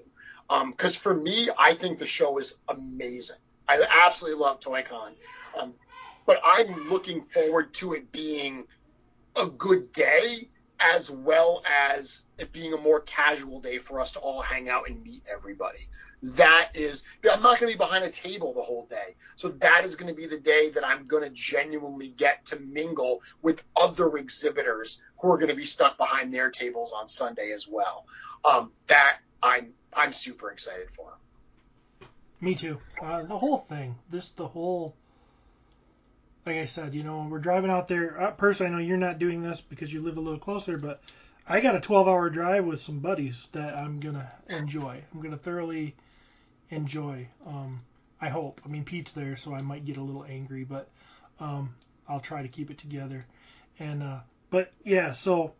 Because 0.71 0.95
um, 0.95 1.01
for 1.01 1.13
me, 1.13 1.49
I 1.57 1.73
think 1.73 1.99
the 1.99 2.05
show 2.05 2.39
is 2.39 2.59
amazing. 2.67 3.37
I 3.67 3.85
absolutely 4.05 4.41
love 4.41 4.59
ToyCon. 4.59 5.11
Um, 5.59 5.73
but 6.25 6.41
I'm 6.43 6.89
looking 6.89 7.23
forward 7.23 7.73
to 7.75 7.93
it 7.93 8.11
being 8.11 8.65
a 9.35 9.47
good 9.47 9.91
day 9.91 10.49
as 10.79 11.11
well 11.11 11.61
as 11.65 12.21
it 12.37 12.51
being 12.51 12.73
a 12.73 12.77
more 12.77 13.01
casual 13.01 13.59
day 13.59 13.77
for 13.77 13.99
us 13.99 14.13
to 14.13 14.19
all 14.19 14.41
hang 14.41 14.67
out 14.67 14.89
and 14.89 15.03
meet 15.03 15.23
everybody. 15.31 15.87
That 16.23 16.71
is 16.75 17.03
i'm 17.23 17.41
not 17.41 17.59
going 17.59 17.71
to 17.71 17.77
be 17.77 17.83
behind 17.83 18.03
a 18.03 18.11
table 18.11 18.53
the 18.53 18.61
whole 18.61 18.85
day. 18.87 19.15
So 19.35 19.49
that 19.49 19.85
is 19.85 19.95
going 19.95 20.13
to 20.13 20.19
be 20.19 20.27
the 20.27 20.39
day 20.39 20.69
that 20.71 20.85
i'm 20.85 21.05
going 21.05 21.23
to 21.23 21.29
genuinely 21.29 22.07
get 22.07 22.45
to 22.47 22.59
mingle 22.59 23.21
with 23.41 23.63
other 23.75 24.17
exhibitors 24.17 25.01
who 25.19 25.31
are 25.31 25.37
going 25.37 25.49
to 25.49 25.55
be 25.55 25.65
stuck 25.65 25.97
behind 25.97 26.33
their 26.33 26.49
tables 26.49 26.93
on 26.93 27.07
sunday 27.07 27.51
as 27.51 27.67
well. 27.67 28.05
Um, 28.43 28.71
that 28.87 29.17
i'm 29.41 29.73
i'm 29.93 30.13
super 30.13 30.51
excited 30.51 30.89
for. 30.91 31.13
Me 32.39 32.55
too. 32.55 32.79
Uh, 32.99 33.23
the 33.23 33.37
whole 33.37 33.59
thing 33.69 33.95
this 34.09 34.29
the 34.31 34.47
whole 34.47 34.95
like 36.45 36.57
i 36.57 36.65
said 36.65 36.93
you 36.93 37.03
know 37.03 37.27
we're 37.29 37.39
driving 37.39 37.69
out 37.69 37.87
there 37.87 38.19
uh, 38.21 38.31
personally 38.31 38.71
i 38.71 38.75
know 38.75 38.81
you're 38.81 38.97
not 38.97 39.19
doing 39.19 39.41
this 39.41 39.61
because 39.61 39.91
you 39.91 40.01
live 40.01 40.17
a 40.17 40.21
little 40.21 40.39
closer 40.39 40.77
but 40.77 41.01
I 41.47 41.59
got 41.59 41.75
a 41.75 41.79
12 41.79 42.07
hour 42.07 42.29
drive 42.29 42.65
with 42.65 42.81
some 42.81 42.99
buddies 42.99 43.49
that 43.51 43.75
I'm 43.75 43.99
going 43.99 44.15
to 44.15 44.31
enjoy. 44.49 45.03
I'm 45.11 45.19
going 45.19 45.31
to 45.31 45.37
thoroughly 45.37 45.95
enjoy. 46.69 47.27
Um, 47.45 47.81
I 48.21 48.29
hope. 48.29 48.61
I 48.63 48.67
mean, 48.67 48.83
Pete's 48.83 49.11
there, 49.11 49.35
so 49.35 49.53
I 49.53 49.61
might 49.61 49.85
get 49.85 49.97
a 49.97 50.01
little 50.01 50.23
angry, 50.23 50.63
but 50.63 50.89
um, 51.39 51.73
I'll 52.07 52.19
try 52.19 52.41
to 52.41 52.47
keep 52.47 52.69
it 52.69 52.77
together. 52.77 53.25
And 53.79 54.03
uh, 54.03 54.19
but 54.49 54.71
yeah, 54.85 55.11
so 55.11 55.53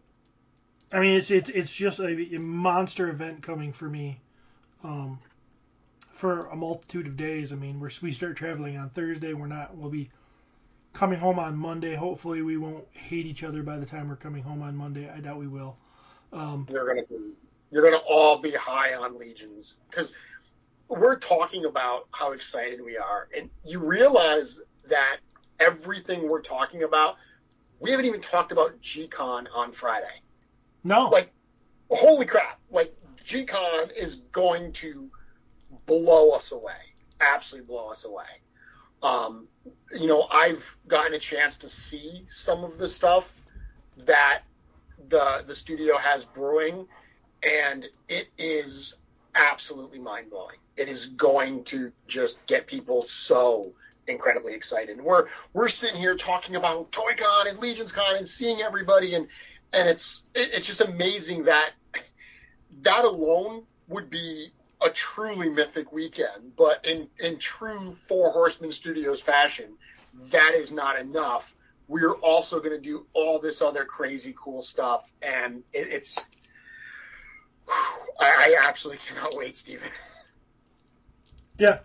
I 0.92 1.00
mean, 1.00 1.16
it's 1.16 1.32
it's 1.32 1.50
it's 1.50 1.74
just 1.74 2.00
a, 2.00 2.36
a 2.36 2.40
monster 2.40 3.10
event 3.10 3.42
coming 3.42 3.74
for 3.74 3.90
me. 3.90 4.22
Um, 4.84 5.20
for 6.14 6.46
a 6.48 6.56
multitude 6.56 7.08
of 7.08 7.18
days. 7.18 7.52
I 7.52 7.56
mean, 7.56 7.80
we're, 7.80 7.90
we 8.04 8.12
start 8.12 8.38
traveling 8.38 8.78
on 8.78 8.92
Thursday. 8.92 9.34
We're 9.34 9.48
not. 9.48 9.76
We'll 9.76 9.90
be 9.90 10.12
coming 10.94 11.20
home 11.20 11.40
on 11.40 11.56
Monday. 11.56 11.96
Hopefully, 11.96 12.42
we 12.42 12.58
won't 12.58 12.86
hate 12.92 13.26
each 13.26 13.44
other 13.44 13.64
by 13.64 13.78
the 13.78 13.86
time 13.86 14.10
we're 14.10 14.16
coming 14.16 14.44
home 14.44 14.62
on 14.62 14.76
Monday. 14.76 15.10
I 15.10 15.20
doubt 15.20 15.38
we 15.38 15.48
will. 15.48 15.78
Um, 16.34 16.68
you're 16.70 16.88
gonna 16.88 17.06
be, 17.08 17.34
you're 17.72 17.84
gonna 17.84 18.04
all 18.08 18.40
be 18.40 18.52
high 18.52 18.94
on 18.96 19.18
legions 19.18 19.78
because 19.90 20.14
we're 20.88 21.18
talking 21.18 21.66
about 21.66 22.08
how 22.12 22.32
excited 22.34 22.82
we 22.84 22.98
are, 22.98 23.28
and 23.36 23.50
you 23.66 23.80
realize 23.80 24.62
that 24.90 25.18
everything 25.60 26.28
we're 26.28 26.42
talking 26.42 26.84
about, 26.84 27.16
we 27.80 27.92
haven't 27.92 28.06
even 28.06 28.22
talked 28.22 28.52
about 28.52 28.82
GCon 28.82 29.48
on 29.54 29.72
Friday. 29.72 30.22
No. 30.84 31.10
Like, 31.10 31.32
holy 31.90 32.26
crap! 32.26 32.60
Like, 32.70 32.94
GCon 33.24 33.96
is 33.96 34.18
going 34.32 34.74
to 34.74 35.10
blow 35.86 36.32
us 36.32 36.52
away, 36.52 36.74
absolutely 37.20 37.68
blow 37.68 37.90
us 37.90 38.06
away. 38.06 38.26
Um, 39.04 39.48
you 39.94 40.08
know, 40.08 40.28
I've 40.30 40.64
gotten 40.88 41.14
a 41.14 41.20
chance 41.20 41.58
to 41.58 41.70
see 41.70 42.26
some 42.30 42.64
of 42.64 42.78
the 42.78 42.88
stuff 42.88 43.32
that 44.06 44.42
the 45.10 45.44
the 45.46 45.56
studio 45.56 45.98
has 45.98 46.26
brewing, 46.26 46.88
and 47.44 47.86
it 48.08 48.28
is 48.38 48.98
absolutely 49.36 50.00
mind 50.00 50.30
blowing. 50.30 50.58
It 50.78 50.90
is 50.90 51.08
going 51.08 51.64
to 51.66 51.92
just 52.08 52.46
get 52.46 52.68
people 52.68 53.02
so 53.04 53.74
incredibly 54.08 54.54
excited. 54.54 55.02
We're 55.02 55.28
we're 55.54 55.70
sitting 55.70 56.00
here 56.00 56.16
talking 56.16 56.56
about 56.56 56.92
ToyCon 56.92 57.50
and 57.50 57.58
LegionsCon 57.60 58.18
and 58.18 58.28
seeing 58.28 58.62
everybody, 58.62 59.16
and 59.16 59.28
and 59.74 59.90
it's 59.90 60.24
it, 60.34 60.52
it's 60.54 60.68
just 60.68 60.82
amazing 60.82 61.46
that 61.46 61.72
that 62.84 63.06
alone 63.06 63.64
would 63.88 64.10
be 64.10 64.52
a 64.84 64.90
truly 64.90 65.50
mythic 65.50 65.92
weekend. 65.92 66.56
But 66.58 66.86
in 66.86 67.08
in 67.20 67.38
true 67.38 67.94
Four 68.08 68.32
Horsemen 68.32 68.72
Studios 68.72 69.22
fashion, 69.22 69.74
that 70.32 70.54
is 70.56 70.72
not 70.72 71.00
enough. 71.00 71.56
We're 71.88 72.14
also 72.14 72.60
going 72.60 72.72
to 72.72 72.82
do 72.82 73.06
all 73.14 73.40
this 73.40 73.62
other 73.62 73.84
crazy 73.86 74.34
cool 74.38 74.62
stuff, 74.62 75.12
and 75.22 75.64
it, 75.74 75.88
it's 75.90 76.28
I, 78.20 78.56
I 78.56 78.68
absolutely 78.68 79.04
cannot 79.08 79.36
wait, 79.36 79.58
Stephen. 79.58 79.90
Yeah, 81.58 81.80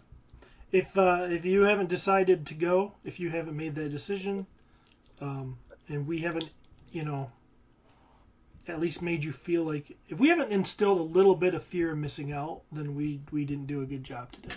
if 0.72 0.96
uh, 0.96 1.26
if 1.30 1.44
you 1.44 1.62
haven't 1.62 1.88
decided 1.88 2.46
to 2.46 2.54
go, 2.54 2.92
if 3.04 3.20
you 3.20 3.30
haven't 3.30 3.56
made 3.56 3.74
that 3.74 3.90
decision, 3.90 4.46
um, 5.20 5.58
and 5.88 6.06
we 6.06 6.20
haven't, 6.20 6.48
you 6.92 7.04
know, 7.04 7.30
at 8.68 8.80
least 8.80 9.02
made 9.02 9.22
you 9.22 9.32
feel 9.32 9.64
like 9.64 9.96
if 10.08 10.18
we 10.18 10.28
haven't 10.28 10.52
instilled 10.52 10.98
a 10.98 11.02
little 11.02 11.34
bit 11.34 11.54
of 11.54 11.62
fear 11.64 11.92
of 11.92 11.98
missing 11.98 12.32
out, 12.32 12.62
then 12.72 12.94
we 12.94 13.20
we 13.30 13.44
didn't 13.44 13.66
do 13.66 13.82
a 13.82 13.86
good 13.86 14.04
job 14.04 14.32
today. 14.32 14.54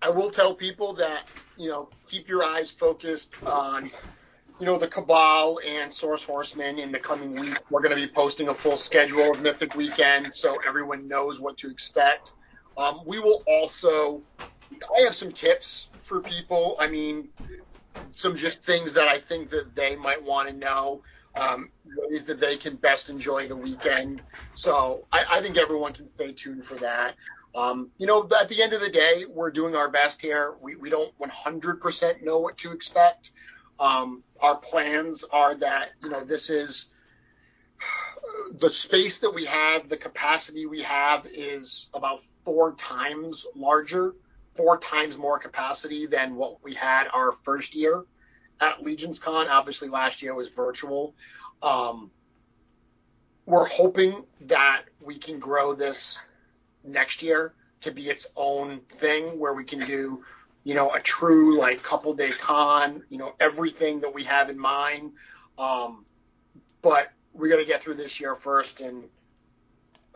I 0.00 0.10
will 0.10 0.30
tell 0.30 0.54
people 0.54 0.94
that 0.94 1.26
you 1.56 1.68
know 1.68 1.88
keep 2.08 2.28
your 2.28 2.44
eyes 2.44 2.70
focused 2.70 3.34
on 3.44 3.90
you 4.58 4.66
know 4.66 4.78
the 4.78 4.88
Cabal 4.88 5.60
and 5.66 5.92
Source 5.92 6.22
Horsemen 6.22 6.78
in 6.78 6.92
the 6.92 6.98
coming 6.98 7.34
week. 7.34 7.58
We're 7.70 7.82
going 7.82 7.94
to 7.94 8.00
be 8.00 8.12
posting 8.12 8.48
a 8.48 8.54
full 8.54 8.76
schedule 8.76 9.32
of 9.32 9.42
Mythic 9.42 9.74
Weekend 9.74 10.32
so 10.32 10.58
everyone 10.66 11.08
knows 11.08 11.40
what 11.40 11.58
to 11.58 11.70
expect. 11.70 12.32
Um, 12.76 13.00
we 13.06 13.18
will 13.18 13.42
also, 13.46 14.22
I 14.70 15.02
have 15.02 15.14
some 15.14 15.32
tips 15.32 15.88
for 16.02 16.20
people. 16.20 16.76
I 16.78 16.88
mean, 16.88 17.28
some 18.12 18.36
just 18.36 18.62
things 18.62 18.94
that 18.94 19.08
I 19.08 19.18
think 19.18 19.50
that 19.50 19.74
they 19.74 19.96
might 19.96 20.22
want 20.22 20.48
to 20.48 20.54
know. 20.54 21.02
Um, 21.36 21.70
ways 22.08 22.24
that 22.26 22.40
they 22.40 22.56
can 22.56 22.76
best 22.76 23.10
enjoy 23.10 23.46
the 23.46 23.56
weekend. 23.56 24.22
So 24.54 25.06
I, 25.12 25.24
I 25.28 25.40
think 25.40 25.58
everyone 25.58 25.92
can 25.92 26.10
stay 26.10 26.32
tuned 26.32 26.64
for 26.64 26.76
that. 26.76 27.14
Um, 27.54 27.90
you 27.98 28.06
know, 28.06 28.28
at 28.38 28.48
the 28.48 28.62
end 28.62 28.74
of 28.74 28.80
the 28.80 28.90
day, 28.90 29.24
we're 29.28 29.50
doing 29.50 29.74
our 29.74 29.88
best 29.88 30.20
here. 30.20 30.54
We, 30.60 30.76
we 30.76 30.90
don't 30.90 31.12
100% 31.18 32.22
know 32.22 32.38
what 32.38 32.58
to 32.58 32.72
expect. 32.72 33.32
Um, 33.80 34.22
our 34.40 34.56
plans 34.56 35.24
are 35.24 35.54
that, 35.56 35.90
you 36.02 36.10
know, 36.10 36.24
this 36.24 36.50
is 36.50 36.86
the 38.52 38.70
space 38.70 39.20
that 39.20 39.34
we 39.34 39.46
have, 39.46 39.88
the 39.88 39.96
capacity 39.96 40.66
we 40.66 40.82
have 40.82 41.26
is 41.26 41.86
about 41.94 42.20
four 42.44 42.74
times 42.74 43.46
larger, 43.54 44.14
four 44.54 44.78
times 44.78 45.16
more 45.16 45.38
capacity 45.38 46.06
than 46.06 46.36
what 46.36 46.62
we 46.62 46.74
had 46.74 47.08
our 47.12 47.32
first 47.44 47.74
year 47.74 48.04
at 48.60 48.82
Legions 48.82 49.18
Con. 49.18 49.48
Obviously, 49.48 49.88
last 49.88 50.22
year 50.22 50.34
was 50.34 50.48
virtual. 50.48 51.14
Um, 51.62 52.10
we're 53.44 53.66
hoping 53.66 54.24
that 54.42 54.82
we 55.00 55.18
can 55.18 55.38
grow 55.38 55.74
this 55.74 56.20
next 56.84 57.22
year 57.22 57.54
to 57.82 57.90
be 57.92 58.08
its 58.08 58.26
own 58.36 58.80
thing 58.88 59.38
where 59.38 59.54
we 59.54 59.64
can 59.64 59.80
do, 59.80 60.24
you 60.64 60.74
know, 60.74 60.92
a 60.92 61.00
true 61.00 61.56
like 61.56 61.82
couple 61.82 62.12
day 62.14 62.30
con, 62.30 63.02
you 63.08 63.18
know, 63.18 63.34
everything 63.38 64.00
that 64.00 64.12
we 64.12 64.24
have 64.24 64.50
in 64.50 64.58
mind. 64.58 65.12
Um, 65.58 66.04
but 66.82 67.12
we 67.32 67.48
got 67.48 67.56
to 67.56 67.64
get 67.64 67.82
through 67.82 67.94
this 67.94 68.18
year 68.20 68.34
first 68.34 68.80
and 68.80 69.04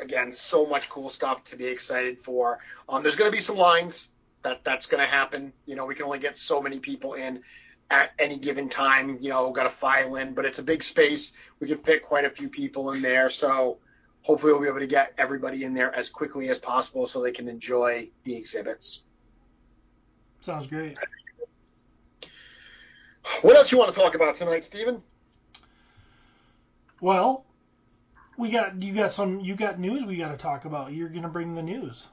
again, 0.00 0.32
so 0.32 0.66
much 0.66 0.88
cool 0.88 1.08
stuff 1.08 1.44
to 1.44 1.56
be 1.56 1.66
excited 1.66 2.18
for. 2.18 2.58
Um, 2.88 3.02
there's 3.02 3.16
going 3.16 3.30
to 3.30 3.36
be 3.36 3.42
some 3.42 3.56
lines 3.56 4.08
that 4.42 4.64
that's 4.64 4.86
going 4.86 5.02
to 5.02 5.06
happen. 5.06 5.52
You 5.66 5.76
know, 5.76 5.84
we 5.86 5.94
can 5.94 6.06
only 6.06 6.18
get 6.18 6.36
so 6.36 6.60
many 6.60 6.78
people 6.80 7.14
in 7.14 7.42
at 7.90 8.12
any 8.18 8.38
given 8.38 8.68
time. 8.68 9.18
You 9.20 9.30
know, 9.30 9.50
got 9.50 9.64
to 9.64 9.70
file 9.70 10.16
in, 10.16 10.34
but 10.34 10.44
it's 10.44 10.58
a 10.58 10.62
big 10.62 10.82
space. 10.82 11.32
We 11.58 11.68
can 11.68 11.78
fit 11.78 12.02
quite 12.02 12.24
a 12.24 12.30
few 12.30 12.48
people 12.48 12.92
in 12.92 13.02
there, 13.02 13.28
so 13.28 13.78
hopefully 14.22 14.52
we'll 14.52 14.62
be 14.62 14.68
able 14.68 14.80
to 14.80 14.86
get 14.86 15.12
everybody 15.18 15.64
in 15.64 15.74
there 15.74 15.94
as 15.94 16.08
quickly 16.08 16.48
as 16.48 16.58
possible 16.58 17.06
so 17.06 17.22
they 17.22 17.32
can 17.32 17.48
enjoy 17.48 18.08
the 18.24 18.36
exhibits. 18.36 19.02
Sounds 20.40 20.66
great. 20.66 20.98
What 23.42 23.56
else 23.56 23.70
you 23.70 23.78
want 23.78 23.92
to 23.92 23.98
talk 23.98 24.14
about 24.14 24.36
tonight, 24.36 24.64
Stephen? 24.64 25.02
Well, 27.00 27.44
we 28.36 28.50
got 28.50 28.82
you 28.82 28.94
got 28.94 29.12
some 29.12 29.40
you 29.40 29.54
got 29.54 29.78
news 29.78 30.04
we 30.04 30.16
got 30.16 30.30
to 30.30 30.36
talk 30.36 30.64
about. 30.64 30.92
You're 30.92 31.08
gonna 31.08 31.28
bring 31.28 31.54
the 31.54 31.62
news. 31.62 32.06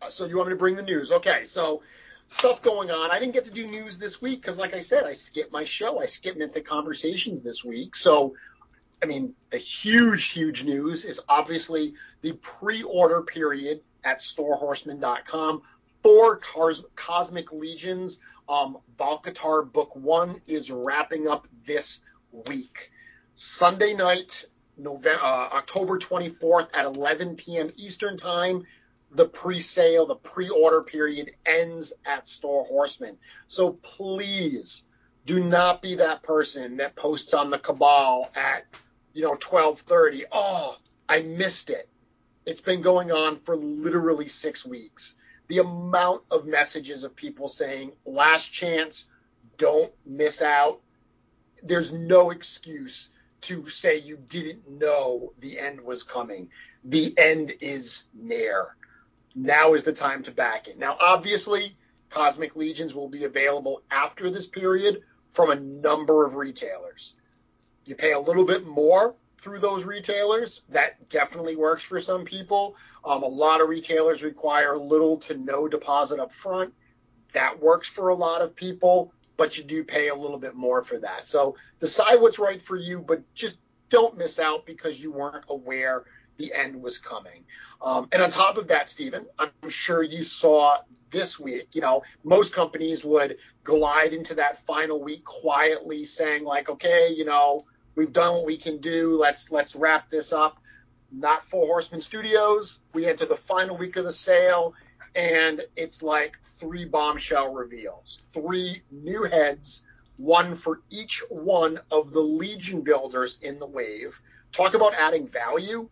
Uh, 0.00 0.08
so 0.08 0.26
you 0.26 0.36
want 0.36 0.48
me 0.48 0.54
to 0.54 0.58
bring 0.58 0.76
the 0.76 0.82
news? 0.82 1.12
Okay, 1.12 1.44
so 1.44 1.82
stuff 2.32 2.62
going 2.62 2.90
on. 2.90 3.10
I 3.10 3.18
didn't 3.18 3.34
get 3.34 3.44
to 3.44 3.50
do 3.50 3.66
news 3.66 3.98
this 3.98 4.20
week 4.20 4.40
because, 4.40 4.58
like 4.58 4.74
I 4.74 4.80
said, 4.80 5.04
I 5.04 5.12
skipped 5.12 5.52
my 5.52 5.64
show. 5.64 6.00
I 6.00 6.06
skipped 6.06 6.38
Mythic 6.38 6.64
Conversations 6.64 7.42
this 7.42 7.64
week. 7.64 7.94
So, 7.94 8.34
I 9.02 9.06
mean, 9.06 9.34
the 9.50 9.58
huge, 9.58 10.30
huge 10.30 10.64
news 10.64 11.04
is 11.04 11.20
obviously 11.28 11.94
the 12.22 12.32
pre-order 12.32 13.22
period 13.22 13.80
at 14.04 14.18
StoreHorseman.com 14.20 15.62
for 16.02 16.36
Cars- 16.38 16.84
Cosmic 16.96 17.52
Legions. 17.52 18.20
Um, 18.48 18.78
Hvalkatar 18.98 19.70
Book 19.70 19.94
One 19.94 20.40
is 20.46 20.70
wrapping 20.70 21.28
up 21.28 21.46
this 21.64 22.00
week. 22.32 22.90
Sunday 23.34 23.94
night, 23.94 24.44
November, 24.76 25.22
uh, 25.22 25.48
October 25.52 25.98
24th 25.98 26.68
at 26.74 26.84
11 26.84 27.36
p.m. 27.36 27.70
Eastern 27.76 28.16
Time. 28.16 28.64
The 29.14 29.26
pre-sale, 29.26 30.06
the 30.06 30.14
pre-order 30.14 30.82
period 30.82 31.32
ends 31.44 31.92
at 32.04 32.26
Store 32.26 32.64
Horseman. 32.64 33.18
So 33.46 33.72
please 33.72 34.84
do 35.26 35.42
not 35.42 35.82
be 35.82 35.96
that 35.96 36.22
person 36.22 36.78
that 36.78 36.96
posts 36.96 37.34
on 37.34 37.50
the 37.50 37.58
Cabal 37.58 38.30
at 38.34 38.64
you 39.12 39.22
know 39.22 39.36
12:30. 39.36 40.24
Oh, 40.32 40.76
I 41.08 41.20
missed 41.20 41.70
it. 41.70 41.88
It's 42.46 42.60
been 42.60 42.80
going 42.80 43.12
on 43.12 43.38
for 43.40 43.56
literally 43.56 44.28
six 44.28 44.64
weeks. 44.64 45.14
The 45.48 45.58
amount 45.58 46.22
of 46.30 46.46
messages 46.46 47.04
of 47.04 47.14
people 47.14 47.48
saying 47.48 47.92
last 48.04 48.52
chance, 48.52 49.06
don't 49.58 49.92
miss 50.06 50.42
out. 50.42 50.80
There's 51.62 51.92
no 51.92 52.30
excuse 52.30 53.10
to 53.42 53.68
say 53.68 53.98
you 53.98 54.16
didn't 54.16 54.68
know 54.68 55.32
the 55.38 55.58
end 55.58 55.80
was 55.80 56.02
coming. 56.02 56.48
The 56.84 57.14
end 57.16 57.52
is 57.60 58.04
near. 58.14 58.76
Now 59.34 59.74
is 59.74 59.84
the 59.84 59.92
time 59.92 60.22
to 60.24 60.30
back 60.30 60.68
it. 60.68 60.78
Now, 60.78 60.96
obviously, 61.00 61.76
Cosmic 62.10 62.56
Legions 62.56 62.94
will 62.94 63.08
be 63.08 63.24
available 63.24 63.82
after 63.90 64.30
this 64.30 64.46
period 64.46 65.02
from 65.32 65.50
a 65.50 65.56
number 65.56 66.26
of 66.26 66.34
retailers. 66.34 67.14
You 67.84 67.94
pay 67.94 68.12
a 68.12 68.20
little 68.20 68.44
bit 68.44 68.66
more 68.66 69.16
through 69.38 69.60
those 69.60 69.84
retailers. 69.84 70.62
That 70.68 71.08
definitely 71.08 71.56
works 71.56 71.82
for 71.82 72.00
some 72.00 72.24
people. 72.24 72.76
Um, 73.04 73.22
a 73.22 73.28
lot 73.28 73.60
of 73.60 73.68
retailers 73.68 74.22
require 74.22 74.76
little 74.76 75.16
to 75.18 75.36
no 75.36 75.66
deposit 75.66 76.20
up 76.20 76.32
front. 76.32 76.74
That 77.32 77.60
works 77.60 77.88
for 77.88 78.10
a 78.10 78.14
lot 78.14 78.42
of 78.42 78.54
people 78.54 79.12
but 79.36 79.58
you 79.58 79.64
do 79.64 79.82
pay 79.82 80.08
a 80.08 80.14
little 80.14 80.38
bit 80.38 80.54
more 80.54 80.82
for 80.82 80.98
that. 80.98 81.26
So 81.26 81.56
decide 81.80 82.20
what's 82.20 82.38
right 82.38 82.60
for 82.60 82.76
you, 82.76 83.00
but 83.00 83.22
just 83.34 83.58
don't 83.88 84.16
miss 84.16 84.38
out 84.38 84.66
because 84.66 85.00
you 85.00 85.12
weren't 85.12 85.44
aware 85.48 86.04
the 86.36 86.52
end 86.52 86.80
was 86.80 86.98
coming. 86.98 87.44
Um, 87.80 88.08
and 88.12 88.22
on 88.22 88.30
top 88.30 88.56
of 88.56 88.68
that, 88.68 88.88
Stephen, 88.88 89.26
I'm 89.38 89.70
sure 89.70 90.02
you 90.02 90.24
saw 90.24 90.78
this 91.10 91.38
week, 91.38 91.74
you 91.74 91.80
know, 91.80 92.02
most 92.24 92.52
companies 92.52 93.04
would 93.04 93.36
glide 93.64 94.12
into 94.12 94.34
that 94.34 94.64
final 94.66 95.02
week 95.02 95.24
quietly 95.24 96.04
saying 96.04 96.44
like, 96.44 96.68
okay, 96.68 97.12
you 97.14 97.24
know, 97.24 97.66
we've 97.94 98.12
done 98.12 98.34
what 98.34 98.46
we 98.46 98.56
can 98.56 98.78
do. 98.78 99.18
Let's, 99.20 99.52
let's 99.52 99.76
wrap 99.76 100.10
this 100.10 100.32
up. 100.32 100.58
Not 101.10 101.44
Four 101.44 101.66
Horsemen 101.66 102.00
Studios. 102.00 102.78
We 102.94 103.06
enter 103.06 103.26
the 103.26 103.36
final 103.36 103.76
week 103.76 103.96
of 103.96 104.04
the 104.04 104.12
sale 104.12 104.74
and 105.14 105.62
it's 105.76 106.02
like 106.02 106.38
three 106.42 106.84
bombshell 106.84 107.52
reveals, 107.52 108.22
three 108.32 108.82
new 108.90 109.24
heads, 109.24 109.82
one 110.16 110.54
for 110.54 110.80
each 110.90 111.22
one 111.28 111.80
of 111.90 112.12
the 112.12 112.20
Legion 112.20 112.82
builders 112.82 113.38
in 113.42 113.58
the 113.58 113.66
wave. 113.66 114.20
Talk 114.52 114.74
about 114.74 114.94
adding 114.94 115.26
value. 115.26 115.88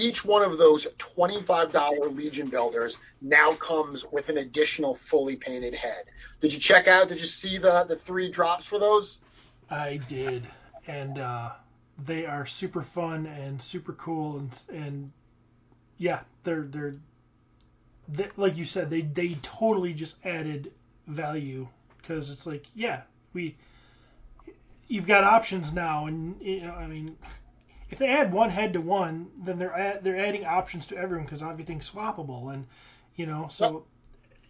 Each 0.00 0.24
one 0.24 0.42
of 0.42 0.56
those 0.58 0.86
$25 0.98 2.16
Legion 2.16 2.48
builders 2.48 2.98
now 3.20 3.52
comes 3.52 4.04
with 4.10 4.28
an 4.28 4.38
additional 4.38 4.94
fully 4.94 5.36
painted 5.36 5.74
head. 5.74 6.04
Did 6.40 6.52
you 6.52 6.58
check 6.58 6.88
out? 6.88 7.08
Did 7.08 7.20
you 7.20 7.26
see 7.26 7.58
the, 7.58 7.84
the 7.84 7.96
three 7.96 8.30
drops 8.30 8.64
for 8.64 8.78
those? 8.78 9.20
I 9.68 9.98
did. 10.08 10.46
And 10.86 11.18
uh, 11.18 11.50
they 12.04 12.24
are 12.26 12.46
super 12.46 12.82
fun 12.82 13.26
and 13.26 13.60
super 13.60 13.92
cool. 13.92 14.38
And, 14.38 14.50
and 14.72 15.12
yeah, 15.98 16.20
they're, 16.44 16.62
they're 16.62 16.94
they, 18.12 18.28
like 18.36 18.56
you 18.56 18.64
said, 18.64 18.90
they 18.90 19.02
they 19.02 19.34
totally 19.42 19.92
just 19.92 20.16
added 20.24 20.72
value 21.06 21.68
because 21.98 22.30
it's 22.30 22.46
like, 22.46 22.64
yeah, 22.74 23.02
we 23.32 23.56
you've 24.88 25.06
got 25.06 25.24
options 25.24 25.72
now, 25.72 26.06
and 26.06 26.40
you 26.40 26.62
know, 26.62 26.72
I 26.72 26.86
mean, 26.86 27.16
if 27.90 27.98
they 27.98 28.08
add 28.08 28.32
one 28.32 28.50
head 28.50 28.72
to 28.74 28.80
one, 28.80 29.28
then 29.44 29.58
they're 29.58 29.74
add, 29.74 30.04
they're 30.04 30.18
adding 30.18 30.44
options 30.44 30.86
to 30.88 30.96
everyone 30.96 31.26
because 31.26 31.42
everything's 31.42 31.90
swappable, 31.90 32.54
and 32.54 32.66
you 33.16 33.26
know, 33.26 33.48
so 33.50 33.84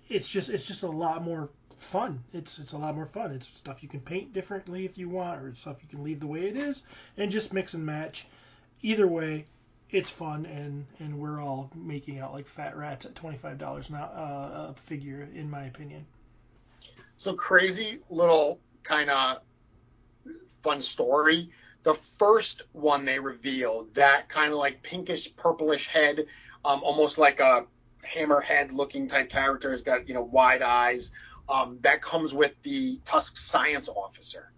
it's 0.09 0.29
just 0.29 0.51
it's 0.51 0.67
just 0.67 0.83
a 0.83 0.91
lot 0.91 1.25
more 1.25 1.51
fun. 1.77 2.23
It's 2.35 2.59
it's 2.59 2.75
a 2.75 2.79
lot 2.79 2.95
more 2.95 3.07
fun. 3.07 3.33
It's 3.33 3.49
stuff 3.49 3.83
you 3.83 3.89
can 3.89 4.01
paint 4.01 4.35
differently 4.35 4.85
if 4.85 4.99
you 4.99 5.09
want, 5.09 5.43
or 5.43 5.55
stuff 5.55 5.79
you 5.83 5.89
can 5.89 6.05
leave 6.05 6.21
the 6.21 6.27
way 6.27 6.49
it 6.49 6.57
is, 6.57 6.83
and 7.17 7.31
just 7.31 7.53
mix 7.53 7.75
and 7.75 7.85
match. 7.85 8.27
Either 8.83 9.07
way, 9.07 9.47
it's 9.91 10.11
fun, 10.11 10.45
and 10.47 10.87
and 10.99 11.19
we're 11.19 11.41
all 11.41 11.71
making 11.75 12.19
out 12.19 12.35
like 12.35 12.47
fat 12.47 12.77
rats 12.77 13.07
at 13.07 13.15
twenty 13.15 13.39
five 13.39 13.57
dollars 13.57 13.89
now 13.89 14.05
uh, 14.05 14.71
a 14.71 14.75
figure, 14.87 15.27
in 15.35 15.51
my 15.51 15.65
opinion. 15.65 16.05
So 17.17 17.35
crazy 17.35 18.01
little 18.11 18.59
kind 18.83 19.09
of 19.09 19.39
fun 20.63 20.81
story. 20.81 21.51
The 21.83 21.95
first 21.95 22.63
one 22.73 23.05
they 23.05 23.19
revealed, 23.19 23.95
that 23.95 24.29
kind 24.29 24.53
of 24.53 24.59
like 24.59 24.83
pinkish 24.83 25.35
purplish 25.35 25.89
head, 25.89 26.27
um, 26.65 26.83
almost 26.83 27.17
like 27.19 27.41
a 27.41 27.65
hammerhead 28.05 28.73
looking 28.73 29.09
type 29.09 29.31
character, 29.31 29.71
has 29.71 29.83
got 29.83 30.09
you 30.09 30.15
know 30.15 30.23
wide 30.23 30.63
eyes. 30.63 31.13
Um, 31.49 31.79
that 31.83 32.01
comes 32.01 32.33
with 32.33 32.55
the 32.63 33.01
Tusk 33.05 33.37
science 33.37 33.89
officer. 33.89 34.53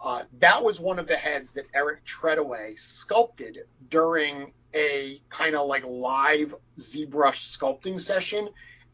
Uh, 0.00 0.24
that 0.40 0.64
was 0.64 0.80
one 0.80 0.98
of 0.98 1.06
the 1.06 1.16
heads 1.16 1.52
that 1.52 1.66
Eric 1.72 2.04
Treadaway 2.04 2.76
sculpted 2.78 3.58
during 3.88 4.52
a 4.74 5.20
kind 5.28 5.54
of 5.54 5.68
like 5.68 5.84
live 5.86 6.54
ZBrush 6.78 7.56
sculpting 7.56 8.00
session 8.00 8.48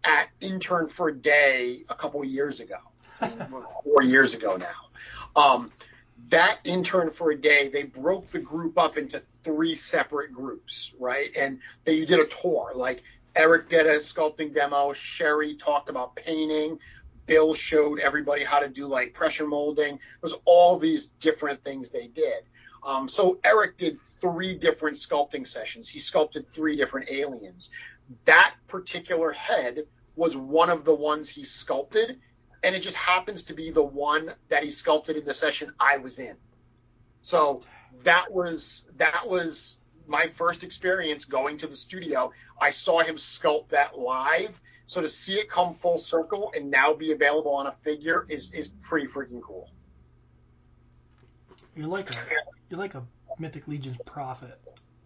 at 0.05 0.29
Intern 0.41 0.88
for 0.88 1.09
a 1.09 1.14
Day 1.14 1.85
a 1.88 1.95
couple 1.95 2.23
years 2.25 2.61
ago, 2.61 2.77
four 3.85 4.03
years 4.03 4.35
ago 4.35 4.57
now. 4.57 5.41
Um, 5.41 5.73
that 6.27 6.59
intern 6.65 7.11
for 7.11 7.31
a 7.31 7.41
day, 7.41 7.69
they 7.69 7.85
broke 7.85 8.27
the 8.27 8.39
group 8.39 8.79
up 8.79 8.99
into 8.99 9.19
three 9.19 9.75
separate 9.75 10.33
groups, 10.33 10.93
right? 10.99 11.31
And 11.37 11.61
they 11.85 12.05
did 12.05 12.19
a 12.21 12.27
tour. 12.27 12.73
Like 12.75 13.03
Eric 13.35 13.69
did 13.69 13.87
a 13.87 13.99
sculpting 13.99 14.53
demo, 14.53 14.93
Sherry 14.93 15.55
talked 15.55 15.89
about 15.89 16.17
painting, 16.17 16.79
Bill 17.27 17.55
showed 17.55 18.01
everybody 18.01 18.43
how 18.43 18.59
to 18.59 18.69
do 18.69 18.89
like 18.89 19.15
pressure 19.15 19.47
molding. 19.47 20.01
There's 20.21 20.35
all 20.45 20.79
these 20.79 21.07
different 21.21 21.63
things 21.63 21.91
they 21.91 22.09
did. 22.09 22.43
Um, 22.85 23.09
so 23.09 23.39
Eric 23.45 23.77
did 23.77 23.99
three 23.99 24.57
different 24.57 24.97
sculpting 24.97 25.47
sessions. 25.47 25.89
He 25.89 25.99
sculpted 25.99 26.47
three 26.49 26.77
different 26.77 27.11
aliens. 27.11 27.71
That 28.25 28.55
particular 28.67 29.33
head 29.33 29.85
was 30.17 30.37
one 30.37 30.71
of 30.71 30.85
the 30.85 30.95
ones 30.95 31.29
he 31.29 31.45
sculpted, 31.45 32.19
and 32.62 32.75
it 32.75 32.81
just 32.81 32.97
happens 32.97 33.44
to 33.44 33.55
be 33.55 33.71
the 33.71 33.83
one 33.83 34.33
that 34.49 34.64
he 34.64 34.71
sculpted 34.71 35.16
in 35.16 35.25
the 35.25 35.35
session 35.35 35.73
I 35.79 35.99
was 35.99 36.18
in. 36.18 36.37
So 37.21 37.62
that 38.05 38.33
was 38.33 38.87
that 38.97 39.29
was 39.29 39.79
my 40.07 40.29
first 40.29 40.64
experience 40.64 41.25
going 41.25 41.59
to 41.59 41.66
the 41.66 41.77
studio. 41.77 42.33
I 42.61 42.71
saw 42.71 43.01
him 43.01 43.16
sculpt 43.16 43.68
that 43.68 43.99
live. 43.99 44.59
So 44.87 45.03
to 45.03 45.09
see 45.09 45.35
it 45.35 45.51
come 45.51 45.75
full 45.75 45.99
circle 45.99 46.53
and 46.57 46.71
now 46.71 46.94
be 46.94 47.12
available 47.12 47.55
on 47.55 47.66
a 47.66 47.73
figure 47.83 48.27
is 48.29 48.53
is 48.53 48.68
pretty 48.68 49.07
freaking 49.07 49.42
cool. 49.42 49.71
You're 51.77 51.88
like 51.88 52.11
a 52.11 52.18
you're 52.71 52.81
like 52.81 52.94
a 52.94 53.03
Mythic 53.38 53.68
Legion's 53.68 53.99
prophet. 54.05 54.59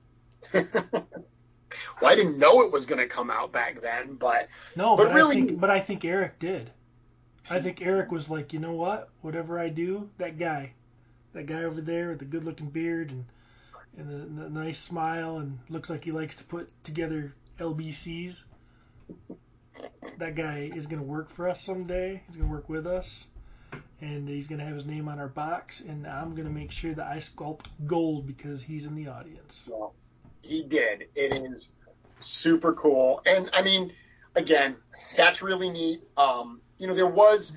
well, 0.52 0.64
I 2.02 2.14
didn't 2.14 2.38
know 2.38 2.62
it 2.62 2.72
was 2.72 2.86
going 2.86 2.98
to 2.98 3.06
come 3.06 3.30
out 3.30 3.52
back 3.52 3.80
then, 3.80 4.14
but 4.14 4.48
no, 4.76 4.96
but, 4.96 5.08
but 5.08 5.14
really, 5.14 5.42
I 5.42 5.46
think, 5.46 5.60
but 5.60 5.70
I 5.70 5.80
think 5.80 6.04
Eric 6.04 6.38
did. 6.38 6.70
I 7.50 7.60
think 7.60 7.82
Eric 7.82 8.10
was 8.10 8.28
like, 8.28 8.52
you 8.52 8.58
know 8.58 8.72
what? 8.72 9.10
Whatever 9.20 9.58
I 9.58 9.68
do, 9.68 10.08
that 10.18 10.38
guy, 10.38 10.72
that 11.32 11.46
guy 11.46 11.64
over 11.64 11.80
there 11.80 12.10
with 12.10 12.20
the 12.20 12.24
good-looking 12.24 12.70
beard 12.70 13.10
and 13.10 13.24
and 13.96 14.08
the, 14.08 14.42
the 14.42 14.50
nice 14.50 14.78
smile 14.78 15.38
and 15.38 15.58
looks 15.68 15.90
like 15.90 16.04
he 16.04 16.12
likes 16.12 16.36
to 16.36 16.44
put 16.44 16.70
together 16.84 17.34
LBCs. 17.58 18.44
That 20.18 20.34
guy 20.34 20.70
is 20.74 20.86
going 20.86 21.00
to 21.00 21.06
work 21.06 21.34
for 21.34 21.48
us 21.48 21.60
someday. 21.60 22.22
He's 22.26 22.36
going 22.36 22.48
to 22.48 22.54
work 22.54 22.68
with 22.68 22.86
us, 22.86 23.26
and 24.00 24.28
he's 24.28 24.46
going 24.46 24.58
to 24.58 24.64
have 24.64 24.74
his 24.74 24.86
name 24.86 25.08
on 25.08 25.18
our 25.18 25.28
box. 25.28 25.80
And 25.80 26.06
I'm 26.06 26.34
going 26.34 26.46
to 26.46 26.52
make 26.52 26.70
sure 26.70 26.94
that 26.94 27.06
I 27.06 27.16
sculpt 27.16 27.66
gold 27.86 28.26
because 28.26 28.62
he's 28.62 28.86
in 28.86 28.94
the 28.94 29.08
audience. 29.08 29.60
Well, 29.66 29.94
he 30.42 30.62
did. 30.62 31.08
It 31.14 31.34
is 31.34 31.70
super 32.18 32.72
cool, 32.74 33.20
and 33.26 33.50
I 33.52 33.62
mean, 33.62 33.92
again, 34.34 34.76
that's 35.16 35.42
really 35.42 35.70
neat. 35.70 36.02
Um, 36.16 36.60
you 36.78 36.86
know, 36.86 36.94
there 36.94 37.06
was 37.06 37.52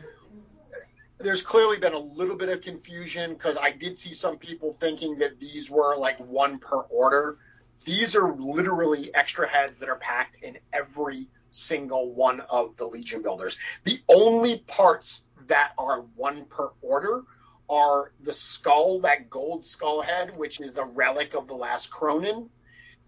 there's 1.17 1.41
clearly 1.41 1.77
been 1.77 1.93
a 1.93 1.99
little 1.99 2.35
bit 2.35 2.49
of 2.49 2.61
confusion 2.61 3.33
because 3.33 3.57
I 3.57 3.71
did 3.71 3.97
see 3.97 4.13
some 4.13 4.37
people 4.37 4.73
thinking 4.73 5.17
that 5.19 5.39
these 5.39 5.71
were 5.71 5.95
like 5.95 6.17
one 6.19 6.59
per 6.59 6.77
order. 6.77 7.37
These 7.85 8.15
are 8.15 8.33
literally 8.33 9.13
extra 9.13 9.47
heads 9.47 9.77
that 9.79 9.89
are 9.89 9.95
packed 9.95 10.43
in 10.43 10.57
every 10.73 11.27
single 11.51 12.13
one 12.13 12.41
of 12.41 12.75
the 12.75 12.85
Legion 12.85 13.21
builders. 13.21 13.57
The 13.85 14.01
only 14.09 14.59
parts 14.59 15.21
that 15.47 15.71
are 15.77 16.01
one 16.15 16.45
per 16.45 16.69
order 16.81 17.23
are 17.69 18.11
the 18.21 18.33
skull, 18.33 18.99
that 19.01 19.29
gold 19.29 19.65
skull 19.65 20.01
head, 20.01 20.37
which 20.37 20.59
is 20.59 20.73
the 20.73 20.85
relic 20.85 21.33
of 21.33 21.47
the 21.47 21.55
last 21.55 21.89
Kronan, 21.89 22.49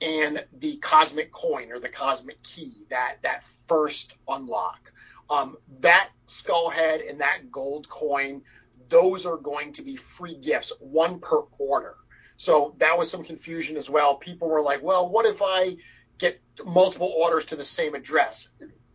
and 0.02 0.46
the 0.60 0.78
cosmic 0.78 1.32
coin 1.32 1.72
or 1.72 1.80
the 1.80 1.90
cosmic 1.90 2.42
key, 2.44 2.86
that 2.90 3.18
that 3.24 3.44
first 3.68 4.16
unlock. 4.28 4.92
Um, 5.30 5.58
that 5.82 6.10
skull 6.26 6.70
head 6.70 7.02
and 7.02 7.22
that 7.22 7.52
gold 7.52 7.90
coin, 7.90 8.44
those 8.90 9.26
are 9.26 9.38
going 9.38 9.74
to 9.74 9.82
be 9.82 9.96
free 9.96 10.36
gifts, 10.36 10.72
one 10.80 11.20
per 11.20 11.42
order. 11.58 11.96
So 12.38 12.76
that 12.78 12.98
was 12.98 13.10
some 13.10 13.24
confusion 13.24 13.78
as 13.78 13.90
well. 13.90 14.16
People 14.16 14.48
were 14.48 14.62
like, 14.62 14.84
well, 14.84 15.10
what 15.10 15.26
if 15.26 15.42
I 15.42 15.78
get 16.18 16.40
multiple 16.64 17.14
orders 17.18 17.46
to 17.46 17.56
the 17.56 17.64
same 17.64 17.96
address? 17.96 18.50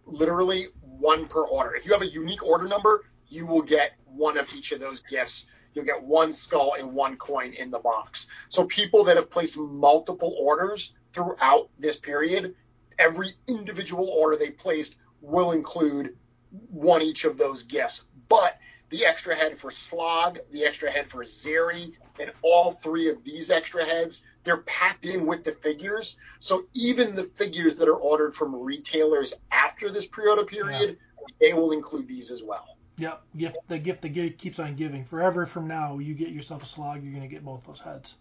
Literally 0.07 0.68
one 0.81 1.27
per 1.27 1.42
order. 1.42 1.75
If 1.75 1.85
you 1.85 1.92
have 1.92 2.03
a 2.03 2.07
unique 2.07 2.42
order 2.45 2.68
number, 2.68 3.05
you 3.29 3.47
will 3.47 3.62
get 3.62 3.92
one 4.07 4.38
of 4.38 4.47
each 4.55 4.73
of 4.73 4.81
those 4.81 5.01
gifts. 5.01 5.47
You'll 5.75 5.85
get 5.85 6.03
one 6.03 6.33
skull 6.33 6.75
and 6.79 6.92
one 6.92 7.16
coin 7.16 7.55
in 7.55 7.71
the 7.71 7.79
box. 7.79 8.29
So 8.49 8.64
people 8.66 9.05
that 9.05 9.16
have 9.16 9.31
placed 9.31 9.57
multiple 9.57 10.37
orders 10.38 10.95
throughout 11.12 11.71
this 11.79 11.97
period, 11.97 12.55
every 12.99 13.33
individual 13.49 14.09
order 14.09 14.37
they 14.37 14.51
placed 14.51 14.97
will 15.21 15.53
include 15.53 16.16
one 16.71 17.03
each 17.03 17.25
of 17.25 17.38
those 17.38 17.62
gifts. 17.62 18.05
But 18.29 18.59
the 18.91 19.07
extra 19.07 19.35
head 19.35 19.59
for 19.59 19.71
Slog, 19.71 20.38
the 20.51 20.65
extra 20.65 20.91
head 20.91 21.09
for 21.09 21.25
Zeri, 21.25 21.95
and 22.21 22.31
all 22.43 22.71
three 22.71 23.09
of 23.09 23.25
these 23.25 23.51
extra 23.51 23.85
heads, 23.85 24.23
they're 24.45 24.59
packed 24.59 25.07
in 25.07 25.27
with 25.27 25.45
the 25.45 25.53
figures. 25.53 26.17
So 26.41 26.65
even 26.75 27.15
the 27.15 27.25
figures 27.25 27.77
that 27.77 27.88
are 27.88 27.97
ordered 27.97 28.35
from 28.35 28.55
retailers 28.55 29.35
after 29.51 29.91
this 29.91 30.07
pre-order 30.07 30.45
period, 30.45 30.99
yeah. 30.99 31.27
they 31.41 31.53
will 31.55 31.73
include 31.73 32.07
these 32.07 32.31
as 32.31 32.43
well. 32.43 32.77
Yep, 32.99 33.23
gift 33.37 33.57
the 33.69 33.79
gift 33.79 34.03
that 34.03 34.38
keeps 34.38 34.59
on 34.59 34.77
giving. 34.77 35.05
Forever 35.07 35.47
from 35.47 35.67
now, 35.67 35.99
you 35.99 36.15
get 36.15 36.29
yourself 36.29 36.62
a 36.62 36.67
slog, 36.67 37.03
you're 37.03 37.12
going 37.12 37.23
to 37.23 37.35
get 37.35 37.45
both 37.45 37.67
those 37.67 37.81
heads. 37.81 38.17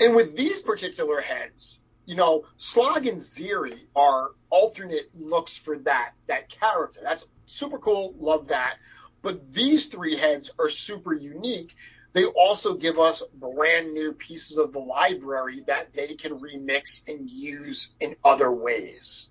And 0.00 0.14
with 0.14 0.36
these 0.36 0.60
particular 0.60 1.20
heads, 1.20 1.80
you 2.08 2.14
know, 2.14 2.46
Slog 2.56 3.06
and 3.06 3.18
Zeri 3.18 3.80
are 3.94 4.30
alternate 4.48 5.10
looks 5.14 5.58
for 5.58 5.76
that 5.80 6.12
that 6.26 6.48
character. 6.48 7.00
That's 7.02 7.28
super 7.44 7.78
cool. 7.78 8.14
Love 8.18 8.48
that. 8.48 8.76
But 9.20 9.52
these 9.52 9.88
three 9.88 10.16
heads 10.16 10.50
are 10.58 10.70
super 10.70 11.12
unique. 11.12 11.76
They 12.14 12.24
also 12.24 12.76
give 12.76 12.98
us 12.98 13.22
brand 13.34 13.92
new 13.92 14.14
pieces 14.14 14.56
of 14.56 14.72
the 14.72 14.78
library 14.78 15.64
that 15.66 15.92
they 15.92 16.14
can 16.14 16.40
remix 16.40 17.06
and 17.06 17.28
use 17.28 17.94
in 18.00 18.16
other 18.24 18.50
ways. 18.50 19.28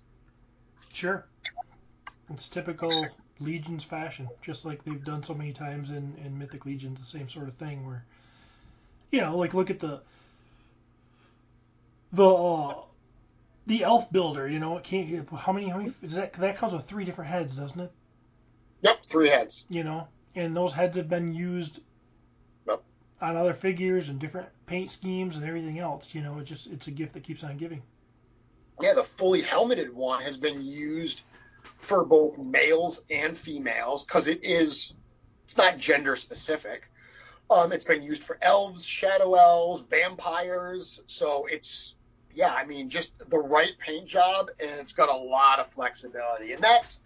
Sure. 0.92 1.26
It's 2.30 2.48
typical 2.48 2.92
Legions 3.40 3.82
fashion, 3.82 4.28
just 4.40 4.64
like 4.64 4.84
they've 4.84 5.04
done 5.04 5.24
so 5.24 5.34
many 5.34 5.52
times 5.52 5.90
in, 5.90 6.14
in 6.24 6.38
Mythic 6.38 6.64
Legions, 6.64 7.00
the 7.00 7.06
same 7.06 7.28
sort 7.28 7.48
of 7.48 7.54
thing 7.54 7.84
where, 7.84 8.04
you 9.10 9.20
know, 9.20 9.36
like 9.36 9.52
look 9.52 9.68
at 9.68 9.80
the 9.80 10.00
the 12.12 12.28
uh, 12.28 12.74
the 13.66 13.84
elf 13.84 14.10
builder. 14.10 14.48
You 14.48 14.58
know, 14.58 14.76
it 14.76 14.84
can't. 14.84 15.28
How 15.30 15.52
many? 15.52 15.68
How 15.68 15.78
many? 15.78 15.92
Is 16.02 16.14
that 16.14 16.32
that 16.34 16.56
comes 16.56 16.72
with 16.72 16.86
three 16.86 17.04
different 17.04 17.30
heads, 17.30 17.56
doesn't 17.56 17.80
it? 17.80 17.92
Yep, 18.82 19.06
three 19.06 19.28
heads. 19.28 19.64
You 19.68 19.84
know, 19.84 20.08
and 20.34 20.54
those 20.54 20.72
heads 20.72 20.96
have 20.96 21.08
been 21.08 21.34
used 21.34 21.80
yep. 22.66 22.82
on 23.20 23.36
other 23.36 23.54
figures 23.54 24.08
and 24.08 24.18
different 24.18 24.48
paint 24.66 24.90
schemes 24.90 25.36
and 25.36 25.44
everything 25.44 25.78
else. 25.78 26.14
You 26.14 26.22
know, 26.22 26.38
it's 26.38 26.48
just 26.48 26.66
it's 26.68 26.86
a 26.86 26.92
gift 26.92 27.14
that 27.14 27.24
keeps 27.24 27.44
on 27.44 27.56
giving. 27.56 27.82
Yeah, 28.80 28.94
the 28.94 29.04
fully 29.04 29.42
helmeted 29.42 29.92
one 29.92 30.22
has 30.22 30.36
been 30.36 30.62
used 30.62 31.22
for 31.80 32.04
both 32.04 32.38
males 32.38 33.02
and 33.10 33.36
females 33.36 34.04
because 34.04 34.28
it 34.28 34.44
is 34.44 34.94
it's 35.44 35.56
not 35.56 35.78
gender 35.78 36.14
specific. 36.16 36.90
Um, 37.50 37.72
it's 37.72 37.84
been 37.84 38.02
used 38.02 38.22
for 38.22 38.38
elves, 38.42 38.84
shadow 38.84 39.34
elves, 39.34 39.82
vampires. 39.82 41.00
So 41.06 41.46
it's 41.50 41.94
yeah, 42.38 42.54
I 42.54 42.66
mean, 42.66 42.88
just 42.88 43.10
the 43.28 43.36
right 43.36 43.72
paint 43.80 44.06
job, 44.06 44.50
and 44.60 44.78
it's 44.78 44.92
got 44.92 45.08
a 45.08 45.16
lot 45.16 45.58
of 45.58 45.72
flexibility, 45.72 46.52
and 46.52 46.62
that's 46.62 47.02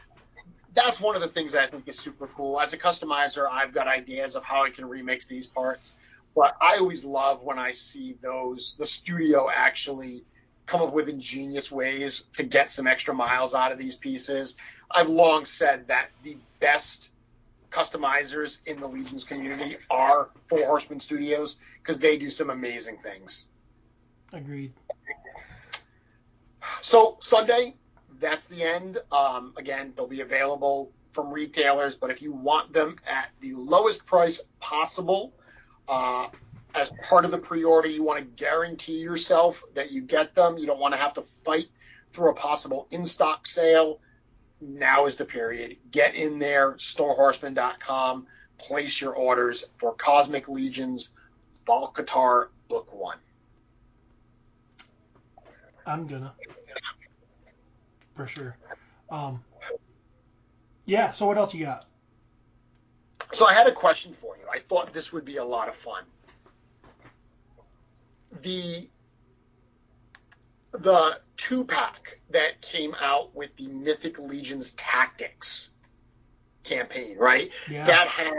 that's 0.75 1.01
one 1.01 1.17
of 1.17 1.23
the 1.23 1.29
things 1.29 1.53
that 1.53 1.63
I 1.63 1.67
think 1.69 1.89
is 1.89 1.99
super 1.99 2.27
cool. 2.27 2.61
As 2.61 2.75
a 2.75 2.77
customizer, 2.77 3.49
I've 3.51 3.73
got 3.73 3.89
ideas 3.89 4.37
of 4.37 4.45
how 4.45 4.65
I 4.65 4.69
can 4.69 4.85
remix 4.85 5.27
these 5.29 5.47
parts, 5.47 5.95
but 6.37 6.55
I 6.61 6.77
always 6.81 7.03
love 7.03 7.43
when 7.43 7.59
I 7.59 7.73
see 7.73 8.15
those 8.21 8.77
the 8.79 8.87
studio 8.87 9.49
actually 9.51 10.23
come 10.67 10.83
up 10.83 10.93
with 10.93 11.09
ingenious 11.09 11.73
ways 11.73 12.25
to 12.35 12.43
get 12.43 12.71
some 12.71 12.87
extra 12.87 13.15
miles 13.15 13.55
out 13.55 13.73
of 13.73 13.79
these 13.79 13.97
pieces. 13.97 14.57
I've 14.91 15.09
long 15.09 15.47
said 15.47 15.89
that 15.89 16.11
the 16.23 16.37
best 16.61 17.11
customizers 17.71 18.59
in 18.67 18.81
the 18.81 18.87
Legions 18.87 19.25
community 19.25 19.79
are 19.91 20.29
Four 20.49 20.67
Horsemen 20.67 21.01
Studios 21.01 21.57
because 21.79 21.99
they 22.01 22.19
do 22.19 22.29
some 22.29 22.51
amazing 22.51 22.99
things. 22.99 23.47
Agreed. 24.31 24.73
So 26.83 27.17
Sunday, 27.21 27.77
that's 28.19 28.47
the 28.47 28.65
end. 28.65 28.99
Um, 29.13 29.55
again, 29.57 29.93
they'll 29.97 30.09
be 30.09 30.21
available 30.21 30.91
from 31.13 31.31
retailers, 31.31 31.95
but 31.95 32.11
if 32.11 32.23
you 32.23 32.33
want 32.33 32.73
them 32.73 32.97
at 33.07 33.31
the 33.41 33.55
lowest 33.55 34.05
price 34.05 34.43
possible, 34.59 35.33
uh, 35.89 36.27
as 36.75 36.91
part 37.09 37.25
of 37.25 37.31
the 37.31 37.39
pre-order, 37.39 37.89
you 37.89 38.03
want 38.03 38.19
to 38.19 38.25
guarantee 38.25 38.99
yourself 38.99 39.63
that 39.75 39.93
you 39.93 40.03
get 40.03 40.35
them. 40.35 40.59
You 40.59 40.67
don't 40.67 40.81
want 40.81 40.95
to 40.95 40.99
have 40.99 41.15
to 41.15 41.23
fight 41.45 41.69
through 42.11 42.31
a 42.31 42.35
possible 42.35 42.89
in-stock 42.91 43.47
sale. 43.47 44.01
Now 44.61 45.07
is 45.07 45.15
the 45.15 45.25
period. 45.25 45.77
Get 45.93 46.17
in 46.17 46.41
there, 46.41 46.73
storehorseman.com, 46.73 48.27
place 48.59 49.01
your 49.01 49.13
orders 49.15 49.65
for 49.77 49.95
Cosmic 49.95 50.49
Legions 50.49 51.11
Hvalkatar 51.65 52.49
Book 52.69 52.93
One. 52.93 53.19
I'm 55.87 56.07
gonna, 56.07 56.33
for 58.15 58.27
sure. 58.27 58.57
Um, 59.11 59.43
yeah. 60.85 61.11
So 61.13 61.27
what 61.27 61.39
else 61.39 61.55
you 61.55 61.65
got? 61.65 61.87
So 63.33 63.47
I 63.47 63.55
had 63.55 63.67
a 63.67 63.73
question 63.73 64.15
for 64.21 64.37
you. 64.37 64.45
I 64.53 64.59
thought 64.59 64.93
this 64.93 65.13
would 65.13 65.25
be 65.25 65.37
a 65.39 65.45
lot 65.45 65.69
of 65.69 65.75
fun. 65.75 66.05
The 68.43 68.89
the 70.73 71.21
two 71.37 71.65
pack 71.65 72.19
that 72.31 72.63
came 72.63 72.95
out 73.01 73.35
with 73.35 73.55
the 73.57 73.69
Mythic 73.69 74.19
Legions 74.19 74.71
Tactics 74.73 75.71
campaign, 76.65 77.17
right? 77.19 77.51
Yeah. 77.71 77.85
That 77.85 78.09
had 78.09 78.35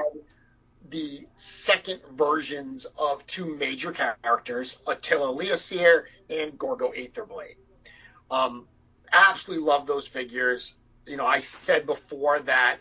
the 0.89 1.25
second 1.35 2.01
versions 2.13 2.85
of 2.97 3.25
two 3.25 3.55
major 3.55 3.91
characters, 3.91 4.79
Attila 4.87 5.33
Leoseer 5.33 6.05
and 6.29 6.57
Gorgo 6.57 6.91
Aetherblade. 6.91 7.55
Um, 8.29 8.67
absolutely 9.13 9.65
love 9.65 9.87
those 9.87 10.07
figures. 10.07 10.75
You 11.05 11.17
know, 11.17 11.25
I 11.25 11.39
said 11.41 11.85
before 11.85 12.39
that 12.39 12.77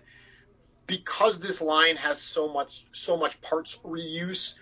because 0.87 1.39
this 1.39 1.61
line 1.61 1.97
has 1.97 2.21
so 2.21 2.53
much 2.53 2.85
so 2.93 3.17
much 3.17 3.41
parts 3.41 3.79
reuse, 3.85 4.55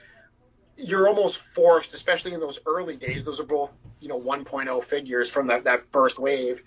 you're 0.76 1.08
almost 1.08 1.38
forced, 1.38 1.94
especially 1.94 2.32
in 2.32 2.40
those 2.40 2.58
early 2.66 2.96
days. 2.96 3.24
Those 3.24 3.40
are 3.40 3.44
both 3.44 3.70
you 4.00 4.08
know 4.08 4.20
1.0 4.20 4.84
figures 4.84 5.28
from 5.30 5.48
that 5.48 5.64
that 5.64 5.90
first 5.92 6.18
wave. 6.18 6.62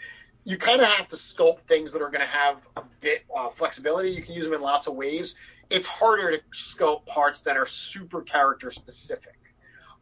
You 0.45 0.57
kind 0.57 0.81
of 0.81 0.87
have 0.87 1.07
to 1.09 1.15
sculpt 1.15 1.59
things 1.59 1.93
that 1.93 2.01
are 2.01 2.09
going 2.09 2.21
to 2.21 2.27
have 2.27 2.57
a 2.75 2.83
bit 2.99 3.23
uh, 3.35 3.49
flexibility. 3.49 4.11
You 4.11 4.21
can 4.21 4.33
use 4.33 4.45
them 4.45 4.53
in 4.53 4.61
lots 4.61 4.87
of 4.87 4.95
ways. 4.95 5.35
It's 5.69 5.87
harder 5.87 6.37
to 6.37 6.43
sculpt 6.51 7.05
parts 7.05 7.41
that 7.41 7.55
are 7.55 7.65
super 7.65 8.21
character 8.21 8.69
specific. 8.69 9.39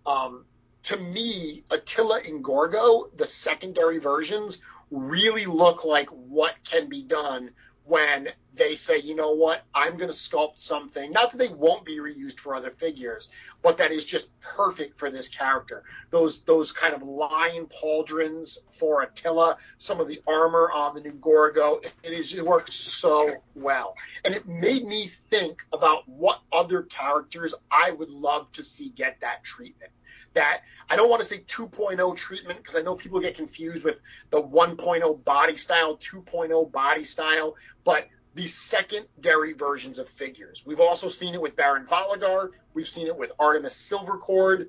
Um, 0.04 0.46
to 0.84 0.98
me, 0.98 1.64
Attila 1.70 2.22
and 2.26 2.44
Gorgo, 2.44 3.10
the 3.16 3.28
secondary 3.28 4.00
versions, 4.00 4.58
really 4.92 5.46
look 5.46 5.86
like 5.86 6.10
what 6.10 6.56
can 6.64 6.90
be 6.90 7.02
done 7.02 7.52
when 7.86 8.30
they 8.54 8.76
say, 8.76 9.00
you 9.00 9.16
know 9.16 9.32
what, 9.32 9.64
I'm 9.74 9.98
going 9.98 10.10
to 10.10 10.16
sculpt 10.16 10.60
something, 10.60 11.12
not 11.12 11.32
that 11.32 11.38
they 11.38 11.48
won't 11.48 11.86
be 11.86 11.98
reused 11.98 12.40
for 12.40 12.54
other 12.54 12.70
figures, 12.70 13.30
but 13.62 13.78
that 13.78 13.92
is 13.92 14.06
just 14.06 14.30
perfect 14.40 15.00
for 15.00 15.10
this 15.10 15.30
character. 15.30 15.84
Those 16.10 16.44
those 16.44 16.72
kind 16.72 16.94
of 16.94 17.02
lion 17.02 17.68
pauldrons 17.68 18.58
for 18.70 19.02
Attila, 19.02 19.58
some 19.78 20.00
of 20.00 20.08
the 20.08 20.22
armor 20.28 20.70
on 20.72 20.94
the 20.94 21.02
new 21.02 21.14
Gorgo, 21.14 21.82
it 22.04 22.12
is 22.12 22.36
it 22.36 22.46
works 22.46 22.76
so 22.76 23.36
well. 23.56 23.96
And 24.26 24.36
it 24.36 24.48
made 24.48 24.86
me 24.86 25.06
think 25.06 25.66
about 25.72 26.08
what 26.08 26.42
other 26.52 26.84
characters 26.84 27.56
I 27.72 27.92
would 27.92 28.12
love 28.12 28.52
to 28.54 28.64
see 28.64 28.90
get 28.90 29.22
that 29.22 29.44
treatment 29.44 29.92
that 30.34 30.62
I 30.90 30.96
don't 30.96 31.10
want 31.10 31.22
to 31.22 31.28
say 31.28 31.40
2.0 31.40 32.16
treatment 32.18 32.60
because 32.60 32.76
I 32.76 32.82
know 32.82 32.96
people 32.96 33.20
get 33.20 33.36
confused 33.36 33.84
with 33.84 34.00
the 34.30 34.42
1.0 34.42 35.24
body 35.24 35.58
style, 35.58 35.98
2.0 35.98 36.72
body 36.72 37.04
style, 37.06 37.56
but 37.84 38.08
the 38.34 38.48
secondary 38.48 39.54
versions 39.54 40.00
of 40.00 40.08
figures. 40.08 40.64
We've 40.66 40.80
also 40.80 41.10
seen 41.10 41.34
it 41.34 41.42
with 41.42 41.56
Baron 41.56 41.86
Volligar. 41.86 42.52
We've 42.74 42.88
seen 42.88 43.08
it 43.08 43.18
with 43.18 43.32
Artemis 43.40 43.76
Silvercord. 43.76 44.68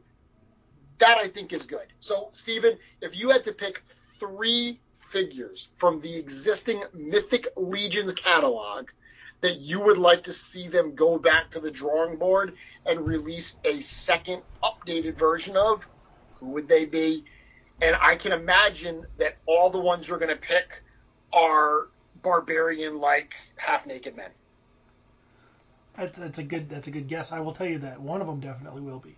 That 0.98 1.18
I 1.18 1.28
think 1.28 1.52
is 1.52 1.64
good. 1.64 1.86
So, 2.00 2.28
Stephen, 2.32 2.78
if 3.00 3.18
you 3.18 3.30
had 3.30 3.44
to 3.44 3.52
pick 3.52 3.82
three 4.18 4.80
figures 5.00 5.68
from 5.76 6.00
the 6.00 6.16
existing 6.16 6.82
Mythic 6.94 7.48
Legions 7.56 8.14
catalog 8.14 8.88
that 9.42 9.58
you 9.58 9.80
would 9.80 9.98
like 9.98 10.22
to 10.24 10.32
see 10.32 10.68
them 10.68 10.94
go 10.94 11.18
back 11.18 11.50
to 11.50 11.60
the 11.60 11.70
drawing 11.70 12.16
board 12.16 12.54
and 12.86 13.06
release 13.06 13.58
a 13.64 13.80
second 13.80 14.42
updated 14.62 15.16
version 15.16 15.56
of, 15.56 15.86
who 16.36 16.46
would 16.46 16.68
they 16.68 16.84
be? 16.84 17.24
And 17.80 17.96
I 18.00 18.16
can 18.16 18.32
imagine 18.32 19.04
that 19.18 19.36
all 19.46 19.68
the 19.68 19.80
ones 19.80 20.08
you're 20.08 20.18
going 20.18 20.34
to 20.34 20.40
pick 20.40 20.82
are 21.32 21.88
barbarian 22.22 23.00
like 23.00 23.34
half 23.56 23.84
naked 23.84 24.16
men. 24.16 24.30
That's, 25.96 26.16
that's 26.16 26.38
a 26.38 26.42
good 26.42 26.70
that's 26.70 26.86
a 26.86 26.90
good 26.90 27.08
guess. 27.08 27.32
I 27.32 27.40
will 27.40 27.52
tell 27.52 27.66
you 27.66 27.80
that 27.80 28.00
one 28.00 28.20
of 28.22 28.26
them 28.26 28.40
definitely 28.40 28.80
will 28.80 29.00
be, 29.00 29.14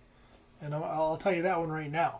and 0.61 0.75
I'll, 0.75 0.83
I'll 0.83 1.17
tell 1.17 1.33
you 1.33 1.43
that 1.43 1.57
one 1.57 1.69
right 1.69 1.89
now. 1.89 2.19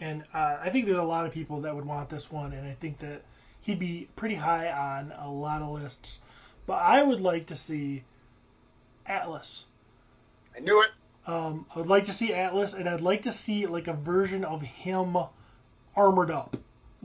And 0.00 0.24
uh, 0.34 0.58
I 0.60 0.68
think 0.68 0.84
there's 0.84 0.98
a 0.98 1.02
lot 1.02 1.24
of 1.24 1.32
people 1.32 1.62
that 1.62 1.74
would 1.74 1.86
want 1.86 2.10
this 2.10 2.30
one, 2.30 2.52
and 2.52 2.68
I 2.68 2.74
think 2.74 2.98
that 2.98 3.22
he'd 3.62 3.78
be 3.78 4.08
pretty 4.14 4.34
high 4.34 4.70
on 4.70 5.12
a 5.18 5.30
lot 5.30 5.62
of 5.62 5.70
lists. 5.70 6.18
But 6.66 6.82
I 6.82 7.02
would 7.02 7.20
like 7.20 7.46
to 7.46 7.54
see 7.54 8.02
Atlas. 9.06 9.64
I 10.56 10.60
knew 10.60 10.82
it. 10.82 10.90
Um, 11.30 11.66
I 11.74 11.78
would 11.78 11.88
like 11.88 12.04
to 12.06 12.12
see 12.12 12.32
Atlas, 12.32 12.74
and 12.74 12.88
I'd 12.88 13.00
like 13.00 13.22
to 13.22 13.32
see 13.32 13.66
like 13.66 13.88
a 13.88 13.92
version 13.92 14.44
of 14.44 14.62
him 14.62 15.16
armored 15.96 16.30
up 16.30 16.56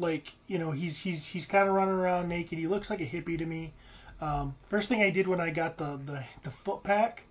like 0.01 0.33
you 0.47 0.57
know 0.57 0.71
he's 0.71 0.97
he's 0.97 1.25
he's 1.25 1.45
kind 1.45 1.67
of 1.67 1.75
running 1.75 1.93
around 1.93 2.27
naked. 2.27 2.57
He 2.57 2.67
looks 2.67 2.89
like 2.89 3.01
a 3.01 3.05
hippie 3.05 3.37
to 3.37 3.45
me. 3.45 3.71
Um, 4.19 4.55
first 4.67 4.89
thing 4.89 5.01
I 5.01 5.09
did 5.09 5.27
when 5.27 5.39
I 5.39 5.51
got 5.51 5.77
the 5.77 5.99
the, 6.05 6.23
the 6.43 6.51
foot 6.51 6.83
pack 6.83 7.23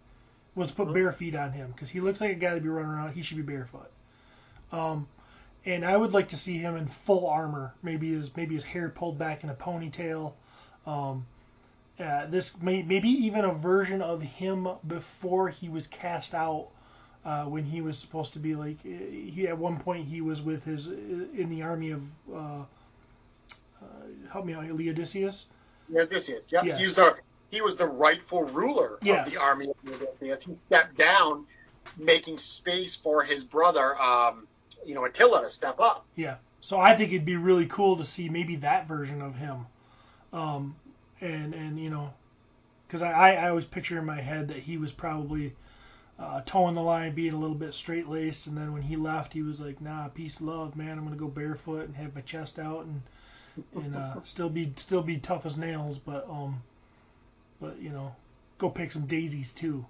was 0.55 0.73
put 0.73 0.93
bare 0.93 1.13
feet 1.13 1.35
on 1.35 1.53
him 1.53 1.71
because 1.73 1.89
he 1.89 2.01
looks 2.01 2.21
like 2.21 2.33
a 2.33 2.35
guy 2.35 2.55
to 2.55 2.61
be 2.61 2.69
running 2.69 2.91
around. 2.91 3.13
He 3.13 3.23
should 3.23 3.37
be 3.37 3.43
barefoot. 3.43 3.91
Um, 4.73 5.07
and 5.65 5.85
I 5.85 5.97
would 5.97 6.13
like 6.13 6.31
to 6.31 6.37
see 6.37 6.59
him 6.59 6.77
in 6.77 6.87
full 6.87 7.27
armor. 7.27 7.75
Maybe 7.83 8.13
his 8.13 8.35
maybe 8.37 8.55
his 8.55 8.65
hair 8.65 8.89
pulled 8.89 9.19
back 9.19 9.45
in 9.45 9.51
a 9.51 9.55
ponytail. 9.55 10.33
Um, 10.87 11.27
uh, 12.01 12.27
this 12.27 12.61
may, 12.61 12.83
maybe 12.83 13.09
even 13.09 13.45
a 13.45 13.53
version 13.53 14.03
of 14.03 14.23
him 14.23 14.69
before 14.87 15.49
he 15.49 15.69
was 15.69 15.87
cast 15.87 16.35
out 16.35 16.69
uh, 17.25 17.45
when 17.45 17.65
he 17.65 17.81
was 17.81 17.99
supposed 17.99 18.33
to 18.33 18.39
be 18.39 18.55
like 18.55 18.83
he 18.83 19.47
at 19.47 19.57
one 19.57 19.79
point 19.79 20.07
he 20.07 20.21
was 20.21 20.41
with 20.41 20.65
his 20.65 20.87
in 20.87 21.49
the 21.51 21.63
army 21.63 21.91
of 21.91 22.03
uh, 22.33 22.63
uh, 23.83 23.87
help 24.33 24.45
me 24.45 24.55
out 24.55 24.65
Leodysseus. 24.65 25.47
Leodysseus, 25.93 26.43
yep. 26.49 26.65
Yes. 26.65 26.79
He 26.79 26.85
was 26.85 26.95
the 26.95 27.17
he 27.51 27.61
was 27.61 27.77
the 27.77 27.87
rightful 27.87 28.45
ruler 28.45 28.99
yes. 29.03 29.27
of 29.27 29.33
the 29.33 29.41
army 29.41 29.69
of 29.69 29.77
Leodysseus. 29.85 30.47
He 30.47 30.57
stepped 30.67 30.97
down, 30.97 31.47
making 31.97 32.39
space 32.39 32.95
for 32.95 33.23
his 33.23 33.45
brother, 33.45 34.01
um, 34.01 34.47
you 34.87 34.95
know, 34.95 35.05
Attila 35.05 35.43
to 35.43 35.49
step 35.49 35.81
up. 35.81 36.07
Yeah. 36.15 36.37
So 36.61 36.79
I 36.79 36.95
think 36.95 37.11
it'd 37.11 37.25
be 37.25 37.37
really 37.37 37.67
cool 37.67 37.97
to 37.97 38.05
see 38.05 38.29
maybe 38.29 38.57
that 38.57 38.87
version 38.87 39.23
of 39.23 39.35
him, 39.35 39.67
um, 40.33 40.77
and 41.21 41.55
and 41.55 41.79
you 41.79 41.91
know, 41.91 42.13
because 42.87 43.03
I, 43.03 43.35
I 43.35 43.49
always 43.49 43.65
picture 43.65 43.99
in 43.99 44.05
my 44.05 44.21
head 44.21 44.49
that 44.49 44.59
he 44.59 44.77
was 44.77 44.93
probably 44.93 45.55
uh, 46.19 46.43
toeing 46.45 46.75
the 46.75 46.83
line, 46.83 47.15
being 47.15 47.33
a 47.33 47.39
little 47.39 47.57
bit 47.57 47.73
straight 47.73 48.09
laced, 48.09 48.47
and 48.47 48.57
then 48.57 48.73
when 48.73 48.83
he 48.83 48.97
left, 48.97 49.33
he 49.33 49.43
was 49.43 49.61
like, 49.61 49.81
"Nah, 49.81 50.09
peace, 50.09 50.41
love, 50.41 50.77
man. 50.77 50.99
I'm 50.99 51.05
gonna 51.05 51.17
go 51.17 51.29
barefoot 51.29 51.87
and 51.87 51.97
have 51.97 52.15
my 52.15 52.21
chest 52.23 52.59
out 52.59 52.85
and 52.85 53.03
and 53.75 53.97
uh, 53.97 54.17
still 54.25 54.51
be 54.51 54.73
still 54.77 55.03
be 55.03 55.19
tough 55.19 55.47
as 55.47 55.57
nails, 55.57 55.99
but 55.99 56.29
um, 56.29 56.63
but 57.61 57.81
you 57.81 57.91
know, 57.91 58.15
go 58.59 58.69
pick 58.69 58.93
some 58.93 59.07
daisies 59.07 59.53
too." 59.53 59.85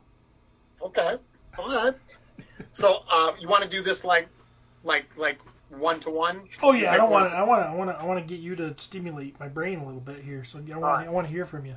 Okay, 0.83 1.17
all 1.59 1.75
right. 1.75 1.95
so 2.73 3.03
uh, 3.11 3.33
you 3.41 3.49
want 3.49 3.63
to 3.63 3.69
do 3.69 3.83
this 3.83 4.05
like 4.05 4.29
like 4.85 5.07
like 5.17 5.39
one 5.71 6.01
to 6.01 6.11
one? 6.11 6.43
Oh 6.63 6.73
yeah, 6.73 6.93
I 6.93 6.97
don't 6.97 7.11
want 7.11 7.31
to. 7.31 7.37
I 7.37 7.43
want 7.43 7.63
to. 7.63 7.69
I 7.69 7.75
want 7.75 7.91
to. 7.91 7.97
I 7.97 8.05
want 8.05 8.19
to 8.21 8.25
get 8.27 8.41
you 8.43 8.57
to 8.57 8.75
stimulate 8.79 9.39
my 9.41 9.49
brain 9.49 9.81
a 9.81 9.85
little 9.85 10.01
bit 10.01 10.23
here. 10.23 10.45
So 10.45 10.59
I 10.59 10.63
want. 10.79 10.83
Right. 10.83 11.07
I 11.07 11.11
want 11.11 11.27
to 11.27 11.33
hear 11.33 11.47
from 11.47 11.67
you. 11.67 11.77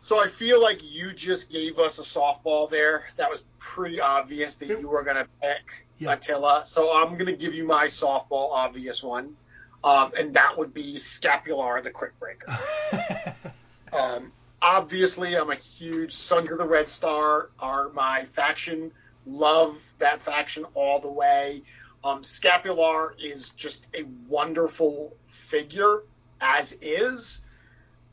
So 0.00 0.20
I 0.22 0.28
feel 0.28 0.62
like 0.62 0.80
you 0.82 1.12
just 1.12 1.50
gave 1.50 1.78
us 1.78 1.98
a 1.98 2.02
softball 2.02 2.70
there. 2.70 3.04
That 3.16 3.30
was 3.30 3.42
pretty 3.58 4.00
obvious 4.00 4.56
that 4.56 4.68
you 4.68 4.88
were 4.88 5.02
going 5.02 5.16
to 5.16 5.26
pick 5.42 5.86
yeah. 5.98 6.12
Attila. 6.12 6.62
So 6.64 6.96
I'm 6.96 7.14
going 7.14 7.26
to 7.26 7.36
give 7.36 7.54
you 7.54 7.66
my 7.66 7.86
softball 7.86 8.52
obvious 8.52 9.02
one, 9.02 9.36
um, 9.82 10.12
and 10.16 10.34
that 10.34 10.56
would 10.56 10.72
be 10.72 10.98
Scapular, 10.98 11.82
the 11.82 11.90
Crypt 11.90 12.18
Breaker. 12.20 12.56
um, 13.92 14.32
obviously, 14.62 15.36
I'm 15.36 15.50
a 15.50 15.56
huge 15.56 16.12
Sons 16.12 16.50
of 16.50 16.58
the 16.58 16.64
Red 16.64 16.88
Star 16.88 17.50
are 17.58 17.88
my 17.90 18.24
faction. 18.32 18.92
Love 19.26 19.76
that 19.98 20.22
faction 20.22 20.64
all 20.74 21.00
the 21.00 21.10
way. 21.10 21.62
Um, 22.08 22.24
Scapular 22.24 23.14
is 23.22 23.50
just 23.50 23.84
a 23.94 24.04
wonderful 24.28 25.14
figure 25.26 26.04
as 26.40 26.72
is. 26.80 27.44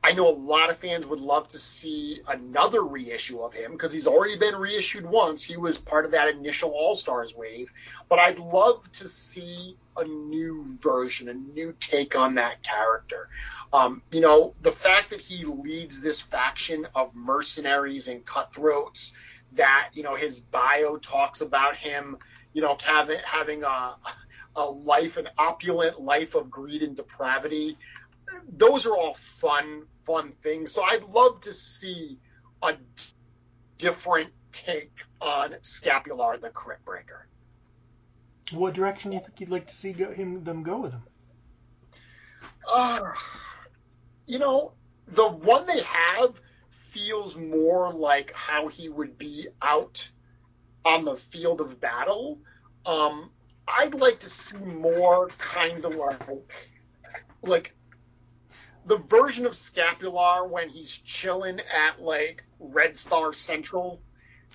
I 0.04 0.12
know 0.12 0.30
a 0.30 0.36
lot 0.36 0.70
of 0.70 0.78
fans 0.78 1.06
would 1.08 1.22
love 1.22 1.48
to 1.50 1.58
see 1.58 2.22
another 2.28 2.84
reissue 2.84 3.40
of 3.40 3.54
him 3.54 3.72
because 3.72 3.92
he's 3.92 4.06
already 4.06 4.38
been 4.38 4.56
reissued 4.56 5.06
once. 5.06 5.44
He 5.44 5.58
was 5.58 5.78
part 5.78 6.06
of 6.06 6.12
that 6.12 6.28
initial 6.28 6.72
All 6.72 6.96
Stars 6.96 7.34
wave. 7.34 7.72
But 8.10 8.20
I'd 8.20 8.38
love 8.38 8.92
to 8.94 9.08
see 9.08 9.78
a 9.98 10.04
new 10.04 10.76
version, 10.80 11.30
a 11.30 11.34
new 11.34 11.74
take 11.80 12.16
on 12.16 12.36
that 12.36 12.62
character. 12.62 13.30
Um, 13.74 14.02
you 14.12 14.22
know, 14.22 14.54
the 14.62 14.72
fact 14.72 15.10
that 15.12 15.22
he 15.22 15.46
leads 15.46 16.02
this 16.02 16.22
faction 16.22 16.86
of 16.94 17.16
mercenaries 17.16 18.08
and 18.08 18.24
cutthroats, 18.26 19.14
that, 19.54 19.90
you 19.94 20.04
know, 20.04 20.16
his 20.16 20.40
bio 20.40 20.98
talks 20.98 21.42
about 21.42 21.78
him, 21.78 22.18
you 22.56 22.64
know, 22.64 22.76
having, 22.84 23.20
having 23.24 23.64
a, 23.64 23.96
a 24.56 24.64
life, 24.64 25.18
an 25.18 25.30
opulent 25.38 26.02
life 26.02 26.34
of 26.34 26.50
greed 26.50 26.82
and 26.82 26.96
depravity 26.96 27.78
those 28.50 28.86
are 28.86 28.96
all 28.96 29.14
fun, 29.14 29.84
fun 30.06 30.32
things. 30.42 30.72
So 30.72 30.84
I'd 30.84 31.04
love 31.04 31.42
to 31.42 31.54
see 31.54 32.18
a 32.62 32.76
different 33.78 34.32
take 34.52 35.04
on 35.22 35.56
Scapular 35.62 36.38
the 36.38 36.50
Crypt 36.50 36.86
Breaker. 36.86 37.28
What 38.52 38.74
direction 38.74 39.12
do 39.12 39.18
you 39.18 39.22
think 39.22 39.40
you'd 39.40 39.50
like 39.50 39.68
to 39.68 39.76
see 39.76 39.92
go, 39.92 40.12
him 40.12 40.44
them 40.44 40.64
go 40.64 40.78
with 40.82 40.92
him? 40.92 41.04
Uh, 42.72 43.14
you 44.28 44.40
know, 44.40 44.74
the 45.08 45.28
one 45.28 45.66
they 45.66 45.82
have 45.82 46.40
feels 46.70 47.36
more 47.36 47.92
like 47.92 48.32
how 48.36 48.68
he 48.68 48.88
would 48.88 49.18
be 49.18 49.48
out 49.62 50.10
on 50.86 51.06
the 51.06 51.16
field 51.16 51.62
of 51.62 51.82
battle. 51.82 52.40
Um, 52.86 53.32
I'd 53.68 53.96
like 53.96 54.20
to 54.20 54.30
see 54.30 54.58
more 54.58 55.30
kind 55.38 55.84
of 55.84 55.96
like 55.96 56.20
like 57.42 57.76
the 58.86 58.98
version 58.98 59.46
of 59.46 59.56
Scapular 59.56 60.48
when 60.48 60.70
he's 60.70 60.92
chilling 60.92 61.60
at 61.60 62.02
like 62.02 62.44
Red 62.60 62.96
Star 62.96 63.34
Central 63.34 64.00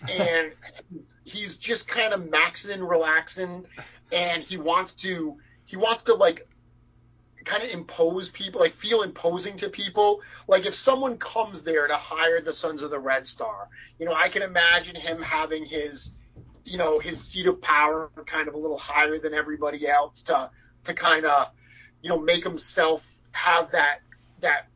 and 0.08 0.52
he's 1.24 1.56
just 1.56 1.88
kind 1.88 2.14
of 2.14 2.22
maxing 2.22 2.74
and 2.74 2.88
relaxing 2.88 3.66
and 4.12 4.42
he 4.42 4.56
wants 4.56 4.94
to 4.94 5.36
he 5.64 5.76
wants 5.76 6.02
to 6.02 6.14
like 6.14 6.46
kind 7.44 7.62
of 7.62 7.70
impose 7.70 8.28
people 8.28 8.60
like 8.60 8.72
feel 8.72 9.02
imposing 9.02 9.56
to 9.56 9.68
people 9.68 10.20
like 10.46 10.66
if 10.66 10.74
someone 10.74 11.16
comes 11.16 11.62
there 11.62 11.86
to 11.86 11.96
hire 11.96 12.40
the 12.40 12.52
sons 12.52 12.82
of 12.82 12.90
the 12.90 12.98
red 12.98 13.26
star 13.26 13.68
you 13.98 14.04
know 14.04 14.12
i 14.14 14.28
can 14.28 14.42
imagine 14.42 14.94
him 14.94 15.22
having 15.22 15.64
his 15.64 16.14
you 16.70 16.78
know 16.78 16.98
his 17.00 17.20
seat 17.20 17.46
of 17.46 17.60
power 17.60 18.10
kind 18.26 18.48
of 18.48 18.54
a 18.54 18.58
little 18.58 18.78
higher 18.78 19.18
than 19.18 19.34
everybody 19.34 19.88
else 19.88 20.22
to 20.22 20.50
to 20.84 20.94
kind 20.94 21.26
of 21.26 21.50
you 22.02 22.08
know 22.08 22.18
make 22.18 22.44
himself 22.44 23.06
have 23.32 23.72
that 23.72 24.00
that 24.40 24.68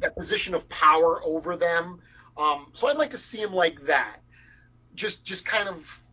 that 0.00 0.16
position 0.16 0.54
of 0.54 0.68
power 0.68 1.22
over 1.24 1.56
them. 1.56 2.00
Um, 2.36 2.66
so 2.72 2.88
I'd 2.88 2.96
like 2.96 3.10
to 3.10 3.18
see 3.18 3.38
him 3.40 3.54
like 3.54 3.86
that. 3.86 4.16
Just 4.94 5.24
just 5.24 5.46
kind 5.46 5.68
of 5.68 6.04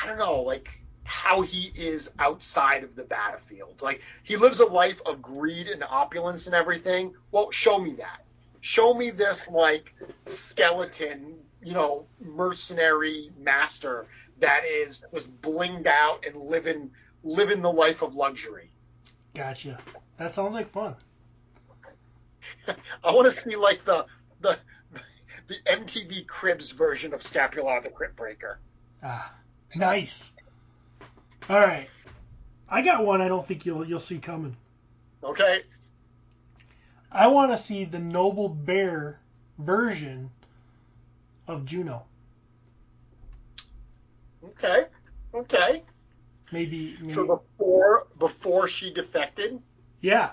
I 0.00 0.06
don't 0.06 0.18
know, 0.18 0.42
like 0.42 0.80
how 1.04 1.40
he 1.40 1.72
is 1.74 2.10
outside 2.18 2.84
of 2.84 2.94
the 2.94 3.04
battlefield. 3.04 3.80
Like 3.80 4.02
he 4.22 4.36
lives 4.36 4.60
a 4.60 4.66
life 4.66 5.00
of 5.06 5.22
greed 5.22 5.68
and 5.68 5.82
opulence 5.82 6.46
and 6.46 6.54
everything. 6.54 7.14
Well, 7.30 7.50
show 7.50 7.78
me 7.78 7.92
that. 7.94 8.24
Show 8.60 8.92
me 8.92 9.10
this 9.10 9.48
like 9.48 9.94
skeleton, 10.26 11.36
you 11.62 11.72
know, 11.72 12.06
mercenary 12.20 13.30
master 13.38 14.06
that 14.40 14.64
is 14.64 15.04
just 15.12 15.40
blinged 15.40 15.86
out 15.86 16.24
and 16.26 16.36
living 16.36 16.90
living 17.24 17.62
the 17.62 17.72
life 17.72 18.02
of 18.02 18.14
luxury. 18.14 18.70
Gotcha. 19.34 19.78
That 20.18 20.34
sounds 20.34 20.54
like 20.54 20.70
fun. 20.70 20.94
I 23.04 23.12
want 23.12 23.26
to 23.26 23.32
see 23.32 23.56
like 23.56 23.84
the 23.84 24.06
the 24.40 24.58
the 25.48 25.56
MTV 25.66 26.26
Cribs 26.26 26.70
version 26.70 27.14
of 27.14 27.22
Scapular 27.22 27.80
the 27.80 27.90
Crypt 27.90 28.16
Breaker. 28.16 28.58
Ah, 29.02 29.32
nice. 29.74 30.32
All 31.48 31.60
right, 31.60 31.88
I 32.68 32.82
got 32.82 33.04
one. 33.04 33.22
I 33.22 33.28
don't 33.28 33.46
think 33.46 33.64
you'll 33.64 33.86
you'll 33.86 34.00
see 34.00 34.18
coming. 34.18 34.56
Okay. 35.22 35.62
I 37.10 37.28
want 37.28 37.52
to 37.52 37.56
see 37.56 37.84
the 37.84 37.98
Noble 37.98 38.50
Bear 38.50 39.18
version 39.58 40.30
of 41.48 41.64
Juno. 41.64 42.04
Okay. 44.44 44.84
Okay. 45.34 45.82
Maybe, 46.52 46.96
maybe. 47.00 47.12
So 47.12 47.26
before 47.26 48.06
before 48.18 48.68
she 48.68 48.92
defected. 48.92 49.60
Yeah. 50.00 50.30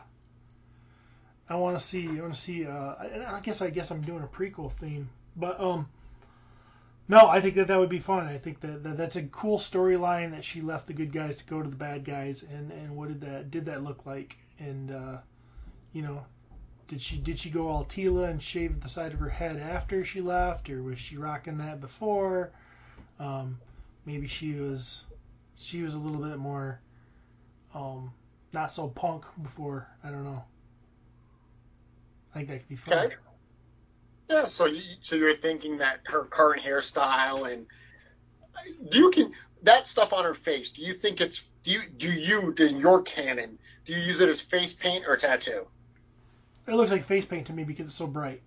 I 1.49 1.55
want 1.55 1.80
to 1.80 1.86
see. 1.86 2.07
I 2.07 2.22
want 2.22 2.34
to 2.34 2.39
see. 2.39 2.66
Uh, 2.66 2.95
I 3.28 3.39
guess. 3.41 3.61
I 3.61 3.70
guess 3.70 3.91
I'm 3.91 4.01
doing 4.01 4.24
a 4.24 4.28
prequel 4.28 4.72
theme, 4.72 5.09
but 5.36 5.59
um, 5.59 5.88
no, 7.07 7.28
I 7.28 7.39
think 7.39 7.55
that 7.55 7.68
that 7.68 7.80
would 7.80 7.89
be 7.89 7.99
fun. 7.99 8.26
I 8.26 8.39
think 8.39 8.61
that, 8.61 8.84
that 8.84 8.97
that's 8.97 9.16
a 9.16 9.24
cool 9.24 9.59
storyline 9.59 10.32
that 10.32 10.43
she 10.43 10.61
left 10.61 10.88
the 10.88 10.93
good 10.93 11.11
guys 11.11 11.38
to 11.38 11.45
go 11.45 11.61
to 11.61 11.70
the 11.70 11.76
bad 11.76 12.03
guys, 12.03 12.41
and 12.43 12.72
and 12.72 12.95
what 12.95 13.09
did 13.09 13.22
that 13.22 13.51
did 13.51 13.66
that 13.66 13.84
look 13.84 14.07
like? 14.07 14.36
And 14.57 14.89
uh, 14.89 15.18
you 15.93 16.01
know, 16.01 16.26
did 16.88 17.01
she 17.01 17.17
did 17.17 17.39
she 17.39 17.49
go 17.49 17.67
all 17.67 17.86
Teela 17.86 18.29
and 18.29 18.41
shave 18.41 18.79
the 18.81 18.89
side 18.89 19.13
of 19.13 19.19
her 19.19 19.29
head 19.29 19.57
after 19.57 20.03
she 20.03 20.21
left, 20.21 20.69
or 20.69 20.83
was 20.83 20.99
she 20.99 21.17
rocking 21.17 21.57
that 21.57 21.81
before? 21.81 22.51
Um, 23.19 23.57
maybe 24.05 24.27
she 24.27 24.53
was 24.53 25.05
she 25.55 25.81
was 25.81 25.95
a 25.95 25.99
little 25.99 26.21
bit 26.21 26.38
more 26.38 26.79
um, 27.73 28.11
not 28.53 28.71
so 28.71 28.88
punk 28.88 29.25
before. 29.41 29.88
I 30.03 30.09
don't 30.09 30.23
know. 30.23 30.43
I 32.33 32.39
think 32.39 32.49
that 32.49 32.59
could 32.59 32.69
be 32.69 32.75
fun. 32.75 33.05
Okay. 33.05 33.15
Yeah, 34.29 34.45
so 34.45 34.65
you, 34.65 34.81
so 35.01 35.15
you're 35.15 35.36
thinking 35.36 35.77
that 35.77 35.99
her 36.05 36.23
current 36.23 36.63
hairstyle 36.63 37.51
and 37.51 37.67
you 38.91 39.11
can 39.11 39.31
that 39.63 39.88
stuff 39.88 40.13
on 40.13 40.23
her 40.23 40.33
face. 40.33 40.71
Do 40.71 40.81
you 40.81 40.93
think 40.93 41.21
it's 41.21 41.43
do 41.63 41.71
you 41.71 41.81
do 41.97 42.11
you 42.11 42.53
in 42.59 42.77
your 42.77 43.03
canon 43.03 43.57
do 43.86 43.93
you 43.93 43.99
use 43.99 44.21
it 44.21 44.29
as 44.29 44.41
face 44.41 44.73
paint 44.73 45.05
or 45.07 45.15
tattoo? 45.15 45.67
It 46.68 46.74
looks 46.74 46.91
like 46.91 47.03
face 47.03 47.26
paint 47.26 47.47
to 47.47 47.53
me 47.53 47.63
because 47.63 47.86
it's 47.88 47.95
so 47.95 48.07
bright. 48.07 48.41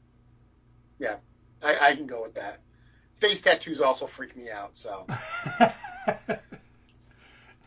Yeah, 0.99 1.17
I, 1.63 1.91
I 1.91 1.95
can 1.95 2.07
go 2.07 2.23
with 2.23 2.35
that. 2.35 2.61
Face 3.17 3.41
tattoos 3.41 3.81
also 3.81 4.07
freak 4.07 4.37
me 4.37 4.51
out. 4.51 4.77
So. 4.77 5.07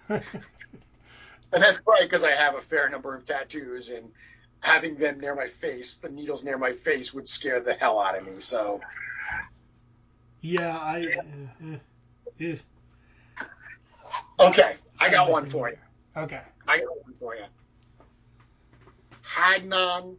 and 0.10 0.22
that's 1.52 1.80
probably 1.80 2.06
because 2.06 2.24
I 2.24 2.32
have 2.32 2.56
a 2.56 2.62
fair 2.62 2.90
number 2.90 3.16
of 3.16 3.26
tattoos, 3.26 3.90
and 3.90 4.12
having 4.62 4.96
them 4.96 5.20
near 5.20 5.36
my 5.36 5.48
face, 5.48 5.98
the 5.98 6.10
needles 6.10 6.44
near 6.44 6.58
my 6.58 6.74
face, 6.74 7.14
would 7.14 7.28
scare 7.28 7.62
the 7.62 7.74
hell 7.74 8.00
out 8.00 8.18
of 8.18 8.26
me. 8.26 8.34
So. 8.40 8.82
Yeah, 10.42 10.78
I. 10.78 11.06
Uh, 11.06 11.76
uh, 12.42 12.46
uh. 12.46 12.56
Okay, 14.40 14.76
I 15.00 15.10
got 15.10 15.30
one 15.30 15.46
for 15.46 15.70
you. 15.70 15.78
Okay. 16.18 16.42
I 16.68 16.80
got 16.80 16.88
one 17.04 17.14
for 17.20 17.36
you. 17.36 17.46
Hagnon 19.22 20.18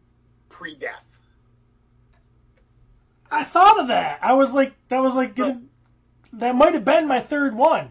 pre-death. 0.53 1.18
I 3.30 3.44
thought 3.44 3.80
of 3.80 3.88
that. 3.88 4.18
I 4.22 4.34
was 4.34 4.50
like, 4.50 4.74
that 4.88 5.00
was 5.00 5.14
like, 5.14 5.34
gonna, 5.34 5.62
that 6.34 6.55
might 6.55 6.74
have 6.74 6.84
been 6.84 7.09
my 7.09 7.20
third 7.20 7.57
one. 7.57 7.90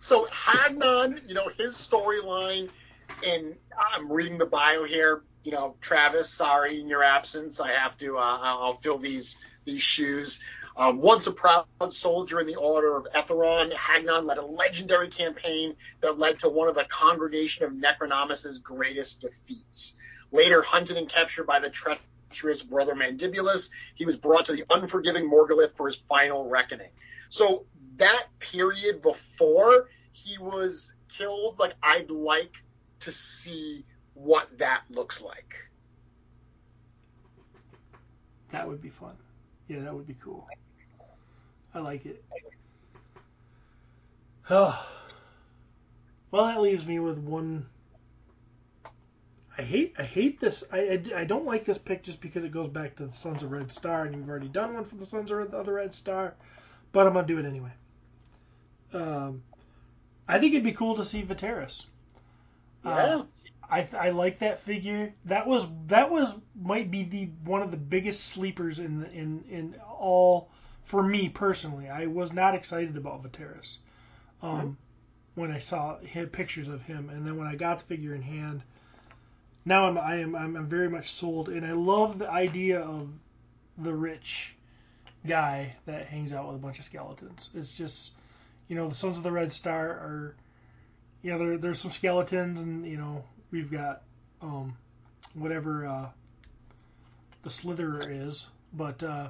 So 0.00 0.26
Hagnon, 0.30 1.20
you 1.28 1.34
know, 1.34 1.48
his 1.56 1.74
storyline 1.74 2.68
and 3.24 3.54
I'm 3.94 4.10
reading 4.10 4.38
the 4.38 4.46
bio 4.46 4.84
here. 4.84 5.22
You 5.44 5.52
know, 5.52 5.76
Travis, 5.80 6.30
sorry 6.30 6.80
in 6.80 6.88
your 6.88 7.02
absence, 7.02 7.60
I 7.60 7.72
have 7.72 7.96
to. 7.98 8.18
Uh, 8.18 8.38
I'll 8.40 8.74
fill 8.74 8.98
these 8.98 9.36
these 9.64 9.82
shoes. 9.82 10.40
Um, 10.76 10.98
once 10.98 11.26
a 11.26 11.32
proud 11.32 11.66
soldier 11.90 12.40
in 12.40 12.46
the 12.46 12.56
Order 12.56 12.96
of 12.96 13.06
Eathyron, 13.14 13.72
Hagnon 13.74 14.26
led 14.26 14.38
a 14.38 14.44
legendary 14.44 15.08
campaign 15.08 15.74
that 16.00 16.18
led 16.18 16.40
to 16.40 16.48
one 16.48 16.68
of 16.68 16.74
the 16.74 16.84
Congregation 16.84 17.64
of 17.64 17.72
Necronominus's 17.72 18.58
greatest 18.58 19.20
defeats. 19.20 19.96
Later 20.32 20.62
hunted 20.62 20.96
and 20.96 21.08
captured 21.08 21.44
by 21.44 21.60
the 21.60 21.70
treacherous 21.70 22.62
brother 22.62 22.94
Mandibulus, 22.94 23.70
he 23.94 24.06
was 24.06 24.16
brought 24.16 24.46
to 24.46 24.52
the 24.52 24.64
unforgiving 24.70 25.30
Morgulith 25.30 25.76
for 25.76 25.86
his 25.86 25.96
final 25.96 26.48
reckoning. 26.48 26.90
So 27.28 27.66
that 27.98 28.26
period 28.38 29.02
before 29.02 29.88
he 30.10 30.38
was 30.38 30.94
killed, 31.08 31.58
like 31.58 31.74
I'd 31.82 32.10
like 32.10 32.54
to 33.00 33.12
see 33.12 33.84
what 34.14 34.58
that 34.58 34.82
looks 34.90 35.20
like. 35.20 35.54
That 38.50 38.68
would 38.68 38.82
be 38.82 38.90
fun. 38.90 39.16
Yeah, 39.68 39.80
that 39.80 39.94
would 39.94 40.06
be 40.06 40.16
cool. 40.22 40.46
I 41.74 41.80
like 41.80 42.06
it. 42.06 42.24
Oh. 44.50 44.88
Well, 46.30 46.46
that 46.46 46.62
leaves 46.62 46.86
me 46.86 46.98
with 46.98 47.18
one. 47.18 47.66
I 49.58 49.62
hate 49.62 49.94
I 49.98 50.04
hate 50.04 50.40
this. 50.40 50.64
I, 50.72 50.78
I, 50.78 51.20
I, 51.20 51.24
don't 51.24 51.44
like 51.44 51.64
this 51.64 51.76
pick 51.76 52.02
just 52.02 52.20
because 52.20 52.42
it 52.44 52.52
goes 52.52 52.68
back 52.68 52.96
to 52.96 53.06
the 53.06 53.12
Sons 53.12 53.42
of 53.42 53.52
Red 53.52 53.70
Star, 53.70 54.04
and 54.04 54.14
you've 54.14 54.28
already 54.28 54.48
done 54.48 54.72
one 54.74 54.84
for 54.84 54.96
the 54.96 55.04
Sons 55.04 55.30
of 55.30 55.50
the 55.50 55.58
other 55.58 55.74
Red 55.74 55.94
Star, 55.94 56.34
but 56.92 57.06
I'm 57.06 57.12
gonna 57.12 57.26
do 57.26 57.38
it 57.38 57.44
anyway. 57.44 57.72
Um, 58.94 59.42
I 60.26 60.38
think 60.38 60.52
it'd 60.52 60.64
be 60.64 60.72
cool 60.72 60.96
to 60.96 61.04
see 61.04 61.22
Vateris. 61.22 61.84
Yeah. 62.84 62.90
Uh, 62.90 63.24
I, 63.70 63.88
I 63.98 64.10
like 64.10 64.38
that 64.40 64.60
figure. 64.60 65.14
That 65.24 65.46
was 65.46 65.66
that 65.86 66.10
was 66.10 66.34
might 66.60 66.90
be 66.90 67.04
the 67.04 67.30
one 67.44 67.62
of 67.62 67.70
the 67.70 67.76
biggest 67.76 68.26
sleepers 68.26 68.80
in 68.80 69.04
in 69.06 69.44
in 69.48 69.76
all 69.80 70.50
for 70.84 71.02
me 71.02 71.28
personally. 71.28 71.88
I 71.88 72.06
was 72.06 72.32
not 72.32 72.54
excited 72.54 72.96
about 72.96 73.22
Vateris 73.22 73.78
um, 74.42 74.58
mm-hmm. 74.58 75.40
when 75.40 75.50
I 75.50 75.58
saw 75.58 75.96
pictures 76.32 76.68
of 76.68 76.82
him, 76.82 77.08
and 77.08 77.26
then 77.26 77.36
when 77.36 77.46
I 77.46 77.54
got 77.54 77.78
the 77.78 77.84
figure 77.86 78.14
in 78.14 78.22
hand, 78.22 78.62
now 79.64 79.84
I'm 79.84 79.98
I 79.98 80.16
am 80.16 80.34
I'm, 80.34 80.56
I'm 80.56 80.66
very 80.66 80.88
much 80.88 81.12
sold, 81.12 81.48
and 81.48 81.64
I 81.64 81.72
love 81.72 82.18
the 82.18 82.30
idea 82.30 82.80
of 82.80 83.08
the 83.78 83.94
rich 83.94 84.54
guy 85.26 85.76
that 85.86 86.06
hangs 86.06 86.32
out 86.32 86.46
with 86.46 86.56
a 86.56 86.58
bunch 86.58 86.78
of 86.78 86.84
skeletons. 86.84 87.50
It's 87.54 87.72
just 87.72 88.12
you 88.68 88.76
know 88.76 88.88
the 88.88 88.94
Sons 88.94 89.16
of 89.16 89.22
the 89.22 89.32
Red 89.32 89.52
Star 89.52 89.86
are 89.86 90.34
you 91.22 91.30
know 91.30 91.38
there, 91.38 91.58
there's 91.58 91.78
some 91.78 91.90
skeletons 91.90 92.60
and 92.60 92.86
you 92.86 92.96
know 92.96 93.24
we've 93.50 93.70
got 93.70 94.02
um, 94.40 94.76
whatever 95.34 95.86
uh, 95.86 96.08
the 97.42 97.50
Slitherer 97.50 98.26
is, 98.28 98.46
but 98.72 99.02
uh, 99.02 99.28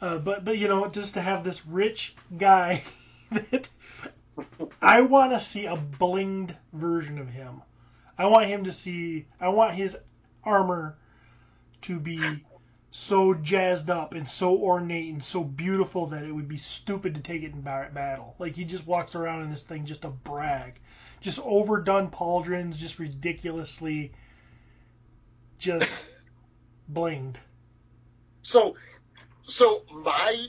uh, 0.00 0.18
but 0.18 0.44
but 0.44 0.58
you 0.58 0.68
know 0.68 0.86
just 0.88 1.14
to 1.14 1.20
have 1.20 1.44
this 1.44 1.66
rich 1.66 2.14
guy 2.36 2.82
that 3.32 3.68
I 4.82 5.02
want 5.02 5.32
to 5.32 5.40
see 5.40 5.66
a 5.66 5.76
blinged 5.76 6.54
version 6.72 7.18
of 7.18 7.28
him. 7.28 7.62
I 8.16 8.26
want 8.26 8.46
him 8.46 8.64
to 8.64 8.72
see. 8.72 9.26
I 9.40 9.48
want 9.48 9.74
his 9.74 9.96
armor 10.42 10.96
to 11.82 11.98
be 11.98 12.44
so 12.90 13.34
jazzed 13.34 13.90
up 13.90 14.14
and 14.14 14.28
so 14.28 14.56
ornate 14.56 15.12
and 15.12 15.22
so 15.22 15.42
beautiful 15.42 16.06
that 16.06 16.22
it 16.22 16.32
would 16.32 16.48
be 16.48 16.56
stupid 16.56 17.16
to 17.16 17.20
take 17.20 17.42
it 17.42 17.52
in 17.52 17.60
battle. 17.60 18.36
Like 18.38 18.54
he 18.54 18.64
just 18.64 18.86
walks 18.86 19.14
around 19.14 19.42
in 19.42 19.50
this 19.50 19.64
thing 19.64 19.84
just 19.84 20.02
to 20.02 20.08
brag 20.08 20.80
just 21.24 21.40
overdone 21.42 22.10
pauldrons, 22.10 22.76
just 22.76 22.98
ridiculously, 22.98 24.12
just 25.58 26.06
blinged. 26.92 27.36
So, 28.42 28.76
so 29.40 29.84
my 29.90 30.48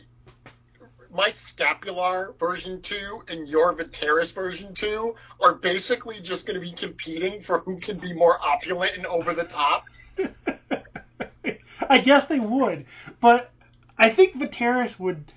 my 1.15 1.29
scapular 1.29 2.33
version 2.39 2.81
two 2.81 3.23
and 3.29 3.47
your 3.47 3.73
Vateris 3.73 4.33
version 4.33 4.73
two 4.73 5.15
are 5.41 5.53
basically 5.53 6.19
just 6.19 6.45
going 6.45 6.59
to 6.59 6.65
be 6.65 6.73
competing 6.73 7.41
for 7.41 7.59
who 7.59 7.79
can 7.79 7.97
be 7.97 8.13
more 8.13 8.37
opulent 8.41 8.97
and 8.97 9.05
over 9.05 9.33
the 9.33 9.45
top. 9.45 9.85
I 11.89 11.99
guess 11.99 12.25
they 12.25 12.39
would, 12.39 12.85
but 13.21 13.51
I 13.97 14.09
think 14.09 14.35
Vateris 14.35 14.99
would 14.99 15.31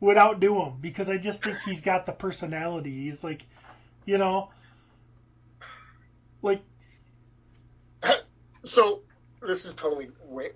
would 0.00 0.16
outdo 0.16 0.62
him 0.62 0.74
because 0.80 1.08
I 1.10 1.18
just 1.18 1.44
think 1.44 1.58
he's 1.64 1.80
got 1.80 2.06
the 2.06 2.12
personality. 2.12 3.04
He's 3.04 3.22
like, 3.22 3.42
you 4.06 4.18
know, 4.18 4.50
like, 6.42 6.62
so 8.64 9.02
this 9.42 9.64
is 9.64 9.74
totally 9.74 10.10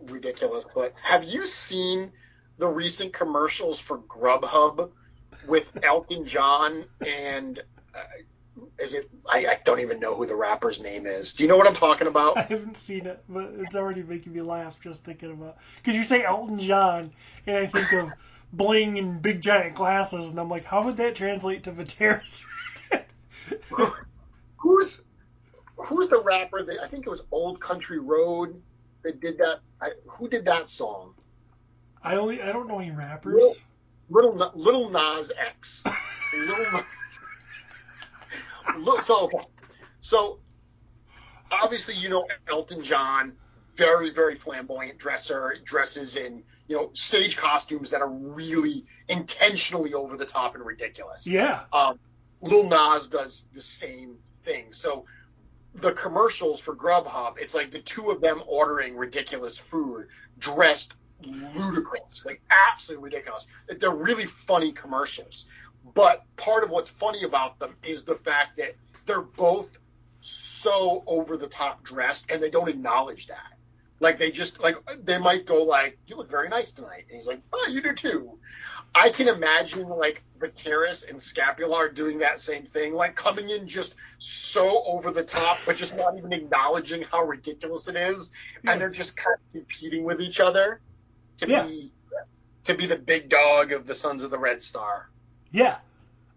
ridiculous, 0.06 0.66
but 0.74 0.94
have 1.02 1.24
you 1.24 1.46
seen 1.46 2.12
the 2.58 2.68
recent 2.68 3.12
commercials 3.12 3.78
for 3.78 3.98
Grubhub 3.98 4.90
with 5.46 5.76
Elton 5.82 6.26
John 6.26 6.84
and 7.04 7.62
uh, 7.94 8.00
is 8.78 8.94
it? 8.94 9.10
I, 9.26 9.46
I, 9.46 9.58
don't 9.64 9.80
even 9.80 9.98
know 9.98 10.14
who 10.14 10.26
the 10.26 10.36
rapper's 10.36 10.80
name 10.80 11.06
is. 11.06 11.34
Do 11.34 11.42
you 11.42 11.48
know 11.48 11.56
what 11.56 11.66
I'm 11.66 11.74
talking 11.74 12.06
about? 12.06 12.38
I 12.38 12.42
haven't 12.42 12.76
seen 12.76 13.06
it, 13.06 13.22
but 13.28 13.52
it's 13.58 13.74
already 13.74 14.02
making 14.02 14.32
me 14.32 14.42
laugh 14.42 14.78
just 14.80 15.04
thinking 15.04 15.32
about. 15.32 15.56
Because 15.76 15.96
you 15.96 16.04
say 16.04 16.24
Elton 16.24 16.60
John, 16.60 17.12
and 17.46 17.56
I 17.56 17.66
think 17.66 17.92
of 17.92 18.12
bling 18.52 18.98
and 18.98 19.20
big 19.20 19.40
giant 19.40 19.74
glasses, 19.74 20.28
and 20.28 20.38
I'm 20.38 20.48
like, 20.48 20.64
how 20.64 20.84
would 20.84 20.96
that 20.98 21.16
translate 21.16 21.64
to 21.64 21.72
Vateris? 21.72 22.44
Who's 24.56 25.04
who's 25.76 26.08
the 26.08 26.22
rapper 26.22 26.62
that 26.62 26.82
I 26.82 26.88
think 26.88 27.06
it 27.06 27.10
was 27.10 27.22
Old 27.30 27.60
Country 27.60 27.98
Road 27.98 28.60
that 29.02 29.20
did 29.20 29.38
that? 29.38 29.60
I, 29.80 29.90
who 30.06 30.28
did 30.28 30.46
that 30.46 30.70
song? 30.70 31.14
I 32.04 32.16
only 32.16 32.42
I 32.42 32.52
don't 32.52 32.68
know 32.68 32.78
any 32.78 32.90
rappers. 32.90 33.42
Little 34.10 34.34
Little, 34.34 34.52
Little 34.54 34.90
Nas 34.90 35.32
X. 35.36 35.84
Little 36.36 36.66
Nas. 36.72 36.84
so 39.06 39.30
so 40.00 40.38
obviously 41.50 41.94
you 41.94 42.10
know 42.10 42.26
Elton 42.46 42.82
John, 42.82 43.32
very 43.74 44.10
very 44.10 44.34
flamboyant 44.34 44.98
dresser, 44.98 45.56
dresses 45.64 46.16
in 46.16 46.42
you 46.68 46.76
know 46.76 46.90
stage 46.92 47.38
costumes 47.38 47.90
that 47.90 48.02
are 48.02 48.10
really 48.10 48.84
intentionally 49.08 49.94
over 49.94 50.18
the 50.18 50.26
top 50.26 50.54
and 50.54 50.64
ridiculous. 50.64 51.26
Yeah. 51.26 51.62
Um, 51.72 51.98
Lil 52.42 52.68
Nas 52.68 53.08
does 53.08 53.46
the 53.54 53.62
same 53.62 54.16
thing. 54.42 54.66
So 54.72 55.06
the 55.74 55.92
commercials 55.92 56.60
for 56.60 56.76
Grubhub, 56.76 57.38
it's 57.38 57.54
like 57.54 57.70
the 57.70 57.80
two 57.80 58.10
of 58.10 58.20
them 58.20 58.42
ordering 58.46 58.96
ridiculous 58.96 59.56
food, 59.56 60.08
dressed 60.38 60.92
ludicrous, 61.22 62.24
like 62.24 62.40
absolutely 62.50 63.04
ridiculous. 63.04 63.46
They're 63.78 63.94
really 63.94 64.26
funny 64.26 64.72
commercials. 64.72 65.46
But 65.94 66.24
part 66.36 66.64
of 66.64 66.70
what's 66.70 66.90
funny 66.90 67.24
about 67.24 67.58
them 67.58 67.74
is 67.82 68.04
the 68.04 68.14
fact 68.16 68.56
that 68.56 68.74
they're 69.06 69.22
both 69.22 69.78
so 70.20 71.04
over 71.06 71.36
the 71.36 71.46
top 71.46 71.82
dressed 71.84 72.30
and 72.30 72.42
they 72.42 72.50
don't 72.50 72.68
acknowledge 72.68 73.26
that. 73.26 73.52
Like 74.00 74.18
they 74.18 74.30
just 74.30 74.60
like 74.60 74.76
they 75.04 75.18
might 75.18 75.46
go 75.46 75.62
like, 75.62 75.98
"You 76.06 76.16
look 76.16 76.30
very 76.30 76.48
nice 76.48 76.72
tonight," 76.72 77.04
and 77.08 77.16
he's 77.16 77.26
like, 77.26 77.40
"Oh, 77.52 77.68
you 77.70 77.80
do 77.80 77.94
too." 77.94 78.38
I 78.94 79.08
can 79.10 79.28
imagine 79.28 79.88
like 79.88 80.22
Vateris 80.38 81.08
and 81.08 81.22
Scapular 81.22 81.88
doing 81.88 82.18
that 82.18 82.40
same 82.40 82.64
thing, 82.64 82.94
like 82.94 83.14
coming 83.14 83.50
in 83.50 83.68
just 83.68 83.94
so 84.18 84.82
over 84.84 85.10
the 85.10 85.24
top, 85.24 85.58
but 85.64 85.76
just 85.76 85.96
not 85.96 86.16
even 86.18 86.32
acknowledging 86.32 87.02
how 87.02 87.22
ridiculous 87.22 87.86
it 87.88 87.96
is, 87.96 88.32
and 88.66 88.80
they're 88.80 88.90
just 88.90 89.16
kind 89.16 89.36
of 89.36 89.52
competing 89.52 90.04
with 90.04 90.20
each 90.20 90.40
other 90.40 90.80
to 91.38 91.48
yeah. 91.48 91.64
be 91.64 91.92
to 92.64 92.74
be 92.74 92.86
the 92.86 92.96
big 92.96 93.28
dog 93.28 93.72
of 93.72 93.86
the 93.86 93.94
Sons 93.94 94.22
of 94.22 94.30
the 94.30 94.38
Red 94.38 94.60
Star. 94.62 95.08
Yeah, 95.50 95.76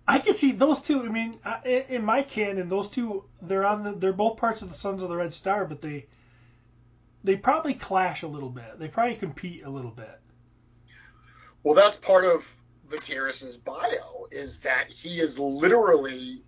I 0.07 0.19
can 0.19 0.33
see 0.33 0.51
those 0.51 0.81
two. 0.81 1.01
I 1.01 1.09
mean, 1.09 1.39
in 1.65 2.03
my 2.03 2.23
canon, 2.23 2.69
those 2.69 2.89
two 2.89 3.25
they're 3.41 3.65
on 3.65 3.83
the 3.83 3.91
they're 3.93 4.13
both 4.13 4.37
parts 4.37 4.61
of 4.61 4.69
the 4.69 4.77
Sons 4.77 5.03
of 5.03 5.09
the 5.09 5.15
Red 5.15 5.33
Star, 5.33 5.65
but 5.65 5.81
they 5.81 6.05
they 7.23 7.35
probably 7.35 7.73
clash 7.73 8.23
a 8.23 8.27
little 8.27 8.49
bit. 8.49 8.79
They 8.79 8.87
probably 8.87 9.15
compete 9.15 9.63
a 9.65 9.69
little 9.69 9.91
bit. 9.91 10.19
Well, 11.63 11.75
that's 11.75 11.97
part 11.97 12.23
of 12.23 12.49
Vateris's 12.89 13.57
bio 13.57 14.27
is 14.31 14.59
that 14.59 14.89
he 14.89 15.19
is 15.19 15.37
literally 15.37 16.41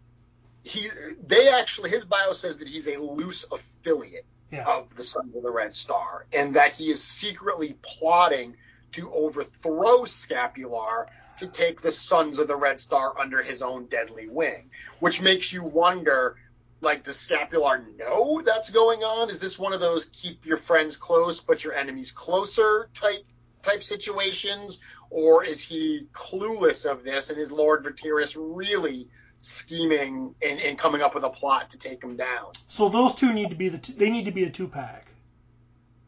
he. 0.63 0.87
They 1.25 1.49
actually 1.49 1.89
his 1.89 2.05
bio 2.05 2.33
says 2.33 2.57
that 2.57 2.67
he's 2.67 2.87
a 2.87 2.97
loose 2.97 3.45
affiliate 3.51 4.25
yeah. 4.51 4.65
of 4.65 4.95
the 4.95 5.03
Sons 5.03 5.35
of 5.35 5.43
the 5.43 5.51
Red 5.51 5.75
Star, 5.75 6.25
and 6.33 6.55
that 6.55 6.73
he 6.73 6.89
is 6.91 7.03
secretly 7.03 7.77
plotting 7.81 8.55
to 8.93 9.11
overthrow 9.11 10.05
Scapular 10.05 11.07
to 11.39 11.47
take 11.47 11.81
the 11.81 11.91
Sons 11.91 12.39
of 12.39 12.47
the 12.47 12.55
Red 12.55 12.79
Star 12.79 13.17
under 13.17 13.41
his 13.41 13.61
own 13.61 13.85
deadly 13.85 14.27
wing, 14.27 14.69
which 14.99 15.21
makes 15.21 15.53
you 15.53 15.63
wonder 15.63 16.35
like 16.81 17.03
does 17.03 17.19
Scapular 17.19 17.83
know 17.97 18.41
that's 18.45 18.69
going 18.69 19.03
on? 19.03 19.29
Is 19.29 19.39
this 19.39 19.59
one 19.59 19.73
of 19.73 19.79
those 19.79 20.05
keep 20.05 20.45
your 20.45 20.57
friends 20.57 20.95
close 20.95 21.39
but 21.41 21.63
your 21.63 21.73
enemies 21.73 22.11
closer 22.11 22.89
type 22.93 23.25
type 23.61 23.83
situations, 23.83 24.79
or 25.09 25.43
is 25.43 25.61
he 25.61 26.07
clueless 26.13 26.89
of 26.89 27.03
this 27.03 27.29
and 27.29 27.39
is 27.39 27.51
Lord 27.51 27.83
Vateris 27.83 28.35
really 28.37 29.09
scheming 29.39 30.35
and, 30.41 30.59
and 30.59 30.77
coming 30.77 31.01
up 31.01 31.15
with 31.15 31.23
a 31.23 31.29
plot 31.29 31.71
to 31.71 31.77
take 31.77 32.03
him 32.03 32.15
down? 32.15 32.51
So 32.67 32.89
those 32.89 33.15
two 33.15 33.33
need 33.33 33.49
to 33.49 33.55
be 33.55 33.69
the 33.69 33.79
two, 33.79 33.93
they 33.93 34.09
need 34.09 34.25
to 34.25 34.31
be 34.31 34.43
a 34.43 34.49
two 34.49 34.67
pack. 34.67 35.09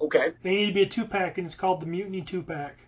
Okay. 0.02 0.34
They 0.42 0.56
need 0.56 0.68
to 0.68 0.74
be 0.74 0.82
a 0.82 0.90
two 0.90 1.06
pack, 1.06 1.38
and 1.38 1.46
it's 1.46 1.56
called 1.56 1.82
the 1.82 1.86
Mutiny 1.86 2.22
Two 2.22 2.42
Pack, 2.42 2.80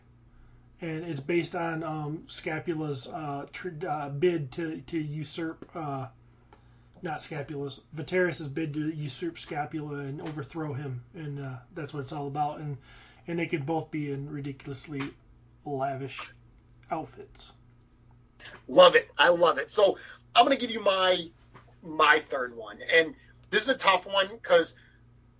and 0.82 1.04
it's 1.04 1.20
based 1.20 1.56
on 1.56 1.84
um, 1.84 2.24
Scapula's 2.28 3.08
uh, 3.08 3.46
tr- 3.52 3.88
uh, 3.88 4.10
bid 4.10 4.52
to 4.54 4.82
to 4.88 5.00
usurp. 5.00 5.70
Uh, 5.76 6.08
not 7.04 7.22
Scapula's, 7.22 7.82
Vateris' 7.96 8.52
bid 8.52 8.74
to 8.74 8.89
usurp 8.89 9.38
Scapula 9.38 9.98
and 10.00 10.22
overthrow 10.22 10.74
him, 10.74 11.04
and 11.14 11.39
uh, 11.39 11.56
that's 11.76 11.94
what 11.94 12.00
it's 12.00 12.14
all 12.14 12.28
about. 12.28 12.60
And 12.60 12.78
and 13.28 13.38
they 13.38 13.46
can 13.46 13.62
both 13.62 13.91
be 13.91 14.12
in 14.12 14.30
ridiculously 14.30 15.02
lavish 15.66 16.20
outfits. 16.89 17.52
Love 18.68 18.95
it, 18.95 19.09
I 19.18 19.30
love 19.30 19.57
it. 19.57 19.70
So 19.70 19.97
I'm 20.36 20.45
gonna 20.45 20.57
give 20.57 20.72
you 20.72 20.82
my 20.82 21.30
my 21.82 22.20
third 22.20 22.55
one, 22.55 22.80
and 22.93 23.16
this 23.49 23.64
is 23.64 23.70
a 23.70 23.78
tough 23.78 24.05
one 24.05 24.28
because 24.32 24.76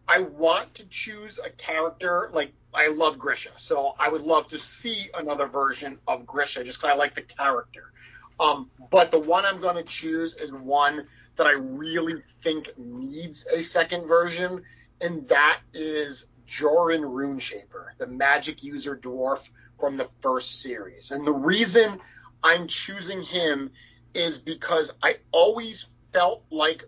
I 0.08 0.20
want 0.20 0.76
to 0.76 0.86
choose 0.88 1.40
a 1.44 1.50
character 1.50 2.30
like 2.34 2.54
I 2.74 2.88
love 2.88 3.18
Grisha, 3.18 3.52
so 3.58 3.96
I 4.00 4.10
would 4.10 4.22
love 4.22 4.48
to 4.50 4.60
see 4.60 5.10
another 5.14 5.48
version 5.48 6.00
of 6.08 6.26
Grisha 6.26 6.64
just 6.64 6.80
because 6.80 6.92
I 6.92 6.96
like 6.96 7.16
the 7.16 7.22
character. 7.22 7.92
Um, 8.40 8.70
but 8.90 9.12
the 9.12 9.20
one 9.20 9.46
I'm 9.46 9.62
going 9.62 9.76
to 9.76 9.84
choose 9.84 10.34
is 10.34 10.52
one 10.52 11.08
that 11.36 11.48
I 11.48 11.54
really 11.54 12.22
think 12.42 12.70
needs 12.78 13.48
a 13.48 13.62
second 13.62 14.08
version, 14.08 14.64
and 15.02 15.28
that 15.30 15.60
is 15.74 16.26
Joran 16.46 17.02
Runeshaper, 17.02 17.98
the 17.98 18.08
magic 18.08 18.64
user 18.64 18.98
dwarf 18.98 19.50
from 19.80 19.98
the 19.98 20.10
first 20.20 20.62
series. 20.62 21.12
And 21.12 21.26
the 21.26 21.34
reason 21.34 22.00
I'm 22.44 22.68
choosing 22.68 23.22
him 23.22 23.72
is 24.14 24.38
because 24.38 24.92
I 25.02 25.18
always 25.32 25.88
felt 26.12 26.44
like 26.52 26.84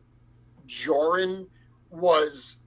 Joran 0.67 1.47
was 1.89 2.57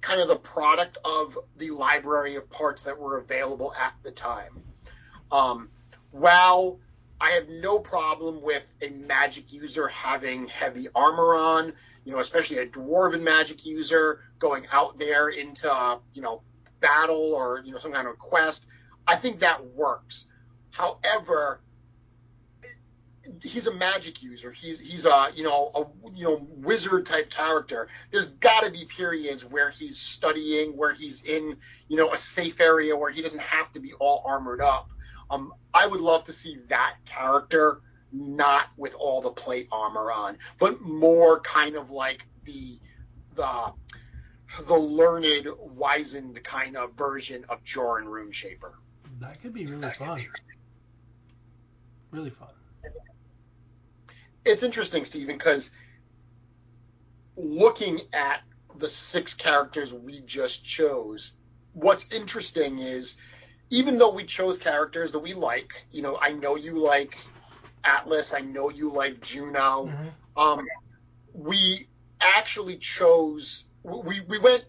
kind 0.00 0.20
of 0.20 0.28
the 0.28 0.36
product 0.36 0.98
of 1.04 1.38
the 1.56 1.70
library 1.70 2.36
of 2.36 2.48
parts 2.48 2.84
that 2.84 2.98
were 2.98 3.18
available 3.18 3.72
at 3.74 3.94
the 4.02 4.10
time. 4.10 4.62
Um, 5.30 5.68
while 6.10 6.78
I 7.20 7.30
have 7.30 7.48
no 7.48 7.78
problem 7.78 8.40
with 8.42 8.72
a 8.82 8.90
magic 8.90 9.52
user 9.52 9.88
having 9.88 10.48
heavy 10.48 10.88
armor 10.94 11.34
on, 11.34 11.72
you 12.04 12.12
know, 12.12 12.18
especially 12.18 12.58
a 12.58 12.66
dwarven 12.66 13.22
magic 13.22 13.66
user 13.66 14.20
going 14.38 14.66
out 14.70 14.98
there 14.98 15.28
into, 15.28 15.98
you 16.14 16.22
know, 16.22 16.42
battle 16.80 17.32
or, 17.34 17.62
you 17.64 17.72
know, 17.72 17.78
some 17.78 17.92
kind 17.92 18.06
of 18.06 18.18
quest. 18.18 18.66
I 19.06 19.16
think 19.16 19.40
that 19.40 19.64
works. 19.64 20.26
However, 20.70 21.60
he's 23.42 23.66
a 23.66 23.74
magic 23.74 24.22
user. 24.22 24.52
He's 24.52 24.78
he's 24.78 25.06
a 25.06 25.28
you 25.34 25.44
know 25.44 25.70
a 25.74 26.10
you 26.16 26.24
know 26.24 26.46
wizard 26.56 27.06
type 27.06 27.30
character. 27.30 27.88
There's 28.10 28.28
got 28.28 28.64
to 28.64 28.70
be 28.70 28.84
periods 28.84 29.44
where 29.44 29.70
he's 29.70 29.98
studying, 29.98 30.76
where 30.76 30.92
he's 30.92 31.22
in 31.22 31.56
you 31.88 31.96
know 31.96 32.12
a 32.12 32.18
safe 32.18 32.60
area 32.60 32.96
where 32.96 33.10
he 33.10 33.22
doesn't 33.22 33.42
have 33.42 33.72
to 33.72 33.80
be 33.80 33.92
all 33.94 34.22
armored 34.24 34.60
up. 34.60 34.90
Um, 35.30 35.52
I 35.74 35.86
would 35.86 36.00
love 36.00 36.24
to 36.24 36.32
see 36.32 36.58
that 36.68 36.96
character 37.04 37.80
not 38.12 38.66
with 38.76 38.94
all 38.94 39.20
the 39.20 39.30
plate 39.30 39.68
armor 39.72 40.12
on, 40.12 40.38
but 40.58 40.80
more 40.80 41.40
kind 41.40 41.76
of 41.76 41.90
like 41.90 42.26
the 42.44 42.78
the 43.34 43.72
the 44.66 44.76
learned, 44.76 45.48
wizened 45.58 46.42
kind 46.44 46.76
of 46.76 46.94
version 46.94 47.44
of 47.48 47.62
Joran 47.64 48.06
Runeshaper. 48.06 48.72
That 49.18 49.40
could 49.40 49.52
be 49.52 49.66
really 49.66 49.90
fun. 49.90 50.24
Really 52.12 52.30
fun 52.30 52.48
it's 54.46 54.62
interesting, 54.62 55.04
Stephen, 55.04 55.36
because 55.36 55.70
looking 57.36 58.00
at 58.12 58.40
the 58.78 58.88
six 58.88 59.34
characters 59.34 59.92
we 59.92 60.20
just 60.20 60.64
chose, 60.64 61.32
what's 61.72 62.10
interesting 62.12 62.78
is 62.78 63.16
even 63.70 63.98
though 63.98 64.12
we 64.12 64.24
chose 64.24 64.58
characters 64.58 65.12
that 65.12 65.18
we 65.18 65.34
like, 65.34 65.84
you 65.90 66.02
know, 66.02 66.16
I 66.20 66.32
know 66.32 66.56
you 66.56 66.78
like 66.78 67.16
Atlas, 67.84 68.32
I 68.32 68.40
know 68.40 68.70
you 68.70 68.92
like 68.92 69.20
Juno, 69.20 69.86
mm-hmm. 69.86 70.40
um, 70.40 70.66
we 71.32 71.88
actually 72.20 72.76
chose, 72.76 73.64
we, 73.82 74.20
we 74.20 74.38
went 74.38 74.64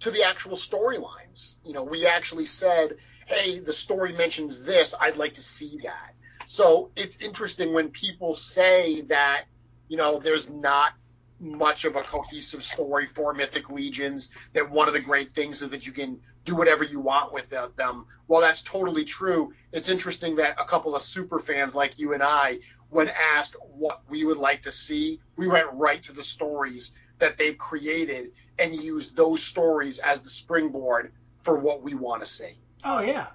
to 0.00 0.10
the 0.10 0.24
actual 0.24 0.56
storylines. 0.56 1.54
You 1.64 1.72
know, 1.72 1.82
we 1.82 2.06
actually 2.06 2.46
said, 2.46 2.96
hey, 3.26 3.60
the 3.60 3.72
story 3.72 4.12
mentions 4.12 4.62
this, 4.62 4.94
I'd 4.98 5.16
like 5.16 5.34
to 5.34 5.42
see 5.42 5.78
that. 5.84 6.11
So 6.46 6.90
it's 6.96 7.20
interesting 7.20 7.72
when 7.72 7.90
people 7.90 8.34
say 8.34 9.02
that, 9.02 9.44
you 9.88 9.96
know, 9.96 10.18
there's 10.18 10.48
not 10.48 10.92
much 11.38 11.84
of 11.84 11.96
a 11.96 12.02
cohesive 12.02 12.62
story 12.62 13.06
for 13.06 13.34
Mythic 13.34 13.68
Legions, 13.68 14.30
that 14.52 14.70
one 14.70 14.86
of 14.86 14.94
the 14.94 15.00
great 15.00 15.32
things 15.32 15.60
is 15.60 15.70
that 15.70 15.86
you 15.86 15.92
can 15.92 16.20
do 16.44 16.54
whatever 16.54 16.84
you 16.84 17.00
want 17.00 17.32
with 17.32 17.50
them. 17.50 18.06
Well, 18.28 18.40
that's 18.40 18.62
totally 18.62 19.04
true, 19.04 19.52
it's 19.72 19.88
interesting 19.88 20.36
that 20.36 20.56
a 20.60 20.64
couple 20.64 20.94
of 20.94 21.02
super 21.02 21.40
fans 21.40 21.74
like 21.74 21.98
you 21.98 22.14
and 22.14 22.22
I, 22.22 22.60
when 22.90 23.08
asked 23.08 23.56
what 23.74 24.02
we 24.08 24.24
would 24.24 24.36
like 24.36 24.62
to 24.62 24.72
see, 24.72 25.20
we 25.36 25.48
went 25.48 25.66
right 25.72 26.02
to 26.04 26.12
the 26.12 26.22
stories 26.22 26.92
that 27.18 27.38
they've 27.38 27.56
created 27.56 28.32
and 28.58 28.74
used 28.74 29.16
those 29.16 29.42
stories 29.42 29.98
as 29.98 30.20
the 30.20 30.28
springboard 30.28 31.12
for 31.40 31.58
what 31.58 31.82
we 31.82 31.94
want 31.94 32.22
to 32.22 32.26
see. 32.26 32.58
Oh 32.84 33.00
yeah. 33.00 33.28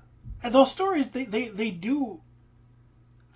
And 0.43 0.53
those 0.53 0.71
stories 0.71 1.07
they, 1.09 1.25
they, 1.25 1.47
they 1.47 1.71
do 1.71 2.21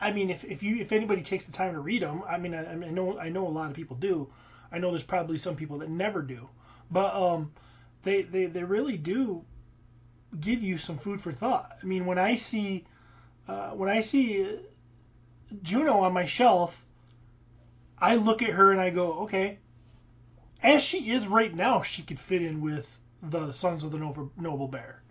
I 0.01 0.11
mean, 0.11 0.31
if, 0.31 0.43
if 0.43 0.63
you 0.63 0.77
if 0.77 0.91
anybody 0.91 1.21
takes 1.21 1.45
the 1.45 1.51
time 1.51 1.73
to 1.73 1.79
read 1.79 2.01
them, 2.01 2.23
I 2.27 2.37
mean, 2.37 2.55
I, 2.55 2.71
I 2.71 2.75
know 2.75 3.19
I 3.19 3.29
know 3.29 3.47
a 3.47 3.49
lot 3.49 3.69
of 3.69 3.75
people 3.75 3.95
do. 3.95 4.27
I 4.71 4.79
know 4.79 4.89
there's 4.89 5.03
probably 5.03 5.37
some 5.37 5.55
people 5.55 5.77
that 5.79 5.89
never 5.89 6.21
do, 6.21 6.49
but 6.89 7.13
um, 7.13 7.51
they 8.03 8.23
they 8.23 8.47
they 8.47 8.63
really 8.63 8.97
do 8.97 9.45
give 10.39 10.63
you 10.63 10.77
some 10.77 10.97
food 10.97 11.21
for 11.21 11.31
thought. 11.31 11.77
I 11.81 11.85
mean, 11.85 12.05
when 12.05 12.17
I 12.17 12.35
see 12.35 12.85
uh, 13.47 13.71
when 13.71 13.89
I 13.89 14.01
see 14.01 14.59
Juno 15.61 15.99
on 15.99 16.13
my 16.13 16.25
shelf, 16.25 16.85
I 17.97 18.15
look 18.15 18.41
at 18.41 18.49
her 18.49 18.71
and 18.71 18.81
I 18.81 18.89
go, 18.89 19.23
okay, 19.23 19.59
as 20.63 20.81
she 20.81 21.11
is 21.11 21.27
right 21.27 21.53
now, 21.53 21.81
she 21.83 22.01
could 22.01 22.19
fit 22.19 22.41
in 22.41 22.61
with 22.61 22.87
the 23.21 23.51
Sons 23.51 23.83
of 23.83 23.91
the 23.91 23.97
Noble, 23.97 24.31
Noble 24.37 24.67
Bear. 24.67 25.01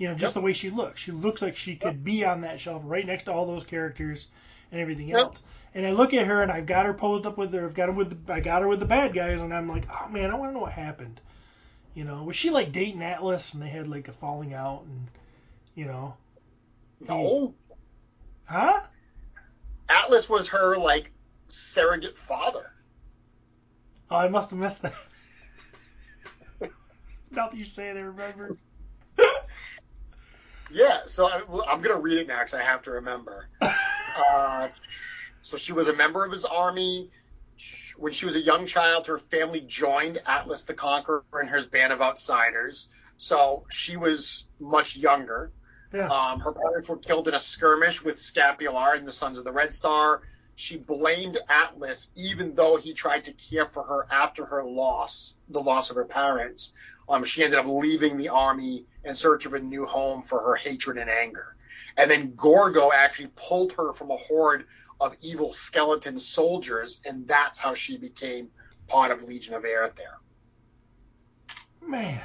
You 0.00 0.08
know, 0.08 0.14
just 0.14 0.30
yep. 0.30 0.34
the 0.34 0.40
way 0.40 0.54
she 0.54 0.70
looks. 0.70 0.98
She 0.98 1.12
looks 1.12 1.42
like 1.42 1.56
she 1.56 1.76
could 1.76 1.96
yep. 1.96 2.02
be 2.04 2.24
on 2.24 2.40
that 2.40 2.58
shelf 2.58 2.80
right 2.86 3.04
next 3.04 3.24
to 3.24 3.32
all 3.32 3.44
those 3.44 3.64
characters 3.64 4.28
and 4.72 4.80
everything 4.80 5.08
yep. 5.08 5.18
else. 5.18 5.42
And 5.74 5.86
I 5.86 5.90
look 5.90 6.14
at 6.14 6.26
her 6.26 6.42
and 6.42 6.50
I've 6.50 6.64
got 6.64 6.86
her 6.86 6.94
posed 6.94 7.26
up 7.26 7.36
with 7.36 7.52
her. 7.52 7.66
I've 7.66 7.74
got 7.74 7.90
her 7.90 7.92
with 7.92 8.26
the, 8.26 8.32
I 8.32 8.40
got 8.40 8.62
her 8.62 8.68
with 8.68 8.80
the 8.80 8.86
bad 8.86 9.12
guys, 9.12 9.42
and 9.42 9.52
I'm 9.52 9.68
like, 9.68 9.84
oh 9.90 10.08
man, 10.08 10.30
I 10.30 10.36
want 10.36 10.52
to 10.52 10.54
know 10.54 10.60
what 10.60 10.72
happened. 10.72 11.20
You 11.92 12.04
know, 12.04 12.22
was 12.22 12.34
she 12.34 12.48
like 12.48 12.72
dating 12.72 13.02
Atlas 13.02 13.52
and 13.52 13.62
they 13.62 13.68
had 13.68 13.88
like 13.88 14.08
a 14.08 14.12
falling 14.12 14.54
out 14.54 14.84
and 14.86 15.08
you 15.74 15.84
know? 15.84 16.14
No. 17.06 17.52
Huh? 18.46 18.80
Atlas 19.86 20.30
was 20.30 20.48
her 20.48 20.78
like 20.78 21.12
surrogate 21.48 22.16
father. 22.16 22.72
Oh, 24.10 24.16
I 24.16 24.28
must 24.28 24.48
have 24.48 24.58
missed 24.58 24.80
that. 24.80 24.94
now 27.30 27.48
that 27.48 27.54
you 27.54 27.66
say 27.66 27.90
it, 27.90 27.98
I 27.98 28.00
remember. 28.00 28.56
Yeah, 30.72 31.00
so 31.04 31.28
I, 31.28 31.38
am 31.72 31.82
going 31.82 31.96
to 31.96 32.00
read 32.00 32.18
it 32.18 32.28
now 32.28 32.38
because 32.38 32.54
I 32.54 32.62
have 32.62 32.82
to 32.82 32.92
remember. 32.92 33.48
uh, 33.60 34.68
so 35.42 35.56
she 35.56 35.72
was 35.72 35.88
a 35.88 35.92
member 35.92 36.24
of 36.24 36.32
his 36.32 36.44
army. 36.44 37.10
When 37.96 38.12
she 38.12 38.24
was 38.24 38.34
a 38.34 38.40
young 38.40 38.66
child, 38.66 39.08
her 39.08 39.18
family 39.18 39.60
joined 39.60 40.20
Atlas 40.24 40.62
the 40.62 40.74
Conqueror 40.74 41.24
and 41.32 41.50
his 41.50 41.66
band 41.66 41.92
of 41.92 42.00
outsiders. 42.00 42.88
So 43.16 43.66
she 43.70 43.96
was 43.96 44.46
much 44.58 44.96
younger. 44.96 45.52
Yeah. 45.92 46.08
Um, 46.08 46.40
her 46.40 46.52
parents 46.52 46.88
were 46.88 46.96
killed 46.96 47.28
in 47.28 47.34
a 47.34 47.40
skirmish 47.40 48.02
with 48.02 48.18
Scapular 48.20 48.94
and 48.94 49.06
the 49.06 49.12
Sons 49.12 49.38
of 49.38 49.44
the 49.44 49.52
Red 49.52 49.72
Star. 49.72 50.22
She 50.54 50.76
blamed 50.76 51.38
Atlas, 51.48 52.10
even 52.14 52.54
though 52.54 52.76
he 52.76 52.92
tried 52.92 53.24
to 53.24 53.32
care 53.32 53.66
for 53.66 53.82
her 53.82 54.06
after 54.10 54.44
her 54.44 54.64
loss, 54.64 55.36
the 55.48 55.60
loss 55.60 55.90
of 55.90 55.96
her 55.96 56.04
parents. 56.04 56.74
Um, 57.10 57.24
she 57.24 57.42
ended 57.42 57.58
up 57.58 57.66
leaving 57.66 58.16
the 58.16 58.28
army 58.28 58.86
in 59.04 59.14
search 59.14 59.44
of 59.44 59.54
a 59.54 59.58
new 59.58 59.84
home 59.84 60.22
for 60.22 60.40
her 60.40 60.54
hatred 60.54 60.96
and 60.96 61.10
anger. 61.10 61.56
And 61.96 62.10
then 62.10 62.34
Gorgo 62.36 62.92
actually 62.92 63.30
pulled 63.34 63.72
her 63.72 63.92
from 63.92 64.12
a 64.12 64.16
horde 64.16 64.66
of 65.00 65.16
evil 65.20 65.52
skeleton 65.52 66.16
soldiers, 66.18 67.00
and 67.04 67.26
that's 67.26 67.58
how 67.58 67.74
she 67.74 67.96
became 67.96 68.48
part 68.86 69.10
of 69.10 69.24
Legion 69.24 69.54
of 69.54 69.64
Aether. 69.64 70.20
Man. 71.86 72.20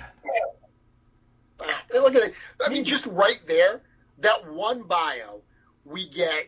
Look 1.93 2.15
at 2.15 2.29
it. 2.29 2.35
I 2.63 2.69
mean, 2.69 2.83
just 2.83 3.05
right 3.07 3.41
there, 3.47 3.81
that 4.19 4.47
one 4.51 4.83
bio, 4.83 5.41
we 5.83 6.07
get, 6.07 6.47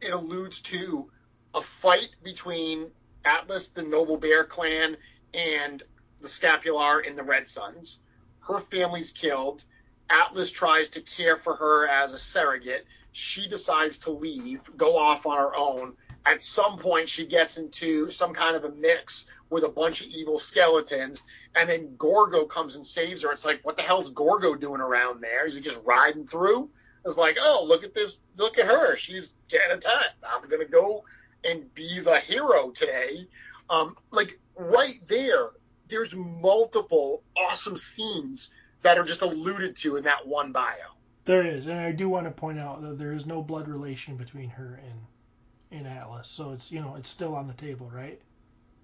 it 0.00 0.12
alludes 0.12 0.60
to 0.60 1.10
a 1.54 1.60
fight 1.60 2.10
between 2.22 2.90
Atlas, 3.24 3.68
the 3.68 3.82
Noble 3.82 4.16
Bear 4.16 4.44
clan, 4.44 4.96
and 5.34 5.82
the 6.22 6.28
Scapular 6.28 7.00
in 7.00 7.16
the 7.16 7.22
Red 7.22 7.46
Suns. 7.46 7.98
Her 8.40 8.60
family's 8.60 9.10
killed. 9.10 9.62
Atlas 10.10 10.50
tries 10.50 10.90
to 10.90 11.00
care 11.00 11.36
for 11.36 11.54
her 11.54 11.88
as 11.88 12.12
a 12.12 12.18
surrogate. 12.18 12.86
She 13.12 13.48
decides 13.48 13.98
to 13.98 14.10
leave, 14.10 14.60
go 14.76 14.96
off 14.96 15.26
on 15.26 15.38
her 15.38 15.54
own. 15.54 15.94
At 16.24 16.40
some 16.40 16.78
point, 16.78 17.08
she 17.08 17.26
gets 17.26 17.56
into 17.56 18.10
some 18.10 18.32
kind 18.32 18.56
of 18.56 18.64
a 18.64 18.70
mix 18.70 19.26
with 19.50 19.64
a 19.64 19.68
bunch 19.68 20.00
of 20.00 20.08
evil 20.08 20.38
skeletons, 20.38 21.22
and 21.54 21.68
then 21.68 21.96
Gorgo 21.96 22.46
comes 22.46 22.76
and 22.76 22.86
saves 22.86 23.22
her. 23.22 23.32
It's 23.32 23.44
like, 23.44 23.60
what 23.64 23.76
the 23.76 23.82
hell's 23.82 24.10
Gorgo 24.10 24.54
doing 24.54 24.80
around 24.80 25.20
there? 25.20 25.46
Is 25.46 25.54
he 25.54 25.60
just 25.60 25.80
riding 25.84 26.26
through? 26.26 26.70
It's 27.04 27.16
like, 27.16 27.36
oh, 27.40 27.64
look 27.66 27.84
at 27.84 27.94
this, 27.94 28.20
look 28.36 28.58
at 28.58 28.66
her. 28.66 28.96
She's 28.96 29.32
getting 29.48 29.76
attacked. 29.76 30.16
I'm 30.26 30.48
gonna 30.48 30.64
go 30.64 31.04
and 31.44 31.72
be 31.74 32.00
the 32.00 32.20
hero 32.20 32.70
today. 32.70 33.26
Um, 33.68 33.96
like 34.10 34.38
right 34.56 35.00
there, 35.08 35.50
there's 35.88 36.14
multiple 36.14 37.22
awesome 37.36 37.76
scenes 37.76 38.50
that 38.82 38.98
are 38.98 39.04
just 39.04 39.22
alluded 39.22 39.76
to 39.76 39.96
in 39.96 40.04
that 40.04 40.26
one 40.26 40.52
bio. 40.52 40.74
There 41.24 41.46
is, 41.46 41.66
and 41.66 41.78
I 41.78 41.92
do 41.92 42.08
want 42.08 42.26
to 42.26 42.32
point 42.32 42.58
out 42.58 42.82
that 42.82 42.98
there 42.98 43.12
is 43.12 43.26
no 43.26 43.42
blood 43.42 43.68
relation 43.68 44.16
between 44.16 44.50
her 44.50 44.80
and 44.82 45.78
and 45.78 45.86
Atlas, 45.86 46.28
so 46.28 46.52
it's 46.52 46.70
you 46.70 46.80
know 46.80 46.96
it's 46.96 47.08
still 47.08 47.34
on 47.34 47.46
the 47.46 47.54
table, 47.54 47.90
right? 47.92 48.20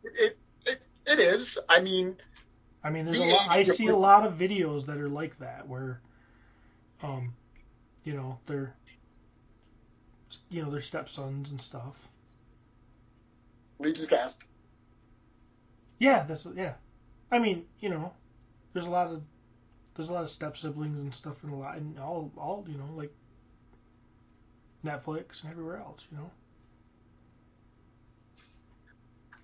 It 0.05 0.39
it, 0.65 0.81
it 1.07 1.19
is. 1.19 1.59
I 1.69 1.81
mean, 1.81 2.17
I 2.85 2.91
mean, 2.91 3.05
there's 3.05 3.19
a 3.19 3.25
lot. 3.25 3.51
I 3.51 3.65
see 3.65 3.89
a 3.89 3.97
lot 3.97 4.25
of 4.25 4.35
videos 4.35 4.87
that 4.87 4.99
are 4.99 5.09
like 5.09 5.39
that 5.41 5.67
where, 5.67 6.01
um, 7.03 7.35
you 8.05 8.15
know, 8.15 8.39
they're 8.47 8.75
you 10.51 10.63
know, 10.63 10.71
their 10.71 10.81
stepsons 10.81 11.51
and 11.51 11.61
stuff. 11.61 12.09
Legion's 13.79 14.09
cast. 14.09 14.43
Yeah, 15.99 16.25
that's 16.25 16.47
yeah. 16.57 16.75
I 17.31 17.39
mean, 17.39 17.67
you 17.81 17.89
know, 17.91 18.13
there's 18.73 18.87
a 18.87 18.91
lot 18.91 19.09
of 19.09 19.23
there's 19.95 20.09
a 20.09 20.13
lot 20.13 20.25
of 20.25 20.31
step 20.31 20.57
siblings 20.57 21.01
and 21.01 21.13
stuff 21.13 21.43
in 21.45 21.51
a 21.51 21.59
lot 21.59 21.77
and 21.77 21.99
all 21.99 22.31
all 22.37 22.65
you 22.69 22.79
know 22.79 22.89
like 22.95 23.13
Netflix 24.85 25.43
and 25.43 25.51
everywhere 25.51 25.79
else, 25.79 26.07
you 26.11 26.19
know. 26.19 26.31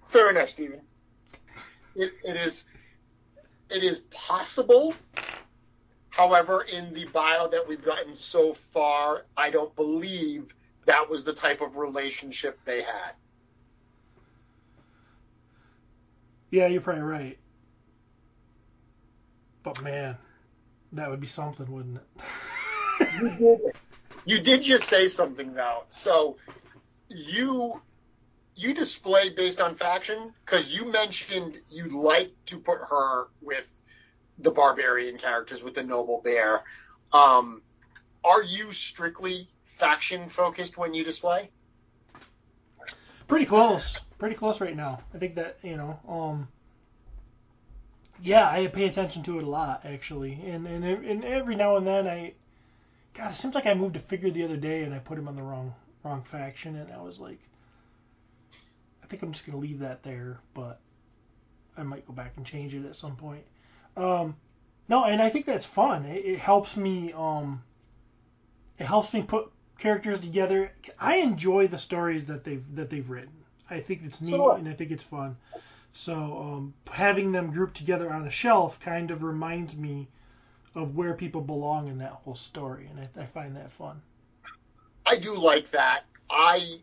Fair 0.09 0.31
enough, 0.31 0.49
Steven. 0.51 0.81
It, 1.97 2.13
it 2.25 2.37
is 2.37 2.65
it 3.71 3.83
is 3.83 4.01
possible. 4.11 4.95
However, 6.11 6.63
in 6.63 6.95
the 6.95 7.07
bio 7.07 7.49
that 7.49 7.67
we've 7.67 7.85
gotten 7.85 8.15
so 8.15 8.53
far, 8.53 9.27
I 9.37 9.51
don't 9.51 9.75
believe 9.75 10.55
that 10.87 11.11
was 11.11 11.25
the 11.25 11.33
type 11.33 11.61
of 11.61 11.77
relationship 11.77 12.61
they 12.65 12.83
had. 12.83 13.15
Yeah, 16.51 16.69
you're 16.69 16.81
probably 16.81 17.03
right. 17.03 17.39
But 19.65 19.83
man, 19.83 20.17
that 20.93 21.11
would 21.11 21.21
be 21.21 21.27
something, 21.27 21.69
wouldn't 21.69 21.99
it? 21.99 23.09
you, 23.21 23.31
did, 23.31 23.61
you 24.25 24.39
did 24.41 24.63
just 24.63 24.85
say 24.85 25.09
something 25.09 25.55
though. 25.55 25.85
So 25.91 26.37
you 27.09 27.83
you 28.57 28.75
display 28.75 29.31
based 29.31 29.61
on 29.61 29.75
faction 29.75 30.33
because 30.45 30.73
you 30.73 30.91
mentioned 30.93 31.59
you'd 31.71 31.93
like 31.93 32.33
to 32.47 32.59
put 32.59 32.79
her 32.79 33.27
with 33.41 33.69
the 34.39 34.51
barbarian 34.51 35.19
characters 35.19 35.65
with 35.65 35.75
the 35.75 35.83
noble 35.83 36.21
bear. 36.23 36.63
Um, 37.13 37.63
are 38.23 38.43
you 38.43 38.73
strictly 38.73 39.49
faction 39.65 40.29
focused 40.29 40.77
when 40.79 40.95
you 40.95 41.05
display? 41.05 41.51
Pretty 43.27 43.47
close, 43.47 43.99
pretty 44.19 44.35
close 44.37 44.61
right 44.61 44.77
now. 44.77 45.01
I 45.15 45.19
think 45.19 45.37
that 45.37 45.59
you 45.63 45.77
know, 45.77 45.99
um, 46.07 46.49
yeah, 48.23 48.49
I 48.49 48.67
pay 48.69 48.87
attention 48.87 49.23
to 49.25 49.39
it 49.39 49.45
a 49.45 49.49
lot 49.49 49.83
actually, 49.85 50.33
and 50.47 50.67
and 50.67 50.85
and 50.85 51.25
every 51.25 51.57
now 51.57 51.77
and 51.77 51.87
then 51.87 52.07
I, 52.07 52.35
God, 53.15 53.33
it 53.33 53.35
seems 53.35 53.55
like 53.55 53.67
I 53.67 53.75
moved 53.75 53.97
a 53.97 54.01
figure 54.01 54.31
the 54.31 54.45
other 54.45 54.57
day 54.57 54.83
and 54.83 54.95
I 54.95 54.99
put 54.99 55.19
him 55.19 55.29
on 55.29 55.37
the 55.37 55.43
wrong 55.43 55.75
wrong 56.03 56.23
faction, 56.23 56.77
and 56.77 56.93
I 56.93 57.03
was 57.03 57.19
like, 57.21 57.39
I 59.03 59.07
think 59.07 59.23
I'm 59.23 59.33
just 59.33 59.47
gonna 59.47 59.59
leave 59.59 59.81
that 59.81 60.03
there, 60.03 60.41
but 60.55 60.81
I 61.77 61.83
might 61.83 62.07
go 62.07 62.13
back 62.13 62.35
and 62.37 62.47
change 62.47 62.75
it 62.75 62.87
at 62.87 62.97
some 62.97 63.17
point. 63.17 63.45
Um, 63.97 64.37
no, 64.89 65.05
and 65.05 65.21
I 65.21 65.31
think 65.31 65.47
that's 65.47 65.67
fun. 65.67 66.05
It, 66.05 66.25
it 66.25 66.39
helps 66.39 66.77
me. 66.77 67.13
Um, 67.13 67.63
it 68.79 68.87
helps 68.87 69.13
me 69.13 69.23
put 69.23 69.51
characters 69.79 70.21
together. 70.21 70.73
I 70.99 71.17
enjoy 71.17 71.69
the 71.69 71.79
stories 71.79 72.25
that 72.27 72.45
they've 72.45 72.65
that 72.75 72.91
they've 72.91 73.09
written. 73.09 73.33
I 73.71 73.81
think 73.81 74.03
it's 74.05 74.21
neat 74.21 74.31
so, 74.31 74.53
and 74.53 74.69
I 74.69 74.75
think 74.75 74.91
it's 74.91 75.03
fun. 75.03 75.37
So 75.95 76.15
um, 76.15 76.75
having 76.91 77.31
them 77.31 77.53
grouped 77.53 77.77
together 77.77 78.13
on 78.13 78.27
a 78.27 78.31
shelf 78.31 78.79
kind 78.81 79.13
of 79.13 79.23
reminds 79.23 79.77
me 79.77 80.09
of 80.75 80.97
where 80.97 81.15
people 81.15 81.41
belong 81.41 81.87
in 81.87 81.99
that 81.99 82.11
whole 82.11 82.35
story, 82.35 82.91
and 82.91 82.99
I, 82.99 83.23
I 83.23 83.27
find 83.27 83.57
that 83.57 83.71
fun. 83.73 84.03
I 85.07 85.17
do 85.17 85.37
like 85.37 85.71
that. 85.71 86.05
I 86.29 86.81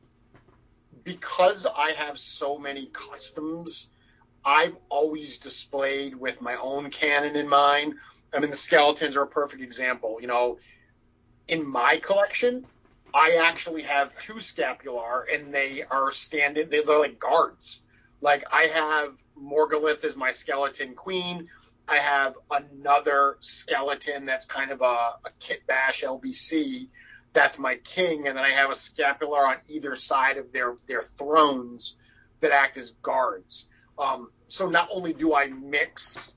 because 1.04 1.66
I 1.66 1.92
have 1.92 2.18
so 2.18 2.58
many 2.58 2.86
customs, 2.88 3.90
I've 4.46 4.78
always 4.88 5.40
displayed 5.40 6.16
with 6.16 6.42
my 6.42 6.56
own 6.56 6.90
canon 6.90 7.36
in 7.36 7.50
mind. 7.50 7.96
I 8.34 8.40
mean, 8.40 8.50
the 8.50 8.58
skeletons 8.58 9.18
are 9.18 9.24
a 9.24 9.28
perfect 9.28 9.62
example. 9.62 10.20
You 10.22 10.28
know, 10.28 10.58
in 11.50 11.68
my 11.68 11.98
collection, 11.98 12.66
I 13.14 13.36
actually 13.42 13.82
have 13.82 14.18
two 14.22 14.40
scapular, 14.40 15.24
and 15.24 15.54
they 15.54 15.84
are 15.84 16.14
standing. 16.14 16.70
They're 16.70 16.86
like 16.86 17.20
guards. 17.20 17.82
Like 18.22 18.46
I 18.52 18.68
have 18.68 19.14
Morgulith 19.38 20.06
as 20.06 20.16
my 20.16 20.32
skeleton 20.32 20.96
queen. 20.96 21.50
I 21.88 21.98
have 21.98 22.36
another 22.50 23.38
skeleton 23.42 24.26
that's 24.26 24.46
kind 24.46 24.72
of 24.72 24.82
a, 24.82 24.86
a 24.86 25.32
kit 25.40 25.66
bash 25.68 26.04
LBC 26.04 26.88
that's 27.34 27.58
my 27.58 27.76
king, 27.76 28.28
and 28.28 28.38
then 28.38 28.44
I 28.44 28.52
have 28.52 28.70
a 28.70 28.76
scapular 28.76 29.46
on 29.46 29.58
either 29.68 29.96
side 29.96 30.38
of 30.38 30.52
their 30.52 30.76
their 30.88 31.02
thrones 31.02 31.98
that 32.42 32.52
act 32.52 32.78
as 32.78 32.92
guards. 33.02 33.70
Um, 33.98 34.32
so 34.48 34.68
not 34.70 34.90
only 34.92 35.14
do 35.14 35.36
I 35.36 35.48
mix 35.48 36.34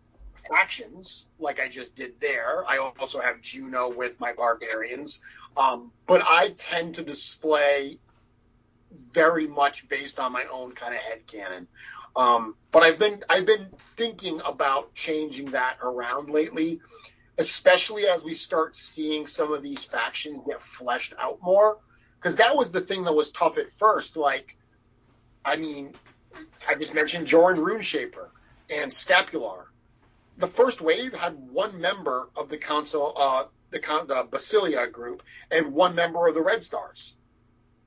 factions 0.48 1.26
like 1.38 1.58
I 1.58 1.68
just 1.68 1.96
did 1.96 2.20
there, 2.20 2.64
I 2.68 2.78
also 2.78 3.20
have 3.20 3.40
Juno 3.40 3.92
with 3.92 4.20
my 4.20 4.34
barbarians, 4.34 5.20
um, 5.56 5.90
but 6.06 6.22
I 6.22 6.50
tend 6.50 6.96
to 6.96 7.02
display 7.02 7.98
very 9.12 9.46
much 9.46 9.88
based 9.88 10.18
on 10.18 10.32
my 10.32 10.44
own 10.50 10.72
kind 10.72 10.94
of 10.94 11.00
head 11.00 11.26
canon. 11.26 11.66
Um, 12.16 12.54
but 12.70 12.82
I've 12.82 12.98
been 12.98 13.22
I've 13.28 13.46
been 13.46 13.68
thinking 13.76 14.40
about 14.44 14.94
changing 14.94 15.46
that 15.52 15.78
around 15.82 16.30
lately 16.30 16.80
especially 17.38 18.06
as 18.06 18.22
we 18.22 18.34
start 18.34 18.76
seeing 18.76 19.26
some 19.26 19.52
of 19.52 19.62
these 19.62 19.84
factions 19.84 20.40
get 20.46 20.62
fleshed 20.62 21.14
out 21.18 21.38
more. 21.42 21.78
Because 22.16 22.36
that 22.36 22.56
was 22.56 22.70
the 22.72 22.80
thing 22.80 23.04
that 23.04 23.14
was 23.14 23.30
tough 23.30 23.58
at 23.58 23.70
first. 23.72 24.16
Like, 24.16 24.56
I 25.44 25.56
mean, 25.56 25.94
I 26.68 26.74
just 26.74 26.94
mentioned 26.94 27.26
Joran 27.26 27.58
Runeshaper 27.58 28.28
and 28.70 28.92
Scapular. 28.92 29.66
The 30.38 30.46
first 30.46 30.80
wave 30.80 31.14
had 31.14 31.34
one 31.34 31.80
member 31.80 32.28
of 32.34 32.48
the 32.48 32.56
council, 32.56 33.12
uh, 33.16 33.44
the, 33.70 33.78
the 33.78 34.26
Basilia 34.30 34.90
group, 34.90 35.22
and 35.50 35.72
one 35.72 35.94
member 35.94 36.26
of 36.26 36.34
the 36.34 36.42
Red 36.42 36.62
Stars. 36.62 37.16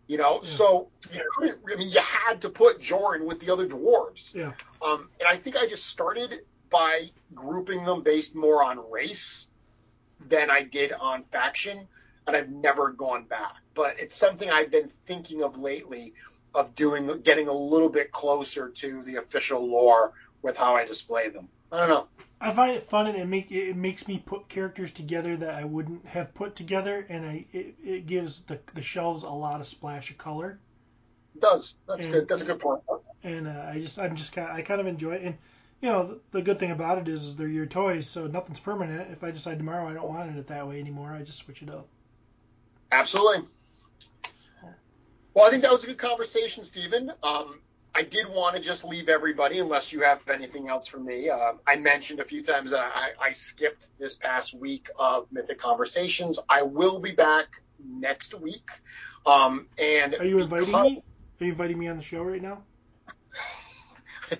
You 0.08 0.18
know, 0.18 0.36
yeah. 0.36 0.49
so 0.49 0.88
you 1.14 1.22
couldn't. 1.36 1.60
I 1.72 1.76
mean, 1.76 1.89
you 1.89 1.99
had 1.99 2.41
to 2.41 2.49
put 2.49 2.80
Joran 2.80 3.26
with 3.26 3.39
the 3.39 3.51
other 3.51 3.68
dwarves. 3.68 4.34
Yeah. 4.34 4.53
Um, 4.82 5.10
and 5.20 5.28
I 5.28 5.36
think 5.36 5.58
I 5.58 5.68
just 5.68 5.86
started 5.88 6.41
by 6.70 7.12
grouping 7.34 7.84
them 7.86 8.03
based 8.03 8.36
more 8.36 8.64
on 8.64 8.89
race 8.89 9.47
than 10.28 10.49
I 10.49 10.64
did 10.64 10.91
on 10.93 11.24
faction, 11.24 11.88
and 12.26 12.36
I've 12.36 12.49
never 12.49 12.91
gone 12.91 13.26
back. 13.26 13.55
But 13.74 13.99
it's 13.99 14.16
something 14.16 14.49
I've 14.49 14.72
been 14.72 14.89
thinking 15.05 15.43
of 15.43 15.58
lately 15.58 16.14
of 16.55 16.74
doing, 16.76 17.22
getting 17.22 17.47
a 17.47 17.53
little 17.53 17.89
bit 17.89 18.12
closer 18.12 18.70
to 18.70 19.03
the 19.03 19.18
official 19.18 19.66
lore 19.70 20.14
with 20.41 20.58
how 20.58 20.76
I 20.76 20.86
display 20.86 21.30
them. 21.30 21.49
I 21.72 21.80
don't 21.80 21.89
know. 21.89 22.08
I 22.40 22.54
find 22.54 22.76
it 22.76 22.90
fun, 22.90 23.08
and 23.08 23.18
it 23.18 23.26
make 23.26 23.52
it 23.52 23.76
makes 23.76 24.08
me 24.08 24.20
put 24.20 24.48
characters 24.48 24.92
together 24.92 25.36
that 25.38 25.56
I 25.56 25.64
wouldn't 25.64 26.06
have 26.06 26.34
put 26.36 26.56
together, 26.56 27.06
and 27.10 27.26
I 27.26 27.46
it, 27.52 27.76
it 27.84 28.06
gives 28.06 28.42
the 28.42 28.60
the 28.76 28.82
shelves 28.82 29.24
a 29.24 29.30
lot 29.30 29.60
of 29.60 29.68
splash 29.68 30.12
of 30.12 30.18
color. 30.18 30.60
It 31.36 31.42
does 31.42 31.76
that's 31.88 32.06
and, 32.06 32.14
good? 32.14 32.28
That's 32.28 32.44
a 32.44 32.46
good 32.46 32.60
point. 32.60 32.84
And 33.24 33.48
uh, 33.48 33.72
I 33.72 33.80
just 33.80 33.98
I'm 33.98 34.16
just 34.16 34.34
kind 34.34 34.50
of, 34.50 34.56
I 34.56 34.62
kind 34.62 34.80
of 34.80 34.86
enjoy 34.86 35.14
it, 35.14 35.24
and 35.24 35.38
you 35.82 35.90
know, 35.90 36.08
the, 36.08 36.20
the, 36.32 36.42
good 36.42 36.60
thing 36.60 36.72
about 36.72 36.98
it 36.98 37.08
is, 37.08 37.24
is 37.24 37.36
they're 37.36 37.48
your 37.48 37.66
toys, 37.66 38.08
so 38.08 38.28
nothing's 38.28 38.60
permanent. 38.60 39.12
If 39.12 39.24
I 39.24 39.32
decide 39.32 39.58
tomorrow 39.58 39.88
I 39.88 39.94
don't 39.94 40.08
want 40.08 40.36
it 40.36 40.48
that 40.48 40.68
way 40.68 40.80
anymore, 40.80 41.14
I 41.14 41.22
just 41.24 41.40
switch 41.40 41.62
it 41.62 41.70
up. 41.70 41.88
Absolutely. 42.92 43.48
Well, 45.34 45.46
I 45.46 45.50
think 45.52 45.62
that 45.64 45.72
was 45.72 45.84
a 45.84 45.88
good 45.88 46.00
conversation, 46.00 46.64
Stephen. 46.64 47.12
Um, 47.22 47.60
I 47.96 48.04
did 48.04 48.28
want 48.30 48.56
to 48.56 48.62
just 48.62 48.84
leave 48.84 49.10
everybody, 49.10 49.60
unless 49.60 49.92
you 49.92 50.02
have 50.02 50.20
anything 50.30 50.70
else 50.70 50.88
for 50.88 51.00
me. 51.00 51.30
Uh, 51.30 51.54
I 51.66 51.78
mentioned 51.78 52.20
a 52.20 52.26
few 52.26 52.44
times 52.44 52.72
that 52.72 52.80
I, 52.80 53.10
I, 53.20 53.32
skipped 53.32 53.88
this 53.98 54.14
past 54.14 54.54
week 54.54 54.90
of 55.00 55.26
Mythic 55.32 55.58
Conversations. 55.58 56.38
I 56.48 56.62
will 56.62 57.00
be 57.00 57.12
back 57.12 57.48
next 57.84 58.40
week. 58.40 58.70
Um, 59.26 59.68
and 59.80 60.14
are 60.16 60.26
you 60.26 60.38
inviting 60.38 60.68
because... 60.68 60.84
me? 60.84 61.04
Are 61.42 61.46
you 61.46 61.52
inviting 61.52 61.80
me 61.80 61.88
on 61.88 61.98
the 61.98 62.04
show 62.04 62.22
right 62.22 62.42
now? 62.42 62.60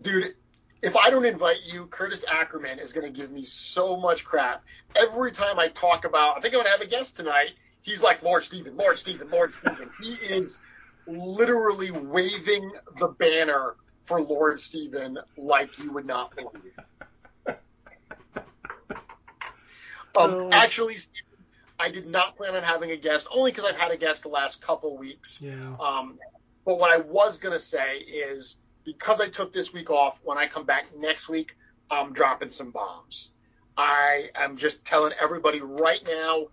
dude, 0.00 0.34
if 0.82 0.96
I 0.96 1.10
don't 1.10 1.24
invite 1.24 1.58
you, 1.66 1.86
Curtis 1.86 2.24
Ackerman 2.30 2.78
is 2.78 2.92
going 2.92 3.06
to 3.06 3.12
give 3.12 3.30
me 3.30 3.42
so 3.42 3.96
much 3.96 4.24
crap. 4.24 4.64
Every 4.94 5.32
time 5.32 5.58
I 5.58 5.68
talk 5.68 6.04
about, 6.04 6.36
I 6.36 6.40
think 6.40 6.54
I'm 6.54 6.58
going 6.60 6.66
to 6.66 6.70
have 6.70 6.80
a 6.80 6.86
guest 6.86 7.16
tonight, 7.16 7.50
he's 7.82 8.02
like, 8.02 8.22
Lord 8.22 8.44
Stephen, 8.44 8.76
Lord 8.76 8.98
Stephen, 8.98 9.28
Lord 9.30 9.54
Stephen. 9.54 9.90
he 10.02 10.12
is 10.12 10.60
literally 11.08 11.90
waving 11.90 12.70
the 12.98 13.08
banner 13.08 13.76
for 14.04 14.20
Lord 14.20 14.60
Stephen 14.60 15.18
like 15.36 15.78
you 15.78 15.92
would 15.92 16.06
not 16.06 16.36
believe. 16.36 16.78
Um, 20.16 20.30
oh. 20.32 20.50
Actually, 20.50 20.96
I 21.78 21.90
did 21.90 22.08
not 22.08 22.36
plan 22.36 22.56
on 22.56 22.62
having 22.64 22.90
a 22.90 22.96
guest, 22.96 23.28
only 23.30 23.52
because 23.52 23.66
I've 23.66 23.76
had 23.76 23.92
a 23.92 23.96
guest 23.96 24.24
the 24.24 24.30
last 24.30 24.60
couple 24.60 24.96
weeks. 24.96 25.40
Yeah. 25.40 25.76
Um, 25.78 26.18
but 26.64 26.78
what 26.78 26.90
I 26.90 26.98
was 26.98 27.38
going 27.38 27.52
to 27.52 27.60
say 27.60 27.98
is 27.98 28.56
because 28.84 29.20
I 29.20 29.28
took 29.28 29.52
this 29.52 29.72
week 29.72 29.90
off, 29.90 30.20
when 30.24 30.38
I 30.38 30.48
come 30.48 30.64
back 30.64 30.86
next 30.96 31.28
week, 31.28 31.56
I'm 31.90 32.12
dropping 32.12 32.50
some 32.50 32.70
bombs. 32.70 33.30
I 33.76 34.30
am 34.34 34.56
just 34.56 34.84
telling 34.84 35.12
everybody 35.20 35.60
right 35.60 36.00
now, 36.04 36.48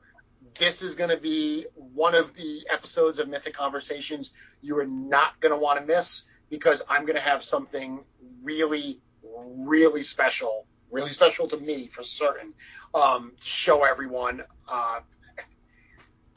this 0.58 0.82
is 0.82 0.96
going 0.96 1.10
to 1.10 1.18
be 1.18 1.66
one 1.76 2.16
of 2.16 2.34
the 2.34 2.66
episodes 2.72 3.20
of 3.20 3.28
Mythic 3.28 3.54
Conversations 3.54 4.34
you 4.62 4.78
are 4.80 4.86
not 4.86 5.40
going 5.40 5.52
to 5.52 5.58
want 5.58 5.80
to 5.80 5.86
miss 5.86 6.24
because 6.50 6.82
I'm 6.90 7.02
going 7.06 7.16
to 7.16 7.22
have 7.22 7.44
something 7.44 8.04
really, 8.44 9.00
really 9.24 10.04
special, 10.04 10.66
really 10.92 11.10
special 11.10 11.48
to 11.50 11.58
me 11.58 11.88
for 11.88 12.04
certain, 12.04 12.54
um, 12.94 13.34
to 13.40 13.48
show 13.48 13.84
everyone. 13.84 14.44
Uh, 14.68 15.00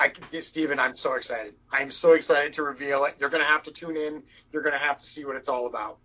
I, 0.01 0.13
Stephen, 0.41 0.79
I'm 0.79 0.97
so 0.97 1.15
excited. 1.15 1.55
I'm 1.73 1.91
so 1.91 2.13
excited 2.13 2.55
to 2.55 2.63
reveal 2.63 3.05
it. 3.05 3.17
You're 3.19 3.31
going 3.31 3.43
to 3.43 3.49
have 3.49 3.65
to 3.65 3.73
tune 3.73 3.97
in. 3.97 4.23
You're 4.53 4.63
going 4.63 4.75
to 4.75 4.79
have 4.79 4.99
to 4.99 5.05
see 5.05 5.25
what 5.25 5.37
it's 5.37 5.49
all 5.49 5.67
about. 5.67 5.99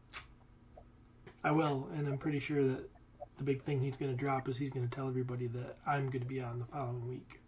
I 1.43 1.51
will, 1.51 1.89
and 1.95 2.07
I'm 2.07 2.17
pretty 2.17 2.39
sure 2.39 2.63
that 2.69 2.89
the 3.37 3.43
big 3.43 3.61
thing 3.61 3.81
he's 3.81 3.97
going 3.97 4.11
to 4.11 4.17
drop 4.17 4.47
is 4.47 4.57
he's 4.57 4.69
going 4.69 4.87
to 4.87 4.95
tell 4.95 5.07
everybody 5.07 5.47
that 5.47 5.77
I'm 5.85 6.07
going 6.07 6.21
to 6.21 6.27
be 6.27 6.41
on 6.41 6.59
the 6.59 6.65
following 6.65 7.07
week. 7.07 7.39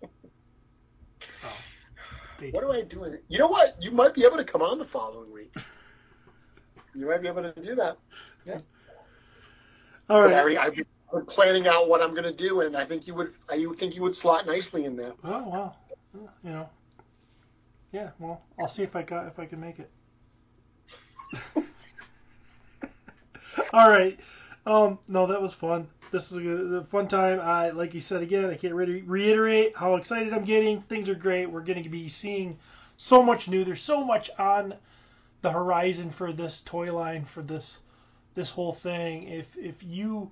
So, 0.00 1.48
what 2.52 2.62
do 2.62 2.72
I 2.72 2.82
do? 2.82 3.00
With 3.00 3.14
it? 3.14 3.24
You 3.28 3.38
know 3.38 3.48
what? 3.48 3.76
You 3.80 3.90
might 3.90 4.14
be 4.14 4.24
able 4.24 4.36
to 4.36 4.44
come 4.44 4.62
on 4.62 4.78
the 4.78 4.84
following 4.84 5.32
week. 5.32 5.54
you 6.94 7.08
might 7.08 7.20
be 7.22 7.28
able 7.28 7.42
to 7.42 7.52
do 7.60 7.74
that. 7.76 7.98
Yeah. 8.44 8.58
All 10.08 10.22
right. 10.22 10.56
I 10.56 10.66
I've 10.66 10.74
been 10.74 10.86
planning 11.26 11.66
out 11.66 11.88
what 11.88 12.02
I'm 12.02 12.12
going 12.12 12.24
to 12.24 12.32
do, 12.32 12.60
and 12.60 12.76
I 12.76 12.84
think 12.84 13.06
you 13.06 13.14
would. 13.14 13.32
I 13.48 13.64
think 13.76 13.94
you 13.94 14.02
would 14.02 14.16
slot 14.16 14.46
nicely 14.46 14.84
in 14.84 14.96
there. 14.96 15.12
Oh 15.24 15.48
wow. 15.48 15.76
You 16.14 16.50
know. 16.50 16.68
Yeah. 17.92 18.10
Well, 18.18 18.42
I'll 18.58 18.68
see 18.68 18.82
if 18.82 18.94
I 18.96 19.02
got 19.02 19.26
if 19.26 19.38
I 19.38 19.46
can 19.46 19.60
make 19.60 19.78
it. 19.78 19.90
All 23.72 23.90
right. 23.90 24.18
Um, 24.66 24.98
no, 25.08 25.26
that 25.26 25.40
was 25.40 25.52
fun. 25.54 25.88
This 26.10 26.32
is 26.32 26.38
a, 26.72 26.84
fun 26.84 27.08
time. 27.08 27.40
I, 27.40 27.70
like 27.70 27.94
you 27.94 28.00
said 28.00 28.22
again, 28.22 28.46
I 28.46 28.54
can't 28.54 28.74
re- 28.74 29.02
reiterate 29.02 29.76
how 29.76 29.96
excited 29.96 30.32
I'm 30.32 30.44
getting. 30.44 30.80
Things 30.82 31.08
are 31.08 31.14
great. 31.14 31.50
We're 31.50 31.60
going 31.60 31.82
to 31.82 31.88
be 31.88 32.08
seeing 32.08 32.58
so 32.96 33.22
much 33.22 33.48
new. 33.48 33.64
There's 33.64 33.82
so 33.82 34.04
much 34.04 34.30
on 34.38 34.74
the 35.42 35.50
horizon 35.50 36.10
for 36.10 36.32
this 36.32 36.60
toy 36.60 36.92
line 36.94 37.24
for 37.24 37.42
this 37.42 37.78
this 38.34 38.50
whole 38.50 38.72
thing. 38.72 39.28
If 39.28 39.56
if 39.56 39.82
you 39.82 40.30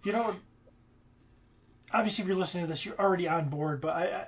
if 0.00 0.06
you 0.06 0.12
don't 0.12 0.38
obviously 1.92 2.22
if 2.22 2.28
you're 2.28 2.36
listening 2.36 2.64
to 2.64 2.68
this, 2.68 2.84
you're 2.84 2.98
already 2.98 3.28
on 3.28 3.48
board. 3.48 3.80
But 3.80 3.96
I, 3.96 4.26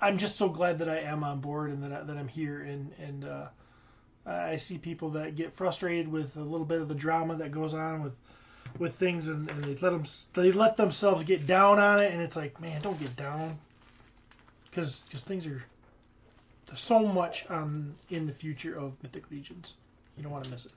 I 0.00 0.08
am 0.08 0.18
just 0.18 0.36
so 0.36 0.48
glad 0.48 0.78
that 0.78 0.88
I 0.88 0.98
am 0.98 1.22
on 1.24 1.40
board 1.40 1.70
and 1.70 1.82
that 1.82 1.92
I, 1.92 2.02
that 2.02 2.16
I'm 2.16 2.28
here 2.28 2.62
and 2.62 2.92
and 2.98 3.24
uh, 3.24 3.46
I 4.26 4.56
see 4.56 4.78
people 4.78 5.10
that 5.10 5.36
get 5.36 5.52
frustrated 5.52 6.08
with 6.08 6.36
a 6.36 6.42
little 6.42 6.66
bit 6.66 6.80
of 6.80 6.88
the 6.88 6.94
drama 6.94 7.36
that 7.36 7.52
goes 7.52 7.74
on 7.74 8.02
with 8.02 8.14
with 8.78 8.94
things 8.94 9.28
and, 9.28 9.50
and 9.50 9.64
they 9.64 9.74
let 9.74 9.90
them 9.90 10.04
they 10.34 10.52
let 10.52 10.76
themselves 10.76 11.24
get 11.24 11.46
down 11.46 11.78
on 11.78 12.00
it 12.00 12.12
and 12.12 12.22
it's 12.22 12.36
like 12.36 12.60
man 12.60 12.80
don't 12.80 12.98
get 12.98 13.14
down 13.16 13.58
because 14.70 15.00
because 15.06 15.22
things 15.22 15.46
are 15.46 15.62
there's 16.72 16.80
so 16.80 17.00
much 17.00 17.44
um, 17.50 17.94
in 18.08 18.26
the 18.26 18.32
future 18.32 18.78
of 18.78 18.94
Mythic 19.02 19.30
Legions. 19.30 19.74
You 20.16 20.22
don't 20.22 20.32
want 20.32 20.44
to 20.44 20.50
miss 20.50 20.64
it. 20.64 20.72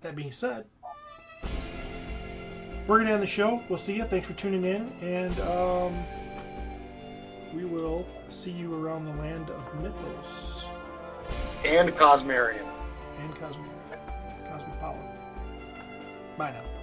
That 0.00 0.16
being 0.16 0.32
said, 0.32 0.64
we're 2.86 2.96
going 2.96 3.08
to 3.08 3.12
end 3.12 3.22
the 3.22 3.26
show. 3.26 3.62
We'll 3.68 3.78
see 3.78 3.96
you. 3.96 4.04
Thanks 4.04 4.26
for 4.26 4.32
tuning 4.32 4.64
in. 4.64 4.90
And 5.02 5.38
um, 5.40 6.02
we 7.54 7.66
will 7.66 8.06
see 8.30 8.52
you 8.52 8.74
around 8.74 9.04
the 9.04 9.20
land 9.20 9.50
of 9.50 9.82
Mythos. 9.82 10.64
And 11.62 11.90
Cosmerium. 11.90 12.66
And 13.20 13.34
Cosmerium. 13.34 14.48
Cosmopolitan. 14.50 15.15
Bye 16.36 16.50
now. 16.52 16.75